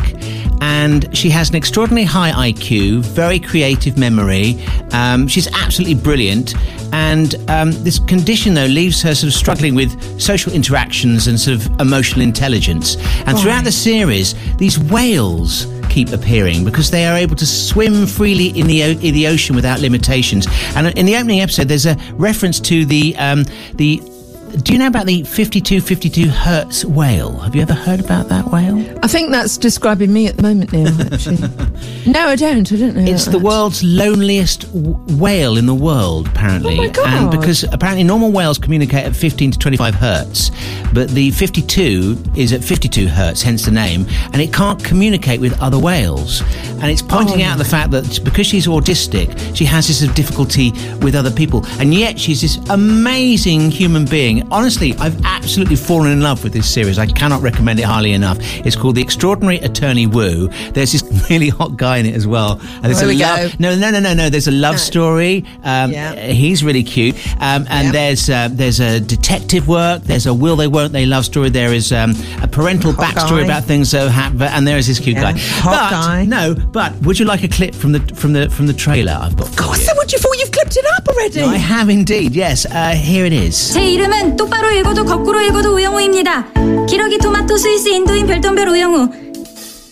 and 0.62 1.14
she 1.16 1.28
has 1.30 1.50
an 1.50 1.56
extraordinarily 1.56 2.06
high 2.06 2.52
IQ, 2.52 3.00
very 3.00 3.40
creative 3.40 3.98
memory. 3.98 4.62
Um, 4.92 5.26
she's 5.28 5.48
absolutely 5.54 5.96
brilliant. 5.96 6.54
And 6.92 7.36
um, 7.48 7.72
this 7.84 7.98
condition, 8.00 8.54
though, 8.54 8.66
leaves 8.66 9.00
her 9.02 9.14
sort 9.14 9.32
of 9.32 9.34
struggling 9.34 9.74
with 9.74 10.20
social 10.20 10.52
interactions 10.52 11.26
and 11.28 11.38
sort 11.38 11.56
of 11.56 11.80
emotional 11.80 12.20
intelligence. 12.22 12.96
And 13.26 13.38
throughout 13.38 13.64
the 13.64 13.72
series, 13.72 14.34
these 14.56 14.78
whales 14.78 15.66
keep 15.88 16.10
appearing 16.12 16.64
because 16.64 16.90
they 16.90 17.04
are 17.06 17.16
able 17.16 17.34
to 17.36 17.46
swim 17.46 18.06
freely 18.06 18.48
in 18.58 18.66
the 18.68 18.82
o- 18.84 18.90
in 18.90 19.14
the 19.14 19.26
ocean 19.26 19.56
without 19.56 19.80
limitations. 19.80 20.46
And 20.76 20.86
in 20.98 21.06
the 21.06 21.16
opening 21.16 21.40
episode, 21.40 21.68
there's 21.68 21.86
a 21.86 21.96
reference 22.14 22.60
to 22.60 22.84
the 22.84 23.16
um, 23.18 23.44
the. 23.74 24.00
Do 24.50 24.72
you 24.72 24.78
know 24.80 24.88
about 24.88 25.06
the 25.06 25.22
5252 25.22 26.28
hertz 26.28 26.84
whale? 26.84 27.38
Have 27.38 27.54
you 27.54 27.62
ever 27.62 27.72
heard 27.72 28.00
about 28.00 28.28
that 28.28 28.46
whale? 28.46 28.78
I 29.02 29.06
think 29.06 29.30
that's 29.30 29.56
describing 29.56 30.12
me 30.12 30.26
at 30.26 30.36
the 30.36 30.42
moment, 30.42 30.72
Neil, 30.72 30.88
actually. 31.12 31.38
no, 32.06 32.26
I 32.26 32.36
don't. 32.36 32.70
I 32.72 32.76
don't 32.76 32.96
know. 32.96 33.02
It's 33.10 33.26
the 33.26 33.32
much. 33.32 33.42
world's 33.42 33.82
loneliest 33.84 34.62
w- 34.72 34.96
whale 35.16 35.56
in 35.56 35.66
the 35.66 35.74
world, 35.74 36.26
apparently. 36.28 36.74
Oh 36.74 36.82
my 36.82 36.88
God. 36.88 37.06
And 37.08 37.30
because 37.30 37.62
apparently 37.64 38.02
normal 38.02 38.32
whales 38.32 38.58
communicate 38.58 39.04
at 39.06 39.14
15 39.14 39.52
to 39.52 39.58
25 39.58 39.94
hertz, 39.94 40.50
but 40.92 41.08
the 41.10 41.30
52 41.30 42.18
is 42.36 42.52
at 42.52 42.62
52 42.64 43.06
hertz, 43.06 43.42
hence 43.42 43.64
the 43.64 43.70
name, 43.70 44.04
and 44.32 44.42
it 44.42 44.52
can't 44.52 44.82
communicate 44.82 45.40
with 45.40 45.58
other 45.62 45.78
whales. 45.78 46.42
And 46.80 46.86
it's 46.90 47.02
pointing 47.02 47.42
Oh, 47.42 47.46
out 47.46 47.58
the 47.58 47.64
fact 47.64 47.90
that 47.92 48.20
because 48.24 48.46
she's 48.46 48.66
autistic, 48.66 49.54
she 49.56 49.64
has 49.66 49.86
this 49.86 50.00
difficulty 50.14 50.72
with 51.02 51.14
other 51.14 51.30
people, 51.30 51.64
and 51.78 51.94
yet 51.94 52.18
she's 52.18 52.40
this 52.40 52.56
amazing 52.68 53.70
human 53.70 54.04
being. 54.04 54.39
Honestly, 54.50 54.94
I've 54.98 55.24
absolutely 55.24 55.76
fallen 55.76 56.12
in 56.12 56.20
love 56.20 56.42
with 56.44 56.52
this 56.52 56.72
series. 56.72 56.98
I 56.98 57.06
cannot 57.06 57.42
recommend 57.42 57.78
it 57.78 57.84
highly 57.84 58.12
enough. 58.12 58.38
It's 58.40 58.76
called 58.76 58.96
The 58.96 59.02
Extraordinary 59.02 59.58
Attorney 59.58 60.06
Woo. 60.06 60.48
There's 60.72 60.92
this 60.92 61.02
really 61.30 61.48
hot 61.48 61.76
guy 61.76 61.98
in 61.98 62.06
it 62.06 62.14
as 62.14 62.26
well. 62.26 62.60
And 62.60 62.84
there's 62.84 63.00
Here 63.00 63.10
a 63.10 63.14
love, 63.14 63.60
No, 63.60 63.76
no, 63.76 63.90
no, 63.90 64.00
no, 64.00 64.14
no. 64.14 64.30
There's 64.30 64.48
a 64.48 64.52
love 64.52 64.78
story. 64.78 65.44
Um, 65.62 65.92
yeah. 65.92 66.14
He's 66.14 66.62
really 66.64 66.82
cute. 66.82 67.16
Um, 67.40 67.66
and 67.68 67.86
yeah. 67.86 67.92
there's 67.92 68.30
uh, 68.30 68.48
there's 68.50 68.80
a 68.80 69.00
detective 69.00 69.68
work. 69.68 70.02
There's 70.02 70.26
a 70.26 70.34
will 70.34 70.56
they 70.56 70.68
won't 70.68 70.92
they 70.92 71.06
love 71.06 71.24
story. 71.24 71.50
There 71.50 71.72
is 71.72 71.92
um, 71.92 72.14
a 72.42 72.48
parental 72.48 72.92
hot 72.92 73.14
backstory 73.14 73.40
guy. 73.40 73.44
about 73.44 73.64
things 73.64 73.90
that 73.92 74.10
happen. 74.10 74.42
And 74.42 74.66
there 74.66 74.78
is 74.78 74.86
this 74.86 74.98
cute 74.98 75.16
yeah. 75.16 75.32
guy. 75.32 75.38
Hot 75.38 75.70
but, 75.70 75.90
guy. 75.90 76.24
No, 76.24 76.54
but 76.54 76.96
would 77.02 77.18
you 77.18 77.24
like 77.24 77.42
a 77.44 77.48
clip 77.48 77.74
from 77.74 77.92
the 77.92 78.00
from 78.14 78.32
the 78.32 78.50
from 78.50 78.66
the 78.66 78.74
trailer 78.74 79.12
I've 79.12 79.36
got? 79.36 79.48
Of 79.48 79.56
course, 79.56 79.88
I 79.88 79.92
would. 79.96 80.12
You 80.12 80.18
thought 80.18 80.38
you've 80.38 80.52
clipped 80.52 80.76
it 80.76 80.84
up 80.96 81.08
already? 81.08 81.40
No, 81.40 81.48
I 81.48 81.56
have 81.56 81.88
indeed. 81.88 82.34
Yes. 82.34 82.66
Uh, 82.66 82.90
here 82.90 83.24
it 83.24 83.32
is. 83.32 83.72
Tiedemann 83.72 84.29
똑바로 84.36 84.70
읽어도 84.70 85.04
거꾸로 85.04 85.40
읽어도 85.40 85.74
우영우입니다. 85.74 86.46
기러기 86.88 87.18
토마토 87.18 87.56
스위스 87.56 87.88
인도인 87.88 88.26
별똥별 88.26 88.68
우영우. 88.68 89.08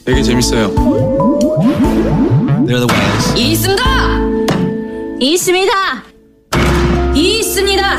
되게 0.04 0.22
재밌어요. 0.22 0.68
There 2.66 2.76
are 2.76 2.86
the 2.86 2.88
whales. 2.88 3.34
있습니다. 3.36 3.84
있습니다. 5.20 5.72
있습니다. 7.14 7.98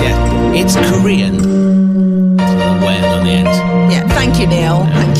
Yeah. 0.00 0.16
It's 0.54 0.76
Korean. 0.76 1.38
There's 2.36 2.50
a 2.50 2.56
little 2.56 2.78
whale 2.80 3.04
on 3.18 3.24
the 3.24 3.30
end. 3.30 3.48
Yeah, 3.90 4.06
thank 4.14 4.38
you, 4.38 4.46
Neil. 4.46 4.86
Thank 4.92 5.16
you. 5.16 5.17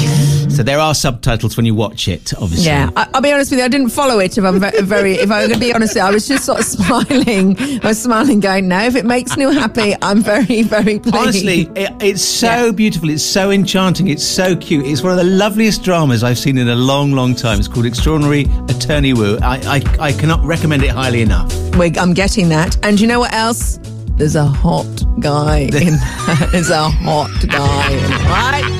So 0.58 0.64
there 0.64 0.80
are 0.80 0.92
subtitles 0.92 1.56
when 1.56 1.66
you 1.66 1.74
watch 1.76 2.08
it. 2.08 2.34
Obviously. 2.34 2.66
Yeah, 2.66 2.90
I, 2.96 3.08
I'll 3.14 3.20
be 3.20 3.30
honest 3.30 3.52
with 3.52 3.60
you. 3.60 3.64
I 3.64 3.68
didn't 3.68 3.90
follow 3.90 4.18
it. 4.18 4.36
If 4.36 4.42
I'm 4.42 4.58
ve- 4.58 4.80
very, 4.82 5.12
if 5.14 5.30
I'm 5.30 5.42
going 5.46 5.52
to 5.52 5.58
be 5.60 5.72
honest, 5.72 5.96
I 5.96 6.10
was 6.10 6.26
just 6.26 6.44
sort 6.46 6.58
of 6.58 6.64
smiling. 6.66 7.56
I 7.84 7.86
was 7.86 8.02
smiling, 8.02 8.40
going, 8.40 8.66
"No, 8.66 8.80
if 8.82 8.96
it 8.96 9.04
makes 9.04 9.36
Neil 9.36 9.52
happy, 9.52 9.94
I'm 10.02 10.20
very, 10.20 10.62
very 10.62 10.98
pleased." 10.98 11.14
Honestly, 11.14 11.60
it, 11.76 11.92
it's 12.02 12.24
so 12.24 12.72
beautiful. 12.72 13.08
It's 13.08 13.22
so 13.22 13.52
enchanting. 13.52 14.08
It's 14.08 14.24
so 14.24 14.56
cute. 14.56 14.84
It's 14.84 15.00
one 15.00 15.12
of 15.12 15.18
the 15.18 15.30
loveliest 15.32 15.84
dramas 15.84 16.24
I've 16.24 16.38
seen 16.40 16.58
in 16.58 16.68
a 16.70 16.74
long, 16.74 17.12
long 17.12 17.36
time. 17.36 17.60
It's 17.60 17.68
called 17.68 17.86
Extraordinary 17.86 18.46
Attorney 18.68 19.12
Woo. 19.12 19.38
I, 19.40 19.80
I, 20.00 20.06
I 20.06 20.12
cannot 20.12 20.44
recommend 20.44 20.82
it 20.82 20.90
highly 20.90 21.22
enough. 21.22 21.54
We- 21.76 21.96
I'm 21.96 22.14
getting 22.14 22.48
that. 22.48 22.84
And 22.84 22.98
you 23.00 23.06
know 23.06 23.20
what 23.20 23.32
else? 23.32 23.78
There's 24.16 24.34
a 24.34 24.44
hot 24.44 25.04
guy 25.20 25.58
in. 25.58 25.70
There's 26.50 26.70
a 26.70 26.90
hot 26.90 27.30
guy 27.46 27.92
in 27.92 28.10
right? 28.26 28.77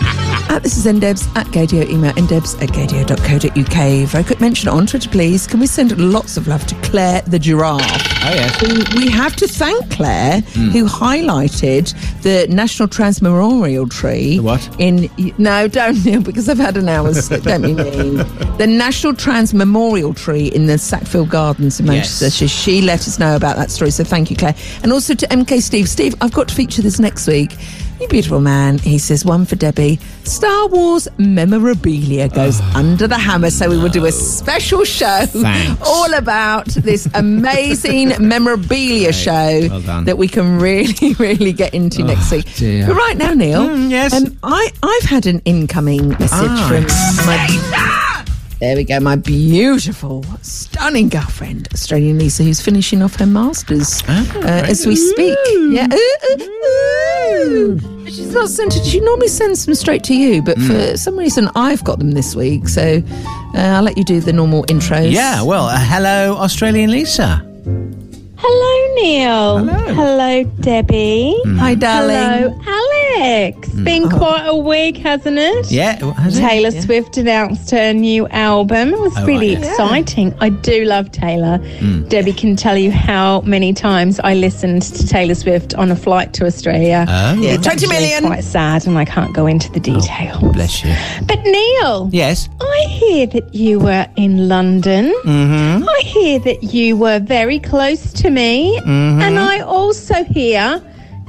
Uh, 0.59 0.61
this 0.61 0.77
is 0.77 0.87
ndebs 0.93 1.25
at 1.37 1.47
gaydio. 1.49 1.89
Email 1.89 2.13
ndebs 2.15 2.61
at 2.61 2.71
gaydio.co.uk. 2.71 4.09
Very 4.09 4.25
quick 4.25 4.41
mention 4.41 4.69
on 4.69 4.87
Twitter, 4.89 5.09
please. 5.09 5.47
Can 5.47 5.61
we 5.61 5.69
send 5.69 5.97
lots 6.01 6.37
of 6.37 6.49
love 6.49 6.67
to 6.67 6.75
Claire 6.83 7.23
the 7.23 7.39
giraffe? 7.39 7.81
Oh, 8.25 8.35
yes. 8.35 8.61
Who 8.61 8.99
we 8.99 9.09
have 9.09 9.37
to 9.37 9.47
thank 9.47 9.89
Claire, 9.93 10.41
who 10.41 10.87
highlighted 10.87 11.95
the 12.23 12.53
National 12.53 12.89
Trans 12.89 13.23
Memorial 13.23 13.89
Tree. 13.89 14.39
The 14.39 14.43
what? 14.43 14.69
In 14.81 15.09
no, 15.39 15.69
don't 15.69 16.05
Neil, 16.05 16.23
because 16.31 16.49
I've 16.49 16.59
had 16.59 16.77
an 16.77 16.89
hour's. 16.89 17.29
Don't 17.29 17.63
be 17.63 17.75
mean. 17.75 18.17
The 18.59 18.67
National 18.67 19.15
Trans 19.15 19.55
Memorial 19.55 20.13
Tree 20.13 20.49
in 20.49 20.67
the 20.67 20.77
Sackville 20.79 21.27
Gardens 21.27 21.79
in 21.79 21.87
Yes. 21.87 21.93
Manchester. 22.21 22.31
She, 22.31 22.49
she 22.49 22.83
let 22.83 23.07
us 23.07 23.17
know 23.21 23.37
about 23.37 23.55
that 23.55 23.71
story, 23.71 23.93
so 23.93 24.03
thank 24.03 24.29
you, 24.29 24.37
Claire. 24.37 24.57
And 24.83 24.93
also 24.93 25.15
to 25.15 25.27
MK 25.29 25.63
Steve. 25.63 25.89
Steve, 25.89 26.17
I've 26.21 26.33
got 26.33 26.49
to 26.49 26.55
feature 26.57 26.83
this 26.83 26.99
next 26.99 27.29
week. 27.29 27.57
You 28.01 28.07
beautiful 28.09 28.41
man. 28.41 28.79
He 28.79 28.97
says 28.99 29.25
one 29.25 29.45
for 29.45 29.57
Debbie. 29.57 29.99
Star 30.23 30.69
Wars 30.69 31.09
memorabilia 31.19 32.29
goes 32.29 32.61
under 32.75 33.09
the 33.09 33.19
hammer, 33.19 33.51
so 33.51 33.69
we 33.69 33.77
will 33.77 33.89
do 33.89 34.05
a 34.07 34.13
special 34.13 34.85
show 34.85 35.27
Thanks. 35.27 35.83
all 35.85 36.15
about 36.15 36.67
this 36.67 37.09
amazing 37.15 38.13
memorabilia 38.21 39.13
show 39.13 39.69
well 39.69 40.03
that 40.05 40.17
we 40.17 40.29
can 40.29 40.59
really, 40.61 41.15
really 41.19 41.53
get 41.53 41.75
into 41.75 42.05
next 42.05 42.31
week. 42.31 42.55
dear. 42.55 42.87
But 42.87 42.95
right 42.97 43.17
now, 43.17 43.35
Neil, 43.35 43.67
Mm, 43.69 43.91
yes. 43.91 44.13
um, 44.15 44.37
I 44.45 44.71
I've 44.83 45.09
had 45.09 45.27
an 45.27 45.41
incoming 45.45 46.11
message 46.11 46.29
Ah. 46.33 46.69
from 46.69 46.85
my 47.27 47.88
There 48.61 48.75
we 48.75 48.83
go, 48.83 48.99
my 48.99 49.15
beautiful, 49.15 50.25
stunning 50.43 51.09
girlfriend, 51.09 51.69
Australian 51.73 52.19
Lisa, 52.19 52.43
who's 52.43 52.61
finishing 52.61 53.03
off 53.03 53.15
her 53.17 53.27
masters 53.27 54.03
uh, 54.09 54.65
as 54.67 54.85
we 54.85 54.97
speak. 54.97 55.39
Yeah, 55.71 55.87
Ooh, 55.93 56.33
ooh, 56.41 57.79
ooh. 57.79 58.07
she's 58.07 58.35
not 58.35 58.49
sent 58.49 58.75
it. 58.75 58.85
She 58.85 58.99
normally 58.99 59.29
sends 59.29 59.65
them 59.65 59.77
straight 59.77 60.03
to 60.05 60.15
you, 60.15 60.43
but 60.43 60.59
for 60.59 60.97
some 60.97 61.17
reason 61.17 61.49
I've 61.55 61.85
got 61.85 62.01
them 62.01 62.11
this 62.13 62.35
week. 62.35 62.67
So 62.69 63.01
uh, 63.55 63.59
I'll 63.59 63.83
let 63.85 63.97
you 63.97 64.03
do 64.03 64.19
the 64.21 64.33
normal 64.33 64.65
intros. 64.65 65.13
Yeah, 65.13 65.43
well, 65.43 65.67
uh, 65.67 65.79
hello, 65.79 66.37
Australian 66.39 66.91
Lisa. 66.91 67.48
Hello, 68.41 68.95
Neil. 69.03 69.59
Hello. 69.95 70.45
Debbie. 70.61 71.35
Hi, 71.59 71.75
darling. 71.75 72.57
Hello, 72.63 73.17
Alex. 73.17 73.69
Been 73.71 74.09
quite 74.09 74.45
a 74.47 74.55
week, 74.57 74.97
hasn't 74.99 75.39
it? 75.39 75.71
Yeah, 75.73 75.97
has 76.15 76.39
it? 76.39 76.41
Taylor 76.43 76.69
Yeah. 76.71 76.81
Swift 76.83 77.17
announced 77.17 77.71
her 77.73 77.93
new 77.93 78.29
album. 78.29 78.93
It 78.93 79.01
was 79.01 79.17
Oh, 79.17 79.25
really 79.27 79.57
right. 79.57 79.65
exciting. 79.65 80.35
I 80.41 80.51
do 80.51 80.85
love 80.85 81.11
Taylor. 81.11 81.59
Mm. 81.81 82.09
Debbie 82.09 82.33
can 82.33 82.55
tell 82.55 82.77
you 82.77 82.91
how 82.93 83.41
many 83.41 83.73
times 83.73 84.21
I 84.23 84.35
listened 84.35 84.83
to 84.83 85.07
Taylor 85.07 85.35
Swift 85.35 85.75
on 85.75 85.91
a 85.91 85.97
flight 85.97 86.33
to 86.35 86.47
Australia. 86.47 87.07
Oh. 87.09 87.35
Yeah, 87.41 87.55
It's 87.55 87.65
20 87.67 87.69
actually 87.87 87.89
million. 87.89 88.25
Quite 88.27 88.45
sad, 88.45 88.87
and 88.87 88.97
I 88.99 89.05
can't 89.05 89.35
go 89.35 89.47
into 89.47 89.73
the 89.73 89.81
details. 89.81 90.53
Bless 90.55 90.85
you. 90.85 90.95
But 91.27 91.43
Neil, 91.45 92.09
Yes. 92.13 92.49
I 92.61 92.87
hear 92.89 93.27
that 93.29 93.53
you 93.55 93.81
were 93.81 94.07
in 94.17 94.49
London. 94.49 95.13
Mm-hmm. 95.25 95.89
I 95.89 96.01
hear 96.05 96.39
that 96.41 96.63
you 96.75 96.97
were 96.97 97.19
very 97.19 97.59
close 97.59 98.13
to 98.13 98.28
me, 98.31 98.79
Mhm. 98.81 99.21
and 99.23 99.39
I 99.39 99.61
also 99.61 100.25
hear, 100.25 100.81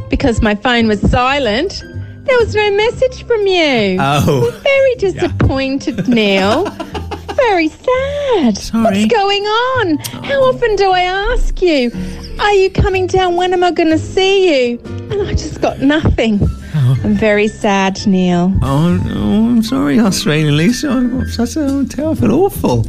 because 0.09 0.41
my 0.41 0.55
phone 0.55 0.87
was 0.87 0.99
silent, 1.01 1.83
there 2.25 2.37
was 2.39 2.53
no 2.55 2.69
message 2.71 3.23
from 3.25 3.45
you. 3.47 3.97
Oh. 3.99 4.51
Very 4.63 4.95
disappointed, 4.95 6.07
Neil. 6.07 6.65
Very 7.35 7.69
sad. 7.69 8.57
Sorry. 8.57 8.83
What's 8.83 9.05
going 9.13 9.43
on? 9.43 9.97
How 10.23 10.41
often 10.43 10.75
do 10.75 10.91
I 10.91 11.01
ask 11.01 11.61
you? 11.61 11.91
Are 12.39 12.53
you 12.53 12.69
coming 12.69 13.07
down? 13.07 13.35
When 13.37 13.53
am 13.53 13.63
I 13.63 13.71
going 13.71 13.89
to 13.89 13.97
see 13.97 14.33
you? 14.69 14.79
And 15.09 15.21
I 15.23 15.31
just 15.33 15.61
got 15.61 15.79
nothing. 15.81 16.39
I'm 16.75 17.15
very 17.15 17.47
sad, 17.47 18.05
Neil. 18.05 18.53
Oh, 18.61 18.93
no, 19.05 19.49
I'm 19.49 19.63
sorry, 19.63 19.99
Australian 19.99 20.57
Lisa. 20.57 20.89
I'm 20.89 21.27
such 21.29 21.55
a, 21.55 21.85
feel 22.15 22.33
awful. 22.33 22.85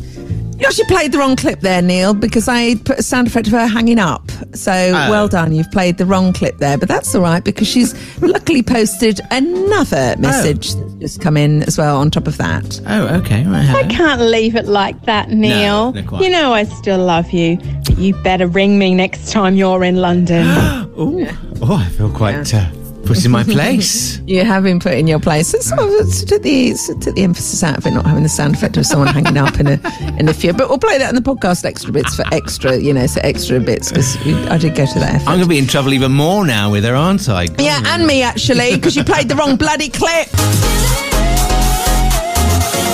You 0.61 0.67
actually 0.67 0.85
played 0.89 1.13
the 1.13 1.19
wrong 1.19 1.37
clip 1.37 1.61
there, 1.61 1.81
Neil, 1.81 2.13
because 2.13 2.47
I 2.47 2.75
put 2.75 2.99
a 2.99 3.03
sound 3.03 3.27
effect 3.27 3.47
of 3.47 3.55
her 3.55 3.67
hanging 3.67 3.99
up. 3.99 4.31
So 4.55 4.71
Oh. 4.73 5.11
well 5.11 5.27
done, 5.27 5.53
you've 5.55 5.71
played 5.71 5.97
the 5.97 6.05
wrong 6.05 6.35
clip 6.35 6.59
there, 6.59 6.77
but 6.77 6.87
that's 6.87 7.15
all 7.15 7.23
right 7.23 7.43
because 7.43 7.67
she's 7.67 7.95
luckily 8.21 8.63
posted 8.63 9.21
another 9.31 10.17
message 10.19 10.75
that's 10.75 10.93
just 10.95 11.21
come 11.23 11.39
in 11.39 11.63
as 11.63 11.79
well 11.79 11.97
on 11.97 12.11
top 12.11 12.27
of 12.27 12.37
that. 12.37 12.79
Oh, 12.87 13.07
okay. 13.21 13.45
Right, 13.47 13.71
I 13.71 13.85
can't 13.89 14.21
leave 14.21 14.55
it 14.55 14.67
like 14.67 15.01
that, 15.07 15.31
Neil. 15.31 15.93
no, 15.93 16.21
you 16.21 16.29
know 16.29 16.53
I 16.53 16.65
still 16.65 16.99
love 17.03 17.31
you, 17.31 17.57
but 17.87 17.97
you 17.97 18.15
better 18.23 18.47
ring 18.47 18.79
me 18.79 18.95
next 18.95 19.31
time 19.33 19.55
you're 19.57 19.83
in 19.83 19.97
London. 19.97 20.45
oh, 20.97 21.27
oh, 21.63 21.75
I 21.77 21.89
feel 21.89 22.11
quite 22.11 22.53
uh, 22.53 22.71
put 23.05 23.25
in 23.25 23.31
my 23.31 23.45
place. 23.45 24.19
You 24.31 24.45
have 24.45 24.63
been 24.63 24.79
put 24.79 24.93
in 24.93 25.09
your 25.09 25.19
place. 25.19 25.55
It's 25.55 25.71
sort 25.71 25.81
of, 25.81 25.89
it's 25.89 26.23
took 26.23 26.43
the 26.43 26.69
it's 26.69 26.87
took 26.87 27.17
the 27.17 27.25
emphasis 27.25 27.65
out 27.65 27.77
of 27.77 27.85
it, 27.85 27.91
not 27.91 28.07
having 28.07 28.23
the 28.23 28.29
sound 28.29 28.55
effect 28.55 28.77
of 28.77 28.87
someone 28.87 29.09
hanging 29.09 29.37
up 29.39 29.59
in 29.59 29.67
a 29.67 29.81
in 30.19 30.29
a 30.29 30.33
few. 30.33 30.53
But 30.53 30.69
we'll 30.69 30.79
play 30.79 30.99
that 30.99 31.09
in 31.09 31.17
the 31.17 31.21
podcast 31.21 31.65
extra 31.65 31.93
bits 31.93 32.15
for 32.15 32.25
extra, 32.33 32.77
you 32.77 32.93
know, 32.95 33.07
so 33.07 33.21
extra 33.25 33.59
bits 33.59 33.89
because 33.89 34.17
I 34.49 34.57
did 34.59 34.77
go 34.77 34.87
to 34.87 34.99
that 35.01 35.15
effort. 35.15 35.29
I'm 35.29 35.39
going 35.39 35.43
to 35.43 35.49
be 35.49 35.59
in 35.59 35.67
trouble 35.67 35.93
even 35.95 36.13
more 36.13 36.47
now 36.47 36.71
with 36.71 36.85
her, 36.85 36.95
aren't 36.95 37.29
I? 37.29 37.49
Yeah, 37.59 37.83
and 37.87 38.07
me 38.07 38.23
actually, 38.23 38.77
because 38.77 38.95
you 38.95 39.03
played 39.03 39.29
the 39.29 39.35
wrong 39.35 39.57
bloody 39.57 39.89
clip. 39.89 40.29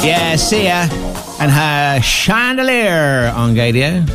Yeah, 0.03 0.37
see 0.37 0.65
ya. 0.65 0.89
And 1.39 1.51
her 1.51 2.01
chandelier 2.01 3.31
on 3.35 3.55
Gaydio. 3.55 4.07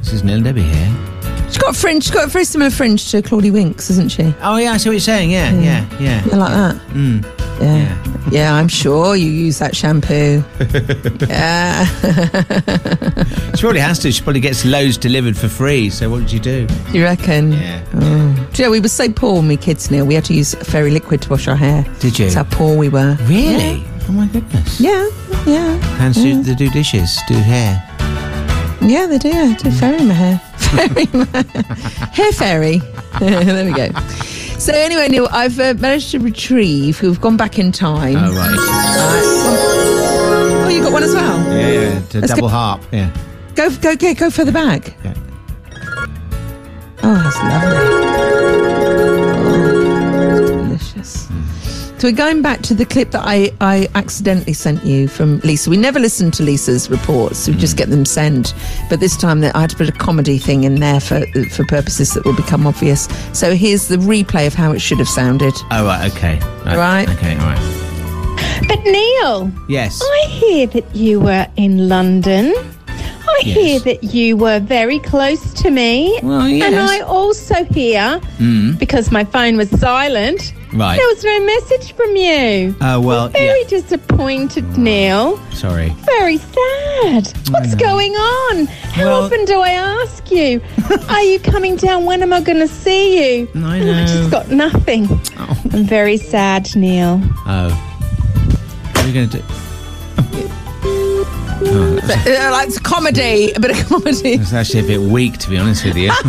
This 0.00 0.12
is 0.12 0.22
Neil 0.22 0.42
Debbie 0.42 0.62
here. 0.64 1.07
She's 1.48 1.58
got 1.58 1.74
a 1.74 1.78
fringe. 1.78 2.04
She's 2.04 2.12
got 2.12 2.24
a 2.26 2.30
very 2.30 2.44
similar 2.44 2.70
fringe 2.70 3.10
to 3.10 3.22
Claudie 3.22 3.50
Winks, 3.50 3.90
isn't 3.90 4.10
she? 4.10 4.34
Oh, 4.42 4.56
yeah, 4.56 4.72
I 4.72 4.76
see 4.76 4.88
what 4.88 4.92
you're 4.92 5.00
saying. 5.00 5.30
Yeah, 5.30 5.52
yeah, 5.52 5.86
yeah. 5.98 6.24
Yeah, 6.26 6.36
like 6.36 6.52
that. 6.52 6.76
Mm. 6.92 7.24
Yeah. 7.60 8.30
yeah, 8.30 8.54
I'm 8.54 8.68
sure 8.68 9.16
you 9.16 9.30
use 9.30 9.58
that 9.58 9.74
shampoo. 9.74 10.44
yeah. 11.28 11.86
She 13.58 13.62
probably 13.62 13.80
has 13.80 13.98
to. 14.00 14.12
She 14.12 14.22
probably 14.22 14.40
gets 14.40 14.64
loads 14.64 14.96
delivered 14.96 15.36
for 15.36 15.48
free. 15.48 15.90
So 15.90 16.08
what 16.08 16.20
did 16.20 16.30
you 16.30 16.38
do? 16.38 16.68
you 16.92 17.02
reckon? 17.02 17.50
Yeah. 17.50 17.84
Oh. 17.94 18.48
Do 18.52 18.62
you 18.62 18.68
know, 18.68 18.70
we 18.70 18.78
were 18.78 18.86
so 18.86 19.10
poor 19.10 19.34
when 19.34 19.48
we 19.48 19.56
were 19.56 19.62
kids, 19.62 19.90
Neil. 19.90 20.06
We 20.06 20.14
had 20.14 20.24
to 20.26 20.34
use 20.34 20.54
fairy 20.54 20.92
liquid 20.92 21.22
to 21.22 21.30
wash 21.30 21.48
our 21.48 21.56
hair. 21.56 21.82
Did 21.98 22.20
you? 22.20 22.26
That's 22.26 22.36
how 22.36 22.44
poor 22.44 22.76
we 22.78 22.88
were. 22.88 23.16
Really? 23.22 23.82
Oh 24.08 24.12
my 24.12 24.26
goodness. 24.28 24.78
Yeah, 24.80 25.08
yeah. 25.44 25.76
Hands 25.96 26.16
do, 26.16 26.40
they 26.40 26.54
do 26.54 26.70
dishes, 26.70 27.18
do 27.26 27.34
hair. 27.34 27.82
Yeah, 28.80 29.06
they 29.06 29.18
do. 29.18 29.32
I 29.32 29.54
do 29.54 29.72
fairy 29.72 30.04
my 30.04 30.14
hair. 30.14 30.40
My 30.72 31.44
hair 32.12 32.32
fairy. 32.32 32.78
there 33.20 33.64
we 33.64 33.72
go. 33.72 33.88
So 34.58 34.72
anyway, 34.72 35.08
Neil, 35.08 35.28
I've 35.30 35.58
uh, 35.60 35.74
managed 35.74 36.10
to 36.12 36.18
retrieve. 36.18 37.00
We've 37.02 37.20
gone 37.20 37.36
back 37.36 37.58
in 37.58 37.72
time. 37.72 38.16
Oh, 38.16 38.32
right. 38.34 38.56
Oh, 40.64 40.68
you 40.68 40.82
got 40.82 40.92
one 40.92 41.02
as 41.04 41.14
well. 41.14 41.38
Yeah, 41.56 41.68
yeah. 41.68 42.00
Let's 42.14 42.28
double 42.28 42.42
go- 42.42 42.48
harp. 42.48 42.82
Yeah. 42.92 43.10
Go, 43.54 43.70
go, 43.76 43.96
go, 43.96 44.14
go 44.14 44.30
further 44.30 44.52
back. 44.52 44.94
Yeah. 45.04 45.14
Oh, 47.02 47.14
that's 47.22 47.38
lovely. 47.38 48.57
So 51.98 52.06
we're 52.06 52.12
going 52.14 52.42
back 52.42 52.62
to 52.62 52.74
the 52.74 52.86
clip 52.86 53.10
that 53.10 53.22
I, 53.24 53.50
I 53.60 53.88
accidentally 53.96 54.52
sent 54.52 54.84
you 54.84 55.08
from 55.08 55.40
Lisa. 55.40 55.68
We 55.68 55.76
never 55.76 55.98
listen 55.98 56.30
to 56.32 56.44
Lisa's 56.44 56.88
reports; 56.88 57.48
we 57.48 57.54
just 57.54 57.76
get 57.76 57.90
them 57.90 58.04
sent. 58.04 58.54
But 58.88 59.00
this 59.00 59.16
time, 59.16 59.42
I 59.42 59.60
had 59.60 59.70
to 59.70 59.76
put 59.76 59.88
a 59.88 59.92
comedy 59.92 60.38
thing 60.38 60.62
in 60.62 60.76
there 60.76 61.00
for 61.00 61.26
for 61.50 61.64
purposes 61.64 62.14
that 62.14 62.24
will 62.24 62.36
become 62.36 62.68
obvious. 62.68 63.08
So 63.32 63.56
here's 63.56 63.88
the 63.88 63.96
replay 63.96 64.46
of 64.46 64.54
how 64.54 64.70
it 64.70 64.78
should 64.80 64.98
have 64.98 65.08
sounded. 65.08 65.54
Oh, 65.72 65.84
right. 65.86 66.08
Okay. 66.14 66.38
Right. 66.66 67.08
Okay, 67.08 67.32
all 67.32 67.46
right. 67.46 68.64
But 68.68 68.80
Neil, 68.84 69.50
Yes. 69.68 70.00
I 70.00 70.26
hear 70.28 70.66
that 70.68 70.94
you 70.94 71.18
were 71.18 71.48
in 71.56 71.88
London. 71.88 72.52
I 72.86 73.40
Yes. 73.44 73.56
hear 73.56 73.80
that 73.80 74.04
you 74.04 74.36
were 74.36 74.60
very 74.60 74.98
close 75.00 75.52
to 75.54 75.70
me. 75.70 76.18
Well, 76.22 76.48
yes. 76.48 76.66
And. 76.66 76.76
I 76.76 77.00
also 77.00 77.64
hear, 77.64 78.20
Mm. 78.38 78.78
because 78.78 79.10
my 79.10 79.24
phone 79.24 79.56
was 79.56 79.68
silent, 79.80 80.52
Right. 80.72 80.96
there 80.98 81.08
was 81.08 81.24
no 81.24 81.40
message 81.46 81.92
from 81.94 82.14
you. 82.14 82.76
Oh, 82.80 83.00
well, 83.00 83.28
Very 83.28 83.64
disappointed, 83.64 84.76
Neil. 84.76 85.38
Sorry. 85.52 85.88
Very 86.04 86.36
sad. 86.36 87.26
What's 87.50 87.74
going 87.74 88.12
on? 88.12 88.66
How 88.66 89.04
Well- 89.06 89.24
often 89.24 89.44
do 89.46 89.60
I 89.60 89.70
ask 89.70 90.30
you? 90.30 90.60
Are 91.08 91.22
you 91.22 91.40
coming 91.40 91.76
down? 91.76 92.04
When 92.04 92.22
am 92.22 92.32
I 92.32 92.40
going 92.42 92.58
to 92.58 92.68
see 92.68 93.38
you? 93.38 93.48
I 93.56 93.76
And 93.78 93.90
I 93.90 94.06
just 94.06 94.30
got 94.30 94.50
nothing. 94.50 95.08
I'm 95.38 95.84
very 95.84 96.16
sad, 96.18 96.68
Neil. 96.76 97.20
Oh. 97.46 97.70
What 98.92 99.04
are 99.04 99.08
you 99.08 99.14
going 99.14 99.28
to 99.30 99.38
do? 99.38 99.44
Oh, 101.60 101.98
that's, 102.06 102.26
Uh, 102.26 102.50
like 102.52 102.68
it's 102.68 102.78
comedy, 102.78 103.52
a 103.52 103.58
bit 103.60 103.70
of 103.72 103.88
comedy. 103.88 104.34
It's 104.34 104.52
actually 104.52 104.80
a 104.80 104.98
bit 104.98 105.00
weak, 105.00 105.38
to 105.38 105.50
be 105.50 105.56
honest 105.58 105.84
with 105.84 105.96
you. 105.96 106.10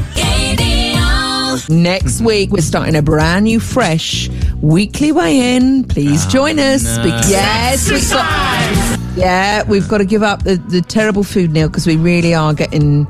Next 1.69 2.15
mm-hmm. 2.15 2.25
week, 2.25 2.49
we're 2.51 2.61
starting 2.61 2.95
a 2.95 3.01
brand 3.03 3.45
new, 3.45 3.59
fresh 3.59 4.27
weekly 4.59 5.11
weigh 5.11 5.55
in. 5.55 5.83
Please 5.83 6.25
ah, 6.25 6.29
join 6.29 6.57
us. 6.57 6.97
no. 6.97 7.03
Be- 7.03 7.09
yes, 7.09 7.91
we've 7.91 8.09
got, 8.09 9.15
yeah, 9.15 9.63
we've 9.63 9.87
got 9.87 9.99
to 9.99 10.05
give 10.05 10.23
up 10.23 10.43
the, 10.43 10.55
the 10.55 10.81
terrible 10.81 11.23
food 11.23 11.51
meal 11.51 11.67
because 11.67 11.85
we 11.85 11.95
really 11.95 12.33
are 12.33 12.55
getting 12.55 13.05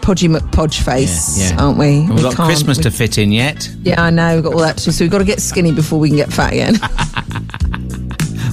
podgy 0.00 0.26
McPodge 0.26 0.82
face, 0.82 1.38
Yeah, 1.38 1.50
yeah. 1.50 1.62
aren't 1.62 1.76
we? 1.78 2.00
We've 2.00 2.10
We 2.14 2.22
got 2.22 2.34
can't- 2.34 2.48
Christmas 2.48 2.78
we- 2.78 2.84
to 2.84 2.90
fit 2.90 3.18
in 3.18 3.30
yet. 3.30 3.70
Yeah, 3.82 4.02
I 4.02 4.08
know. 4.08 4.36
We've 4.36 4.44
got 4.44 4.54
all 4.54 4.60
that 4.60 4.78
too. 4.78 4.90
So 4.90 5.04
we've 5.04 5.12
got 5.12 5.18
to 5.18 5.24
get 5.24 5.40
skinny 5.40 5.72
before 5.72 5.98
we 5.98 6.08
can 6.08 6.16
get 6.16 6.32
fat 6.32 6.52
again. 6.54 6.76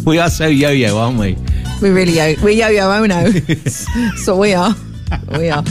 We 0.06 0.20
are 0.20 0.30
so 0.30 0.46
yo-yo, 0.46 1.00
aren't 1.00 1.18
we? 1.18 1.36
we 1.82 1.90
really 1.90 2.14
yo. 2.14 2.36
We're 2.44 2.52
yo 2.52 2.68
yo 2.68 2.92
oh 2.92 3.06
no. 3.08 3.32
so 4.18 4.38
we 4.38 4.54
are. 4.54 4.76
We 5.32 5.50
are. 5.50 5.64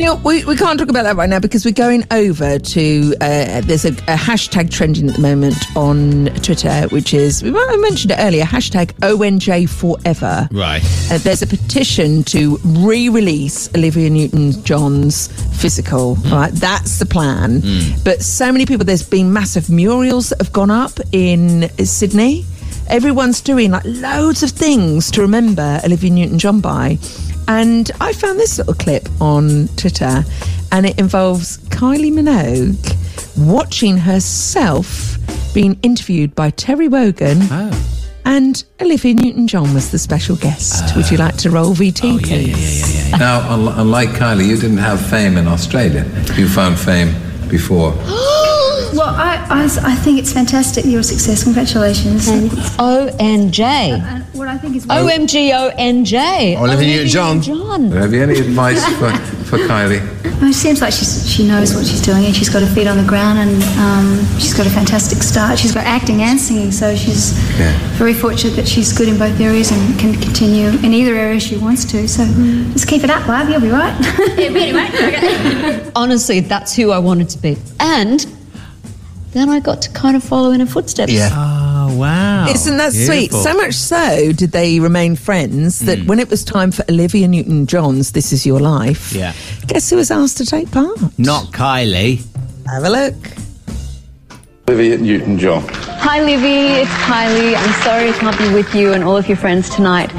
Neil, 0.00 0.16
we, 0.24 0.42
we 0.46 0.56
can't 0.56 0.78
talk 0.78 0.88
about 0.88 1.02
that 1.02 1.16
right 1.16 1.28
now 1.28 1.40
because 1.40 1.66
we're 1.66 1.72
going 1.72 2.06
over 2.10 2.58
to. 2.58 3.14
Uh, 3.20 3.60
there's 3.60 3.84
a, 3.84 3.90
a 3.90 4.16
hashtag 4.16 4.70
trending 4.70 5.10
at 5.10 5.16
the 5.16 5.20
moment 5.20 5.56
on 5.76 6.24
Twitter, 6.36 6.88
which 6.88 7.12
is, 7.12 7.42
we 7.42 7.50
might 7.50 7.68
have 7.68 7.80
mentioned 7.80 8.10
it 8.12 8.16
earlier, 8.18 8.44
hashtag 8.44 8.92
ONJ 9.00 9.68
Forever. 9.68 10.48
Right. 10.52 10.82
Uh, 11.12 11.18
there's 11.18 11.42
a 11.42 11.46
petition 11.46 12.24
to 12.24 12.56
re-release 12.64 13.68
Olivia 13.74 14.08
Newton-John's 14.08 15.26
physical. 15.60 16.14
Right, 16.14 16.50
that's 16.50 16.98
the 16.98 17.04
plan. 17.04 17.60
But 18.02 18.22
so 18.22 18.50
many 18.50 18.64
people. 18.64 18.86
There's 18.86 19.06
been 19.06 19.30
massive 19.34 19.68
murals 19.68 20.30
that 20.30 20.40
have 20.40 20.54
gone 20.54 20.70
up 20.70 20.92
in 21.12 21.68
Sydney. 21.84 22.46
Everyone's 22.88 23.42
doing 23.42 23.70
like 23.72 23.84
loads 23.84 24.42
of 24.42 24.50
things 24.50 25.10
to 25.10 25.20
remember 25.20 25.78
Olivia 25.84 26.10
Newton-John 26.10 26.62
by. 26.62 26.96
And 27.50 27.90
I 28.00 28.12
found 28.12 28.38
this 28.38 28.58
little 28.58 28.74
clip 28.74 29.08
on 29.20 29.66
Twitter, 29.74 30.24
and 30.70 30.86
it 30.86 30.96
involves 31.00 31.58
Kylie 31.70 32.12
Minogue 32.12 32.96
watching 33.36 33.96
herself 33.96 35.16
being 35.52 35.76
interviewed 35.82 36.32
by 36.36 36.50
Terry 36.50 36.86
Wogan 36.86 37.38
Oh. 37.50 38.06
And 38.24 38.62
Olivia 38.80 39.14
Newton 39.14 39.48
John 39.48 39.74
was 39.74 39.90
the 39.90 39.98
special 39.98 40.36
guest. 40.36 40.84
Ah. 40.84 40.92
Would 40.94 41.10
you 41.10 41.16
like 41.16 41.38
to 41.38 41.50
roll 41.50 41.74
VT, 41.74 42.14
oh, 42.14 42.18
please? 42.22 43.10
Now, 43.18 43.52
unlike 43.80 44.10
Kylie, 44.10 44.46
you 44.46 44.54
didn't 44.54 44.78
have 44.78 45.04
fame 45.04 45.36
in 45.36 45.48
Australia. 45.48 46.04
You 46.36 46.48
found 46.48 46.78
fame 46.78 47.12
before. 47.48 47.94
Well, 48.94 49.14
I, 49.14 49.36
I, 49.48 49.64
I 49.92 49.94
think 49.96 50.18
it's 50.18 50.32
fantastic. 50.32 50.84
Your 50.84 51.02
success. 51.02 51.44
Congratulations. 51.44 52.28
O 52.78 53.14
N 53.18 53.50
J. 53.52 53.98
What 54.32 54.48
I 54.48 54.58
think 54.58 54.76
is 54.76 54.86
O 54.90 55.06
M 55.06 55.26
G 55.26 55.52
O 55.52 55.68
N 55.76 56.04
J. 56.04 56.56
Olivia 56.56 56.96
Newton-John. 56.96 57.42
John. 57.42 57.90
Have 57.92 58.12
you 58.12 58.22
any 58.22 58.38
advice 58.38 58.84
for, 58.96 59.10
for 59.44 59.58
Kylie? 59.58 60.00
Well, 60.40 60.48
it 60.50 60.54
seems 60.54 60.80
like 60.80 60.92
she's, 60.92 61.30
she 61.30 61.46
knows 61.46 61.74
what 61.74 61.84
she's 61.86 62.00
doing 62.00 62.24
and 62.24 62.34
she's 62.34 62.48
got 62.48 62.62
her 62.62 62.74
feet 62.74 62.86
on 62.86 62.96
the 62.96 63.04
ground 63.06 63.38
and 63.38 63.62
um, 63.78 64.38
she's 64.38 64.54
got 64.54 64.66
a 64.66 64.70
fantastic 64.70 65.22
start. 65.22 65.58
She's 65.58 65.72
got 65.74 65.84
acting 65.84 66.22
and 66.22 66.38
singing, 66.40 66.72
so 66.72 66.96
she's 66.96 67.32
Yeah. 67.58 67.76
very 67.98 68.14
fortunate 68.14 68.56
that 68.56 68.66
she's 68.66 68.92
good 68.96 69.08
in 69.08 69.18
both 69.18 69.38
areas 69.40 69.70
and 69.70 69.98
can 69.98 70.14
continue 70.14 70.68
in 70.68 70.94
either 70.94 71.14
area 71.14 71.38
she 71.38 71.56
wants 71.58 71.84
to. 71.92 72.08
So 72.08 72.24
just 72.72 72.88
keep 72.88 73.04
it 73.04 73.10
up, 73.10 73.26
love. 73.28 73.50
You'll 73.50 73.60
be 73.60 73.68
right. 73.70 73.94
yeah, 74.38 74.48
be 74.48 74.72
right. 74.72 75.92
Honestly, 75.94 76.40
that's 76.40 76.74
who 76.74 76.90
I 76.90 76.98
wanted 76.98 77.28
to 77.30 77.38
be. 77.38 77.58
And 77.78 78.24
then 79.32 79.48
I 79.48 79.60
got 79.60 79.82
to 79.82 79.90
kind 79.90 80.16
of 80.16 80.24
follow 80.24 80.50
in 80.50 80.60
her 80.60 80.66
footsteps. 80.66 81.12
Yeah. 81.12 81.30
Oh, 81.32 81.96
wow. 81.96 82.48
Isn't 82.48 82.76
that 82.78 82.92
sweet? 82.92 83.32
So 83.32 83.54
much 83.54 83.74
so 83.74 84.32
did 84.32 84.52
they 84.52 84.80
remain 84.80 85.16
friends 85.16 85.80
that 85.80 85.98
mm. 85.98 86.06
when 86.06 86.18
it 86.18 86.28
was 86.28 86.44
time 86.44 86.72
for 86.72 86.84
Olivia 86.88 87.28
Newton 87.28 87.66
John's 87.66 88.12
This 88.12 88.32
Is 88.32 88.44
Your 88.44 88.60
Life, 88.60 89.12
Yeah. 89.12 89.32
guess 89.66 89.90
who 89.90 89.96
was 89.96 90.10
asked 90.10 90.38
to 90.38 90.46
take 90.46 90.70
part? 90.70 90.98
Not 91.18 91.46
Kylie. 91.46 92.24
Have 92.66 92.84
a 92.84 92.90
look. 92.90 93.14
Olivia 94.68 94.98
Newton-John. 94.98 95.66
Hi, 95.68 96.20
Livy. 96.22 96.80
It's 96.80 96.90
Kylie. 96.90 97.56
I'm 97.56 97.82
sorry 97.82 98.10
I 98.10 98.12
can't 98.12 98.38
be 98.38 98.52
with 98.54 98.72
you 98.74 98.92
and 98.92 99.02
all 99.02 99.16
of 99.16 99.26
your 99.26 99.36
friends 99.36 99.68
tonight. 99.68 100.10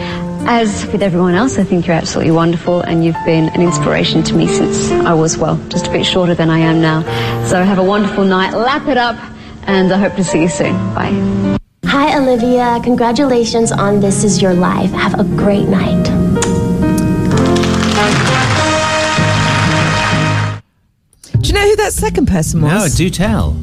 As 0.48 0.86
with 0.88 1.02
everyone 1.02 1.36
else, 1.36 1.58
I 1.58 1.64
think 1.64 1.88
you're 1.88 1.96
absolutely 1.96 2.32
wonderful 2.32 2.82
and 2.82 3.06
you've 3.06 3.16
been 3.26 3.50
an 3.50 3.62
inspiration 3.62 4.24
to 4.24 4.34
me 4.36 4.48
since 4.48 4.92
I 4.92 5.14
was, 5.14 5.38
well, 5.38 5.58
just 5.70 5.88
a 5.88 5.92
bit 5.92 6.06
shorter 6.06 6.36
than 6.36 6.50
I 6.50 6.60
am 6.60 6.82
now. 6.82 7.04
So 7.48 7.64
have 7.64 7.80
a 7.80 7.84
wonderful 7.84 8.26
night. 8.26 8.54
Lap 8.54 8.88
it 8.88 8.98
up 8.98 9.18
and 9.68 9.92
I 9.92 9.98
hope 9.98 10.16
to 10.16 10.24
see 10.24 10.42
you 10.42 10.50
soon. 10.50 10.74
Bye. 10.94 11.58
Hi, 11.86 12.18
Olivia. 12.18 12.80
Congratulations 12.84 13.72
on 13.72 14.00
This 14.00 14.24
Is 14.24 14.42
Your 14.42 14.54
Life. 14.54 14.92
Have 14.92 15.20
a 15.20 15.24
great 15.24 15.68
night. 15.68 16.04
Do 21.40 21.48
you 21.48 21.54
know 21.54 21.68
who 21.68 21.76
that 21.78 21.94
second 21.94 22.28
person 22.28 22.62
was? 22.62 22.72
No, 22.72 22.88
do 22.98 23.10
tell. 23.10 23.54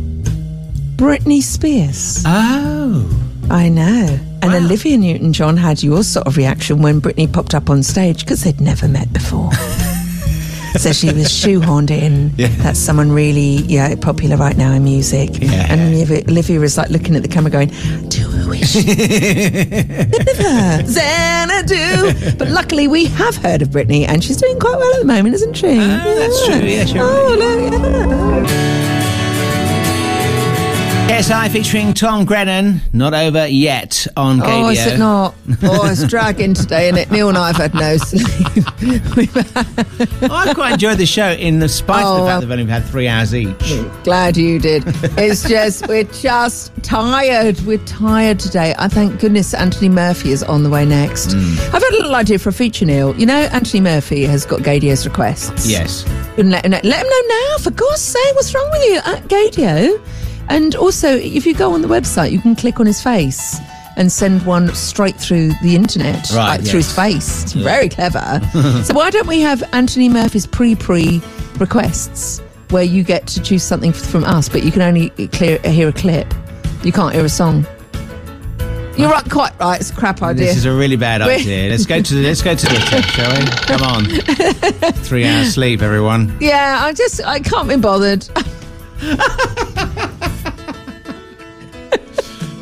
Britney 0.96 1.42
Spears. 1.42 2.22
Oh. 2.26 3.08
I 3.50 3.68
know. 3.68 4.18
And 4.42 4.54
Olivia 4.54 4.96
Newton 4.96 5.32
John 5.32 5.56
had 5.56 5.82
your 5.82 6.02
sort 6.02 6.26
of 6.26 6.36
reaction 6.36 6.80
when 6.82 7.00
Britney 7.00 7.30
popped 7.32 7.54
up 7.54 7.68
on 7.70 7.82
stage 7.82 8.20
because 8.20 8.44
they'd 8.44 8.60
never 8.60 8.86
met 8.88 9.12
before. 9.12 9.52
so 10.76 10.92
she 10.92 11.06
was 11.12 11.26
shoehorned 11.26 11.90
in. 11.90 12.32
Yeah. 12.36 12.48
That's 12.58 12.78
someone 12.78 13.10
really 13.12 13.62
yeah 13.66 13.94
popular 13.96 14.36
right 14.36 14.56
now 14.56 14.72
in 14.72 14.84
music. 14.84 15.30
Yeah. 15.40 15.66
And 15.70 15.80
Olivia, 15.80 16.22
Olivia 16.28 16.60
was 16.60 16.76
like 16.76 16.90
looking 16.90 17.16
at 17.16 17.22
the 17.22 17.28
camera 17.28 17.50
going, 17.50 17.68
Do 18.08 18.28
I 18.30 18.46
wish? 18.48 18.74
Xanadu. 20.86 22.36
But 22.38 22.48
luckily 22.48 22.86
we 22.88 23.06
have 23.06 23.36
heard 23.36 23.62
of 23.62 23.68
Britney 23.68 24.06
and 24.06 24.22
she's 24.22 24.36
doing 24.36 24.58
quite 24.60 24.76
well 24.76 24.94
at 24.94 25.00
the 25.00 25.06
moment, 25.06 25.34
isn't 25.36 25.54
she? 25.54 25.78
Ah, 25.78 26.02
that's 26.04 26.46
true. 26.46 26.60
Yes, 26.60 26.92
you're 26.92 27.04
oh, 27.04 27.36
KSI 31.08 31.50
featuring 31.50 31.94
Tom 31.94 32.26
Grennan. 32.26 32.82
Not 32.92 33.14
over 33.14 33.46
yet 33.46 34.06
on 34.14 34.40
KBO. 34.40 34.64
Oh, 34.64 34.68
is 34.68 34.86
it 34.86 34.98
not? 34.98 35.34
Oh, 35.62 35.90
it's 35.90 36.06
dragging 36.06 36.52
today, 36.52 36.90
and 36.90 36.98
it? 36.98 37.10
Neil 37.10 37.30
and 37.30 37.38
I 37.38 37.46
have 37.50 37.56
had 37.56 37.74
no 37.74 37.96
sleep. 37.96 38.26
I 40.30 40.52
quite 40.54 40.74
enjoyed 40.74 40.98
the 40.98 41.06
show 41.06 41.30
in 41.30 41.60
the 41.60 41.68
spite 41.68 42.02
of 42.04 42.08
Oh, 42.08 42.16
the 42.18 42.24
well. 42.24 42.26
fact 42.26 42.40
they've 42.42 42.50
only 42.58 42.70
had 42.70 42.84
three 42.84 43.08
hours 43.08 43.34
each. 43.34 43.58
Glad 44.04 44.36
you 44.36 44.58
did. 44.58 44.82
It's 45.16 45.48
just 45.48 45.88
we're 45.88 46.04
just 46.04 46.72
tired. 46.82 47.58
We're 47.60 47.78
tired 47.86 48.38
today. 48.38 48.74
I 48.78 48.88
thank 48.88 49.18
goodness 49.18 49.54
Anthony 49.54 49.88
Murphy 49.88 50.32
is 50.32 50.42
on 50.42 50.62
the 50.62 50.68
way 50.70 50.84
next. 50.84 51.32
Hmm. 51.32 51.54
I've 51.74 51.82
had 51.82 51.90
a 51.90 51.96
little 51.96 52.14
idea 52.16 52.38
for 52.38 52.50
a 52.50 52.52
feature, 52.52 52.84
Neil. 52.84 53.18
You 53.18 53.24
know, 53.24 53.48
Anthony 53.52 53.80
Murphy 53.80 54.24
has 54.24 54.44
got 54.44 54.60
Gaydios 54.60 55.06
requests. 55.06 55.66
Yes. 55.66 56.04
Let, 56.36 56.68
let, 56.68 56.84
let 56.84 56.84
him 56.84 57.08
know 57.08 57.22
now, 57.28 57.56
for 57.60 57.70
God's 57.70 58.02
sake. 58.02 58.34
What's 58.34 58.54
wrong 58.54 58.68
with 58.70 58.82
you 58.84 58.96
at 58.98 59.24
Gaydio? 59.24 60.04
And 60.50 60.74
also, 60.74 61.08
if 61.16 61.44
you 61.46 61.54
go 61.54 61.72
on 61.74 61.82
the 61.82 61.88
website, 61.88 62.30
you 62.32 62.40
can 62.40 62.56
click 62.56 62.80
on 62.80 62.86
his 62.86 63.02
face 63.02 63.58
and 63.96 64.10
send 64.12 64.46
one 64.46 64.72
straight 64.74 65.16
through 65.16 65.48
the 65.62 65.74
internet, 65.74 66.30
Right, 66.30 66.58
like 66.58 66.64
through 66.64 66.78
his 66.78 66.92
face. 66.94 67.42
It's 67.44 67.54
Yeah. 67.56 67.64
very 67.64 67.88
clever. 67.88 68.40
so 68.84 68.94
why 68.94 69.10
don't 69.10 69.26
we 69.26 69.40
have 69.40 69.62
Anthony 69.72 70.08
Murphy's 70.08 70.46
pre-pre 70.46 71.20
requests, 71.58 72.40
where 72.70 72.84
you 72.84 73.02
get 73.02 73.26
to 73.28 73.42
choose 73.42 73.62
something 73.62 73.92
from 73.92 74.24
us, 74.24 74.48
but 74.48 74.62
you 74.62 74.70
can 74.70 74.82
only 74.82 75.10
clear, 75.32 75.58
hear 75.64 75.88
a 75.88 75.92
clip. 75.92 76.32
You 76.84 76.92
can't 76.92 77.12
hear 77.14 77.24
a 77.24 77.28
song. 77.28 77.66
You're 78.96 79.10
right, 79.10 79.28
quite 79.30 79.52
right. 79.60 79.80
It's 79.80 79.90
a 79.90 79.94
crap 79.94 80.22
idea. 80.22 80.46
This 80.46 80.56
is 80.56 80.64
a 80.64 80.72
really 80.72 80.96
bad 80.96 81.20
idea. 81.22 81.68
Let's 81.70 81.86
go 81.86 82.00
to 82.02 82.14
the, 82.14 82.22
let's 82.22 82.42
go 82.42 82.54
to 82.56 82.66
Twitter, 82.66 83.02
shall 83.02 83.38
we? 83.38 83.46
Come 83.46 83.82
on. 83.82 84.04
Three 85.04 85.24
hours 85.24 85.54
sleep, 85.54 85.82
everyone. 85.82 86.36
Yeah, 86.40 86.80
I 86.82 86.92
just 86.92 87.24
I 87.24 87.38
can't 87.38 87.68
be 87.68 87.76
bothered. 87.76 88.26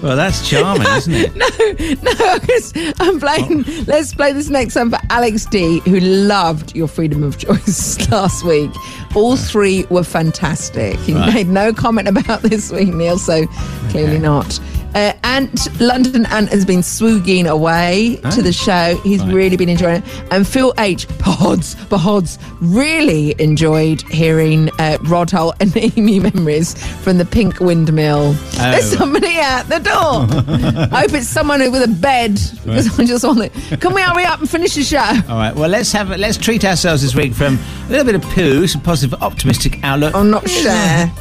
Well, 0.07 0.17
that's 0.17 0.49
charming, 0.49 0.87
isn't 0.87 1.15
it? 1.15 1.33
No, 2.03 2.13
no, 2.13 2.93
I'm 3.01 3.19
playing. 3.19 3.65
Oh. 3.67 3.85
Let's 3.89 4.15
play 4.15 4.33
this 4.33 4.49
next 4.49 4.77
one 4.77 4.91
for 4.91 4.99
Alex 5.11 5.47
D, 5.47 5.81
who 5.81 5.99
loved 5.99 6.77
your 6.77 6.87
freedom 6.87 7.25
of 7.25 7.39
choice 7.39 8.09
last 8.13 8.45
week. 8.45 8.71
All 9.17 9.37
three 9.37 9.85
were 9.91 10.05
fantastic. 10.05 10.97
He 11.01 11.13
Right. 11.13 11.35
made 11.35 11.49
no 11.49 11.73
comment 11.73 12.07
about 12.07 12.43
this 12.43 12.71
week, 12.71 12.95
Neil, 12.95 13.19
so 13.19 13.47
clearly 13.89 14.19
not. 14.21 14.61
Uh, 14.95 15.12
Ant, 15.24 15.68
London 15.78 16.24
Ant 16.26 16.49
has 16.49 16.64
been 16.64 16.78
swooging 16.80 17.47
away 17.47 18.16
to 18.32 18.41
the 18.41 18.53
show. 18.53 18.97
He's 19.03 19.22
really 19.26 19.57
been 19.59 19.68
enjoying 19.68 20.03
it. 20.03 20.24
And 20.32 20.49
Phil 20.49 20.72
H, 20.78 21.07
Pods, 21.18 21.74
Pods, 21.91 22.39
really 22.62 23.34
enjoyed 23.39 24.01
hearing 24.11 24.70
uh, 24.78 24.97
Rod 25.03 25.30
Hull 25.30 25.53
and 25.61 25.76
Emu 25.99 26.22
memories 26.22 26.74
from 27.03 27.18
the 27.18 27.26
Pink 27.26 27.61
Windmill. 27.61 28.32
There's 28.32 28.95
Oh. 28.95 28.99
somebody 28.99 29.37
at 29.39 29.64
the 29.64 29.80
door. 29.80 30.89
I 30.97 31.01
hope 31.03 31.12
it's 31.12 31.28
someone 31.28 31.61
with 31.70 31.82
a 31.82 31.89
bed 31.93 32.41
because 32.64 32.99
I 32.99 33.05
just 33.05 33.22
want 33.24 33.41
it. 33.41 33.80
Can 33.80 33.93
we 33.93 34.01
hurry 34.01 34.24
up 34.24 34.41
and 34.41 34.49
finish 34.49 34.76
the 34.76 34.82
show? 34.82 34.99
All 35.28 35.37
right. 35.37 35.55
Well, 35.55 35.68
let's 35.68 35.93
have 35.93 36.09
let's 36.09 36.39
treat 36.39 36.64
ourselves 36.64 37.03
this 37.03 37.14
week 37.14 37.34
from 37.34 37.59
a 37.89 37.91
little 37.91 38.07
bit 38.07 38.14
of 38.14 38.22
poo, 38.22 38.66
some 38.66 38.80
positive, 38.80 39.20
optimistic 39.22 39.84
outlook. 39.84 40.14
Oh, 40.14 40.22
not 40.22 40.49
share. 40.49 41.12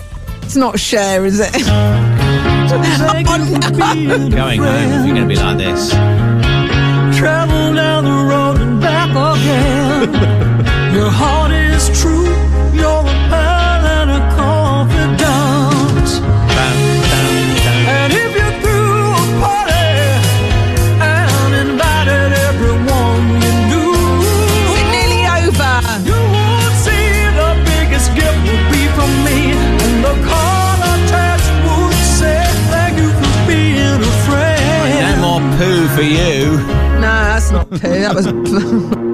It's 0.43 0.55
not 0.55 0.80
share, 0.80 1.26
is 1.26 1.39
it? 1.41 1.51
Going 2.66 4.59
home, 4.61 4.91
if 4.91 5.05
you're 5.05 5.16
going 5.16 5.16
to 5.16 5.28
be 5.28 5.36
like 5.36 5.57
this. 5.57 5.91
Travel 7.18 7.76
down 7.76 8.03
the 8.05 8.11
road 8.11 8.59
and 8.59 8.82
back 8.82 9.09
again. 9.11 10.95
Your 10.95 11.11
heart 11.11 11.45
you. 36.06 36.58
No, 36.95 37.01
that's 37.01 37.51
not 37.51 37.70
poo. 37.70 37.78
That 37.78 38.16
was. 38.16 38.26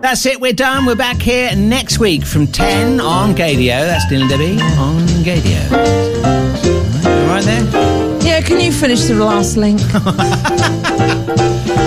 That's 0.00 0.24
it. 0.24 0.40
We're 0.40 0.54
done. 0.54 0.86
We're 0.86 0.94
back 0.96 1.20
here 1.20 1.54
next 1.54 1.98
week 1.98 2.24
from 2.24 2.46
10 2.46 3.00
on 3.00 3.34
Gaydio. 3.34 3.80
That's 3.86 4.06
Dylan 4.06 4.30
Debbie 4.30 4.58
on 4.78 5.02
Gaydio. 5.22 5.60
All 7.04 7.26
right 7.26 7.44
there. 7.44 7.62
yeah, 8.22 8.40
can 8.40 8.58
you 8.60 8.72
finish 8.72 9.02
the 9.02 9.14
last 9.14 9.58
link? 9.58 9.78
Our 9.94 10.00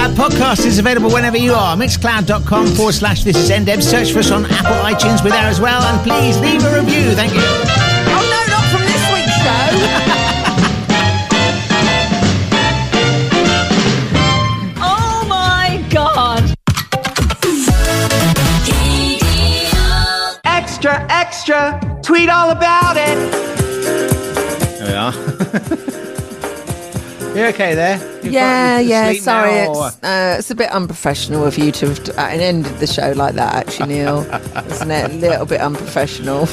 podcast 0.10 0.64
is 0.68 0.78
available 0.78 1.10
whenever 1.10 1.38
you 1.38 1.54
are. 1.54 1.76
Mixcloud.com 1.76 2.68
forward 2.76 2.94
slash 2.94 3.24
this 3.24 3.36
is 3.36 3.50
NDeb. 3.50 3.82
Search 3.82 4.12
for 4.12 4.20
us 4.20 4.30
on 4.30 4.46
Apple 4.46 4.76
iTunes. 4.86 5.24
We're 5.24 5.32
there 5.32 5.48
as 5.50 5.60
well. 5.60 5.82
And 5.82 6.00
please 6.08 6.38
leave 6.40 6.64
a 6.64 6.72
review. 6.80 7.16
Thank 7.16 7.34
you. 7.34 7.42
oh 7.42 8.24
no, 8.30 8.46
not 8.54 8.66
from 8.72 8.84
this 8.84 9.04
week's 9.12 9.36
show. 9.42 10.20
tweet 22.04 22.30
all 22.30 22.52
about 22.52 22.96
it. 22.98 23.18
There 24.80 24.88
we 24.88 24.94
are. 24.94 25.90
You 27.34 27.46
okay 27.46 27.74
there? 27.74 27.98
You 28.24 28.30
yeah, 28.30 28.78
yeah. 28.78 29.12
Sorry, 29.14 29.54
now, 29.54 29.88
it's 29.88 30.04
uh, 30.04 30.36
it's 30.38 30.52
a 30.52 30.56
bit 30.56 30.70
unprofessional 30.70 31.44
of 31.44 31.58
you 31.58 31.72
to 31.72 31.88
have 31.88 32.10
uh, 32.10 32.22
ended 32.30 32.78
the 32.78 32.86
show 32.86 33.12
like 33.16 33.34
that. 33.34 33.56
Actually, 33.56 33.96
Neil, 33.96 34.20
isn't 34.68 34.92
it? 34.92 35.10
A 35.10 35.14
little 35.16 35.48
bit 35.48 35.60
unprofessional. 35.60 36.48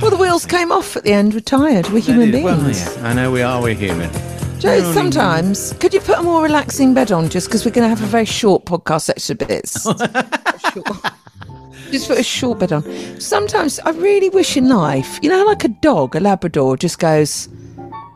Well, 0.00 0.10
the 0.10 0.16
wheels 0.16 0.46
came 0.46 0.72
off 0.72 0.96
at 0.96 1.02
the 1.02 1.12
end. 1.12 1.34
We're 1.34 1.40
tired. 1.40 1.90
We're 1.90 2.00
human 2.00 2.30
beings. 2.30 2.44
Well, 2.44 2.70
yeah, 2.70 3.06
I 3.06 3.12
know 3.12 3.30
we 3.30 3.42
are. 3.42 3.60
We're 3.60 3.74
human. 3.74 4.10
Joe, 4.58 4.90
sometimes 4.94 5.74
could 5.74 5.92
you 5.92 6.00
put 6.00 6.18
a 6.18 6.22
more 6.22 6.42
relaxing 6.42 6.94
bed 6.94 7.12
on 7.12 7.28
just 7.28 7.48
because 7.48 7.66
we're 7.66 7.72
going 7.72 7.84
to 7.84 7.94
have 7.94 8.02
a 8.02 8.06
very 8.06 8.24
short 8.24 8.64
podcast 8.64 9.10
extra 9.10 9.34
bits 9.34 9.86
just 11.90 12.08
put 12.08 12.18
a 12.18 12.22
short 12.22 12.58
bed 12.58 12.72
on 12.72 13.20
sometimes 13.20 13.78
i 13.80 13.90
really 13.90 14.28
wish 14.30 14.56
in 14.56 14.68
life 14.68 15.18
you 15.22 15.28
know 15.30 15.44
like 15.44 15.64
a 15.64 15.68
dog 15.68 16.14
a 16.16 16.20
labrador 16.20 16.76
just 16.76 16.98
goes 16.98 17.48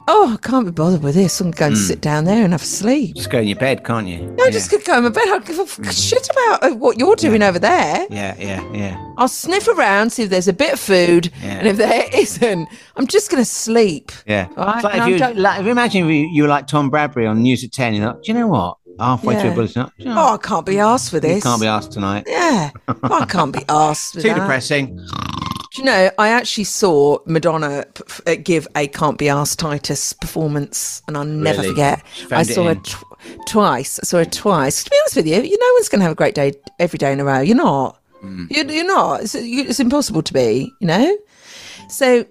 oh 0.09 0.32
i 0.34 0.46
can't 0.46 0.64
be 0.66 0.70
bothered 0.70 1.02
with 1.02 1.14
this 1.16 1.40
i'm 1.40 1.50
going 1.50 1.72
to 1.72 1.78
Hmm. 1.78 1.84
sit 1.84 2.00
down 2.00 2.24
there 2.24 2.44
and 2.44 2.52
have 2.52 2.62
a 2.62 2.64
sleep 2.64 3.16
Just 3.16 3.30
go 3.30 3.38
in 3.40 3.48
your 3.48 3.59
bed, 3.59 3.84
can't 3.84 4.07
you? 4.07 4.18
no, 4.38 4.50
just 4.50 4.70
could 4.70 4.84
go 4.84 4.96
in 4.98 5.02
my 5.04 5.09
bed. 5.11 5.22
I 5.24 5.26
don't 5.26 5.46
give 5.46 5.59
a 5.59 5.62
f- 5.62 5.92
shit 5.92 6.28
about 6.30 6.62
uh, 6.62 6.74
what 6.76 6.96
you're 6.98 7.16
doing 7.16 7.42
over 7.42 7.59
there. 7.59 8.07
Yeah, 8.11 8.36
yeah, 8.38 8.62
yeah. 8.72 9.12
I'll 9.18 9.26
sniff 9.28 9.66
around, 9.66 10.11
see 10.11 10.22
if 10.24 10.30
there's 10.30 10.46
a 10.46 10.52
bit 10.52 10.74
of 10.74 10.78
food, 10.80 11.32
Yeah. 11.42 11.59
and 11.59 11.66
if 11.66 11.76
there 11.76 12.04
isn't, 12.14 12.68
I'm 12.96 13.07
just 13.09 13.30
going 13.30 13.40
to 13.42 13.44
sleep. 13.50 14.12
Yeah. 14.26 14.46
Right, 14.57 14.84
like 14.84 14.94
if 15.12 15.20
you, 15.34 15.34
like, 15.42 15.61
imagine 15.66 16.04
if 16.04 16.11
you, 16.11 16.28
you 16.32 16.42
were 16.44 16.48
like 16.48 16.66
Tom 16.68 16.88
Bradbury 16.90 17.26
on 17.26 17.42
News 17.42 17.64
at 17.64 17.72
10, 17.72 17.94
you're 17.94 18.07
like, 18.07 18.22
do 18.22 18.30
you 18.32 18.38
know 18.38 18.46
what? 18.46 18.76
Halfway 18.99 19.34
through 19.34 19.44
Yeah. 19.44 19.53
a 19.53 19.55
bulletin, 19.55 19.90
you 19.99 20.05
know, 20.07 20.14
Oh, 20.18 20.34
I 20.34 20.36
can't 20.38 20.66
be 20.66 20.78
asked 20.78 21.11
for 21.11 21.16
you 21.16 21.20
this. 21.20 21.42
can't 21.42 21.61
be 21.61 21.66
asked 21.66 21.92
tonight. 21.92 22.24
Yeah, 22.26 22.70
I 23.03 23.24
can't 23.26 23.53
be 23.53 23.64
asked. 23.68 24.14
For 24.14 24.20
Too 24.22 24.28
that. 24.28 24.34
depressing. 24.40 24.97
Do 24.97 25.82
you 25.82 25.84
know, 25.84 26.11
I 26.18 26.28
actually 26.28 26.64
saw 26.64 27.18
Madonna 27.26 27.84
p- 27.94 28.32
uh, 28.32 28.36
give 28.42 28.66
a 28.74 28.86
Can't 28.86 29.18
Be 29.18 29.28
Asked 29.28 29.59
Titus 29.59 30.14
performance, 30.14 31.03
and 31.07 31.18
I'll 31.18 31.24
never 31.24 31.59
Really? 31.61 31.70
forget. 31.74 32.03
I 32.30 32.44
saw 32.44 32.64
her 32.68 32.76
tw- 32.76 33.05
twice. 33.47 33.99
I 34.03 34.07
saw 34.07 34.18
her 34.18 34.24
twice. 34.24 34.84
To 34.84 34.90
be 34.90 34.97
honest 35.03 35.16
with 35.16 35.26
you, 35.26 35.42
you 35.42 35.59
no 35.61 35.72
one's 35.74 35.90
going 35.90 35.99
to 35.99 36.05
have 36.05 36.12
a 36.12 36.16
great 36.16 36.34
day 36.34 36.55
every 36.78 36.97
day 36.97 37.12
in 37.12 37.20
a 37.20 37.24
row. 37.24 37.40
You're 37.40 37.57
not. 37.57 38.01
Mm. 38.24 38.47
You're, 38.51 38.64
you're 38.70 38.86
not. 38.86 39.20
It's, 39.20 39.34
it's 39.34 39.78
impossible 39.78 40.22
to 40.22 40.32
be, 40.32 40.72
you 40.80 40.86
know? 40.86 41.18
So 41.90 42.24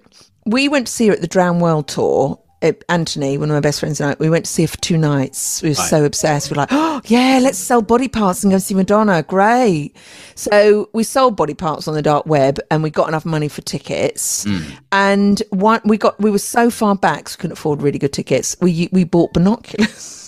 we 0.44 0.68
went 0.68 0.88
to 0.88 0.92
see 0.92 1.06
her 1.06 1.12
at 1.12 1.20
the 1.20 1.28
Drowned 1.28 1.60
World 1.60 1.86
tour. 1.86 2.40
Anthony, 2.88 3.38
one 3.38 3.50
of 3.50 3.54
my 3.54 3.60
best 3.60 3.80
friends, 3.80 4.00
and 4.00 4.10
I, 4.10 4.16
we 4.18 4.30
went 4.30 4.46
to 4.46 4.50
see 4.50 4.62
her 4.62 4.68
for 4.68 4.78
two 4.78 4.96
nights. 4.98 5.62
We 5.62 5.68
were 5.70 5.74
Right. 5.74 5.88
so 5.88 6.04
obsessed. 6.04 6.50
We 6.50 6.54
are 6.54 6.58
like, 6.58 6.68
oh, 6.72 7.00
yeah, 7.04 7.38
let's 7.42 7.58
sell 7.58 7.82
body 7.82 8.08
parts 8.08 8.42
and 8.42 8.50
go 8.50 8.58
see 8.58 8.74
Madonna. 8.74 9.22
Great. 9.22 9.94
So 10.34 10.88
we 10.92 11.02
sold 11.04 11.36
body 11.36 11.54
parts 11.54 11.86
on 11.86 11.94
the 11.94 12.02
dark 12.02 12.26
web 12.26 12.58
and 12.70 12.82
we 12.82 12.90
got 12.90 13.08
enough 13.08 13.24
money 13.24 13.48
for 13.48 13.60
tickets. 13.62 14.44
Hmm. 14.44 14.60
And 14.90 15.42
one, 15.50 15.80
we 15.84 15.98
got, 15.98 16.18
we 16.20 16.30
were 16.30 16.38
so 16.38 16.70
far 16.70 16.96
back, 16.96 17.28
so 17.28 17.36
we 17.36 17.40
couldn't 17.42 17.52
afford 17.58 17.82
really 17.82 17.98
good 17.98 18.12
tickets. 18.12 18.56
We, 18.60 18.88
we 18.90 19.04
bought 19.04 19.32
binoculars. 19.34 20.25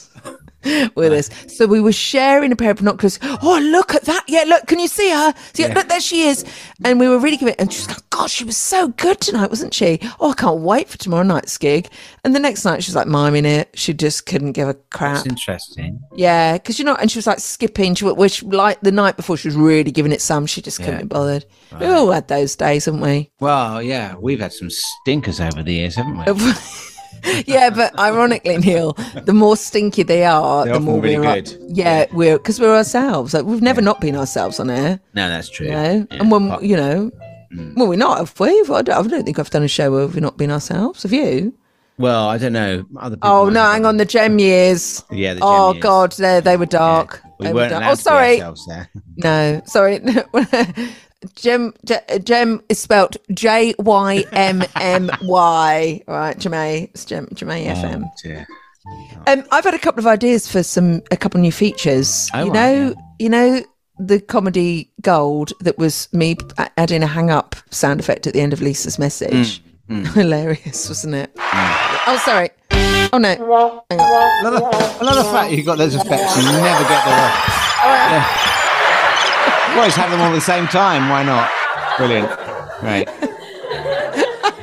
with 0.94 1.12
us. 1.12 1.30
So 1.56 1.66
we 1.66 1.80
were 1.80 1.92
sharing 1.92 2.50
a 2.52 2.56
pair 2.56 2.70
of 2.72 2.78
binoculars. 2.78 3.18
Oh, 3.22 3.58
look 3.62 3.94
at 3.94 4.02
that. 4.02 4.24
Yeah, 4.26 4.44
look, 4.46 4.66
can 4.66 4.78
you 4.78 4.88
see 4.88 5.10
her? 5.10 5.32
See, 5.54 5.62
Yeah. 5.62 5.74
Look, 5.74 5.88
there 5.88 6.00
she 6.00 6.22
is. 6.22 6.44
And 6.84 6.98
we 6.98 7.08
were 7.08 7.18
really 7.18 7.36
giving 7.36 7.54
it. 7.54 7.60
And 7.60 7.72
she's 7.72 7.86
like, 7.88 8.08
God, 8.10 8.30
she 8.30 8.44
was 8.44 8.56
so 8.56 8.88
good 8.88 9.20
tonight, 9.20 9.50
wasn't 9.50 9.72
she? 9.72 10.00
Oh, 10.20 10.30
I 10.30 10.34
can't 10.34 10.60
wait 10.60 10.88
for 10.88 10.98
tomorrow 10.98 11.22
night's 11.22 11.56
gig. 11.58 11.88
And 12.24 12.34
the 12.34 12.40
next 12.40 12.64
night, 12.64 12.82
she 12.82 12.90
was 12.90 12.96
like 12.96 13.06
miming 13.06 13.44
it. 13.44 13.70
She 13.74 13.94
just 13.94 14.26
couldn't 14.26 14.52
give 14.52 14.68
a 14.68 14.74
crap. 14.74 15.16
That's 15.16 15.26
interesting. 15.26 16.00
Yeah, 16.16 16.54
because 16.54 16.78
you 16.78 16.84
know, 16.84 16.94
and 16.96 17.10
she 17.10 17.18
was 17.18 17.26
like 17.26 17.38
skipping. 17.38 17.94
She 17.94 18.04
which 18.04 18.42
like 18.42 18.80
the 18.80 18.92
night 18.92 19.16
before, 19.16 19.36
she 19.36 19.48
was 19.48 19.56
really 19.56 19.90
giving 19.92 20.12
it 20.12 20.20
some. 20.20 20.46
She 20.46 20.60
just 20.60 20.78
couldn't 20.78 20.94
Yeah. 20.94 21.02
be 21.02 21.08
bothered. 21.08 21.44
We 21.78 21.86
all 21.86 22.10
had 22.10 22.28
those 22.28 22.56
days, 22.56 22.86
haven't 22.86 23.00
we? 23.00 23.30
Well, 23.40 23.80
yeah, 23.82 24.16
we've 24.18 24.40
had 24.40 24.52
some 24.52 24.70
stinkers 24.70 25.40
over 25.40 25.62
the 25.62 25.72
years, 25.74 25.94
haven't 25.94 26.18
we? 26.18 26.24
yeah, 27.46 27.70
but 27.70 27.98
ironically, 27.98 28.58
Neil, 28.58 28.92
the 29.24 29.32
more 29.32 29.56
stinky 29.56 30.02
they 30.02 30.24
are, 30.24 30.64
They're 30.64 30.74
the 30.74 30.80
more 30.80 31.00
really 31.00 31.18
we're 31.18 31.24
like- 31.24 31.44
good. 31.44 31.58
yeah, 31.70 32.06
we're 32.12 32.38
because 32.38 32.60
we're 32.60 32.76
ourselves. 32.76 33.34
Like 33.34 33.44
we've 33.44 33.62
never 33.62 33.80
not 33.80 34.00
been 34.00 34.16
ourselves 34.16 34.60
on 34.60 34.70
air. 34.70 35.00
No, 35.14 35.28
that's 35.28 35.48
true. 35.48 35.66
You 35.66 35.72
know, 35.72 36.06
and 36.10 36.30
when 36.30 36.62
you 36.64 36.76
know, 36.76 37.10
mm. 37.52 37.74
well, 37.76 37.88
we're 37.88 37.96
not, 37.96 38.18
have 38.18 38.38
we? 38.40 38.48
I 38.48 38.82
don't, 38.82 38.90
I 38.90 39.02
don't 39.08 39.24
think 39.24 39.38
I've 39.38 39.50
done 39.50 39.62
a 39.62 39.68
show 39.68 39.90
where 39.90 40.06
we've 40.06 40.20
not 40.20 40.36
been 40.36 40.50
ourselves. 40.50 41.02
Have 41.02 41.12
you? 41.12 41.54
Well, 41.98 42.28
I 42.28 42.38
don't 42.38 42.52
know. 42.52 42.84
Other 42.96 43.16
people 43.16 43.28
Oh 43.28 43.48
no, 43.48 43.62
hang 43.64 43.84
on, 43.84 43.96
the 43.96 44.04
gem 44.04 44.38
years. 44.38 45.04
Yeah, 45.10 45.34
the 45.34 45.40
oh 45.42 45.72
years. 45.72 45.82
god, 45.82 46.12
they 46.12 46.40
they 46.40 46.56
were 46.56 46.66
dark. 46.66 47.22
We 47.40 47.46
They 47.46 47.52
were 47.52 47.60
weren't 47.62 47.70
dark. 47.70 47.82
allowed 47.82 47.92
Oh, 47.92 48.54
sorry. 48.54 48.86
No, 49.16 49.62
sorry. 49.66 49.98
Gem, 51.34 51.74
Ge- 51.84 52.22
Gem 52.24 52.62
is 52.68 52.78
spelt 52.78 53.16
J 53.32 53.74
Y 53.78 54.24
M 54.32 54.62
M 54.76 55.10
Y. 55.22 56.02
Right, 56.06 56.38
Jemay. 56.38 56.84
It's 56.90 57.04
Gem, 57.04 57.26
Jemay 57.34 57.66
FM. 57.66 58.04
Oh, 58.04 58.10
dear. 58.22 58.46
Um, 59.26 59.44
I've 59.50 59.64
had 59.64 59.74
a 59.74 59.78
couple 59.78 59.98
of 60.00 60.06
ideas 60.06 60.50
for 60.50 60.62
some 60.62 61.02
a 61.10 61.16
couple 61.16 61.38
of 61.38 61.42
new 61.42 61.52
features. 61.52 62.30
Oh, 62.32 62.44
you 62.44 62.52
right, 62.52 62.54
know, 62.54 62.94
you 63.18 63.28
know 63.28 63.62
the 63.98 64.20
comedy 64.20 64.90
gold 65.02 65.52
that 65.60 65.76
was 65.76 66.08
me 66.12 66.36
adding 66.76 67.02
a 67.02 67.06
hang 67.06 67.30
up 67.30 67.56
sound 67.70 67.98
effect 68.00 68.26
at 68.26 68.32
the 68.32 68.40
end 68.40 68.52
of 68.52 68.60
Lisa's 68.62 68.98
message. 68.98 69.62
Mm, 69.90 70.06
Hilarious, 70.14 70.88
wasn't 70.88 71.14
it? 71.16 71.30
Oh, 71.36 72.22
sorry. 72.24 72.50
Oh 73.12 73.18
no. 73.18 73.28
Hang 73.28 73.40
on. 73.40 73.82
I 73.90 74.42
love, 74.42 74.52
the, 74.54 74.64
I 74.64 75.04
love 75.04 75.16
the 75.16 75.30
fact 75.32 75.52
you've 75.52 75.66
got 75.66 75.78
those 75.78 75.94
effects 75.94 76.36
you 76.36 76.42
never 76.44 76.84
get 76.84 77.04
the 77.04 77.10
yeah. 77.84 78.67
Always 79.76 79.94
have 79.94 80.10
them 80.10 80.20
all 80.20 80.28
at 80.28 80.34
the 80.34 80.40
same 80.40 80.66
time. 80.66 81.08
Why 81.08 81.22
not? 81.22 81.50
Brilliant. 81.96 82.28
Right. 82.82 83.08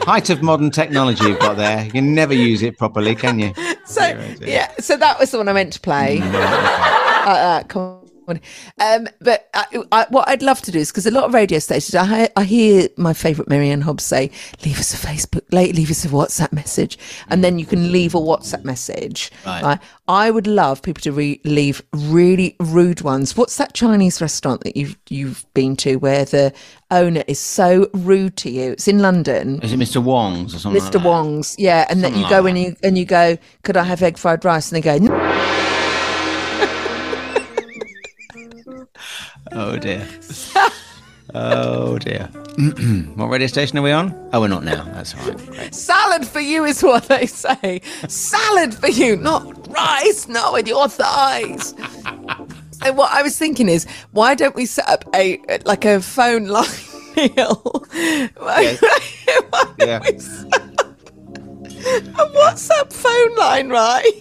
Height 0.03 0.30
of 0.30 0.41
modern 0.43 0.72
technology 0.72 1.26
you've 1.26 1.39
got 1.39 1.58
there. 1.58 1.84
You 1.86 1.91
can 1.91 2.14
never 2.14 2.34
use 2.34 2.62
it 2.62 2.78
properly, 2.78 3.16
can 3.16 3.39
you? 3.39 3.53
So 3.86 4.01
yeah, 4.41 4.72
so 4.80 4.97
that 4.97 5.20
was 5.20 5.32
the 5.32 5.38
one 5.38 5.47
I 5.47 5.53
meant 5.53 5.74
to 5.74 5.80
play. 5.80 6.20
Mm, 6.20 6.34
uh, 6.34 7.30
uh, 7.30 7.64
comedy. 7.64 8.12
Um, 8.28 9.07
but 9.21 9.49
I, 9.53 9.65
I, 9.91 10.05
what 10.09 10.28
I'd 10.28 10.41
love 10.41 10.61
to 10.63 10.71
do 10.71 10.80
is 10.80 10.91
because 10.91 11.05
a 11.05 11.11
lot 11.11 11.23
of 11.26 11.34
radio 11.34 11.59
stations, 11.59 11.95
I, 11.95 12.05
hear- 12.05 12.30
I 12.36 12.43
hear 12.43 12.88
my 12.97 13.13
favourite 13.13 13.49
Mary 13.49 13.69
Anne 13.69 13.82
Hobbs 13.82 14.03
say, 14.03 14.32
"Leave 14.63 14.80
us 14.80 14.93
a 14.93 14.97
Facebook, 15.07 15.43
like, 15.51 15.73
leave 15.73 15.91
us 15.91 16.05
a 16.05 16.09
WhatsApp 16.09 16.51
message," 16.53 16.97
and 17.30 17.43
then 17.43 17.59
you 17.59 17.65
can 17.65 17.91
leave 17.91 18.15
a 18.15 18.19
WhatsApp 18.19 18.63
message. 18.63 19.32
Right. 19.45 19.80
I 20.07 20.30
would 20.30 20.45
love 20.45 20.84
people 20.84 21.01
to 21.01 21.11
re- 21.11 21.41
leave 21.43 21.82
really 21.91 22.55
rude 22.59 23.01
ones. 23.01 23.36
What's 23.36 23.57
that 23.57 23.73
Chinese 23.73 24.21
restaurant 24.21 24.63
that 24.63 24.78
you've 24.78 24.97
you've 25.09 25.45
been 25.55 25.76
to 25.78 25.95
where 25.95 26.26
the 26.26 26.53
owner 26.91 27.23
is 27.28 27.39
so 27.39 27.89
rude 27.93 28.38
to 28.38 28.49
you? 28.51 28.71
It's 28.73 28.88
in 28.88 28.99
London. 28.99 29.59
Is 29.63 29.73
it 29.73 29.80
Mr. 29.80 30.01
Wong's 30.03 30.53
or 30.53 30.59
something? 30.59 30.80
Mr. 30.80 30.86
like 30.86 30.93
that? 30.93 31.03
Wong's, 31.03 31.55
yeah, 31.57 31.86
and 31.89 32.03
then 32.03 32.11
Something 32.13 32.23
you 32.23 32.30
go 32.30 32.41
like 32.41 32.49
and 32.51 32.59
you 32.59 32.76
and 32.84 32.97
you 32.97 33.05
go, 33.05 33.38
could 33.63 33.78
I 33.78 33.84
have 33.84 34.03
egg 34.03 34.17
fried 34.19 34.45
rice? 34.45 34.71
And 34.71 34.78
they 34.78 34.82
go, 34.86 34.97
no. 35.03 35.24
Oh 39.52 39.78
dear. 39.78 40.08
oh 41.34 41.98
dear. 42.00 42.26
what 43.16 43.28
radio 43.28 43.48
station 43.48 43.78
are 43.78 43.82
we 43.82 43.91
on? 43.91 44.14
Oh, 44.34 44.41
we're 44.41 44.48
not 44.48 44.64
now. 44.64 44.84
That's 44.86 45.14
all 45.16 45.28
right. 45.28 45.38
Great. 45.48 45.76
salad 45.76 46.26
for 46.28 46.39
you 46.39 46.64
is 46.64 46.82
what 46.84 47.08
they 47.08 47.26
say. 47.26 47.82
Salad 48.08 48.74
for 48.74 48.88
you, 48.89 49.16
not 49.18 49.68
rice, 49.70 50.28
not 50.28 50.54
with 50.54 50.68
your 50.68 50.88
thighs. 50.88 51.74
and 52.82 52.98
what 52.98 53.12
I 53.12 53.22
was 53.22 53.38
thinking 53.38 53.70
is, 53.70 53.86
why 54.12 54.36
don't 54.36 54.56
we 54.56 54.66
set 54.66 54.88
up 54.89 55.06
a 55.14 55.39
like 55.66 55.86
a 55.86 56.02
phone 56.02 56.48
line? 56.48 56.66
Neil? 57.16 57.56
Why- 58.38 58.76
why 58.78 59.74
Yeah. 59.80 59.98
up 59.98 60.06
a 62.18 62.26
WhatsApp 62.34 62.91
phone 62.91 63.36
line, 63.36 63.70
right? 63.70 64.12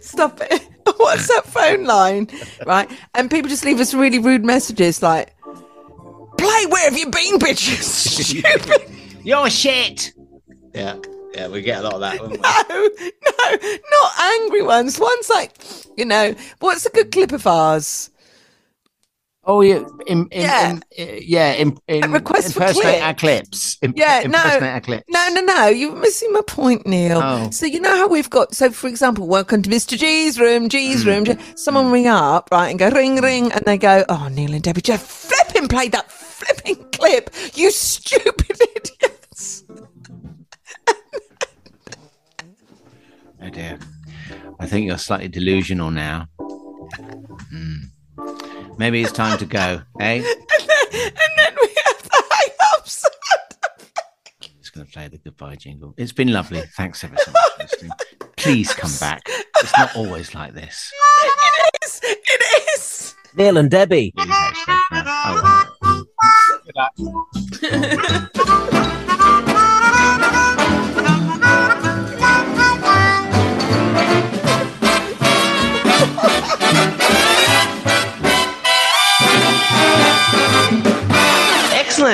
Stop 0.00 0.40
it. 0.42 0.68
A 1.14 1.16
that 1.16 1.42
phone 1.46 1.84
line, 1.84 2.28
right? 2.66 2.90
And 3.14 3.30
people 3.30 3.48
just 3.48 3.64
leave 3.64 3.80
us 3.80 3.94
really 3.94 4.18
rude 4.18 4.44
messages 4.44 5.02
like, 5.02 5.34
play 6.36 6.66
where 6.66 6.84
have 6.90 6.98
you 6.98 7.10
been, 7.10 7.38
bitches? 7.38 7.82
Stupid. 8.62 8.90
You're 9.22 9.48
shit. 9.50 10.12
Yeah. 10.74 10.96
Yeah, 11.34 11.48
we 11.48 11.62
get 11.62 11.80
a 11.80 11.82
lot 11.82 11.94
of 11.94 12.00
that, 12.00 12.20
wouldn't 12.20 12.40
we? 12.40 12.44
No, 12.68 13.50
no, 13.50 13.78
not 13.90 14.20
angry 14.20 14.62
ones. 14.62 15.00
One's 15.00 15.28
like, 15.28 15.52
you 15.96 16.04
know, 16.04 16.34
what's 16.60 16.86
a 16.86 16.90
good 16.90 17.10
clip 17.10 17.32
of 17.32 17.46
ours? 17.46 18.10
Oh 19.46 19.60
yeah, 19.60 19.84
in, 20.06 20.26
in, 20.28 20.40
Yeah. 20.42 20.70
in, 20.70 20.76
uh, 20.98 21.12
yeah, 21.20 21.52
in, 21.52 21.76
in, 21.86 22.12
request 22.12 22.54
for 22.54 22.60
impersonate 22.60 22.82
clip. 22.94 23.02
our 23.06 23.14
clips. 23.14 23.76
Im- 23.82 23.92
Yeah, 23.94 24.20
no, 24.20 24.38
impersonate 24.38 24.82
clips. 24.84 25.04
no, 25.08 25.28
no, 25.34 25.40
no. 25.42 25.66
You're 25.66 25.94
missing 25.96 26.32
my 26.32 26.40
point, 26.46 26.86
Neil. 26.86 27.18
Oh. 27.22 27.50
So 27.50 27.66
you 27.66 27.78
know 27.80 27.94
how 27.94 28.08
we've 28.08 28.30
got. 28.30 28.54
So 28.54 28.70
for 28.70 28.88
example, 28.88 29.26
welcome 29.28 29.60
to 29.62 29.68
Mr. 29.70 29.98
G's 29.98 30.40
room, 30.40 30.68
G's 30.70 31.04
room. 31.04 31.26
Someone 31.56 31.90
ring 31.90 32.06
up, 32.06 32.48
right, 32.52 32.68
and 32.70 32.78
go 32.78 32.88
ring, 32.90 33.20
ring, 33.20 33.52
and 33.52 33.62
they 33.66 33.76
go, 33.76 34.04
"Oh, 34.08 34.28
Neil 34.28 34.54
and 34.54 34.62
Debbie, 34.62 34.80
just 34.80 35.04
flipping 35.06 35.68
played 35.68 35.92
that 35.92 36.10
flipping 36.10 36.82
clip. 36.92 37.28
You 37.54 37.70
stupid 37.70 38.58
idiots." 38.60 39.64
Oh 43.42 43.50
dear. 43.50 43.78
I 44.58 44.66
think 44.66 44.86
you're 44.86 44.96
slightly 44.96 45.28
delusional 45.28 45.90
now. 45.90 46.28
Hmm. 47.50 47.74
Maybe 48.76 49.02
it's 49.02 49.12
time 49.12 49.38
to 49.38 49.46
go, 49.46 49.82
eh? 50.00 50.16
And 50.16 50.24
then, 50.24 50.34
and 50.92 51.12
then 51.38 51.54
we 51.60 51.68
have 51.86 52.02
the 52.02 52.10
high 52.12 52.76
ups. 52.76 53.04
Just 54.60 54.72
going 54.74 54.86
to 54.86 54.92
play 54.92 55.08
the 55.08 55.18
goodbye 55.18 55.56
jingle. 55.56 55.94
It's 55.96 56.12
been 56.12 56.32
lovely. 56.32 56.62
Thanks 56.76 57.04
ever 57.04 57.16
so 57.16 57.30
much 57.30 57.42
for 57.56 57.62
listening. 57.62 57.92
Please 58.36 58.74
come 58.74 58.92
back. 59.00 59.22
It's 59.28 59.76
not 59.78 59.94
always 59.96 60.34
like 60.34 60.54
this. 60.54 60.92
It 61.22 61.74
is. 61.84 62.00
It 62.02 62.42
is. 62.74 63.14
Neil 63.36 63.56
and 63.56 63.70
Debbie. 63.70 64.12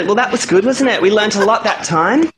Excellent. 0.01 0.17
Well, 0.17 0.25
that 0.25 0.33
was 0.33 0.47
good, 0.47 0.65
wasn't 0.65 0.91
it? 0.91 1.03
We 1.03 1.11
learnt 1.11 1.37
a 1.37 1.45
lot 1.45 1.65
that 1.65 1.85
time. 1.85 2.25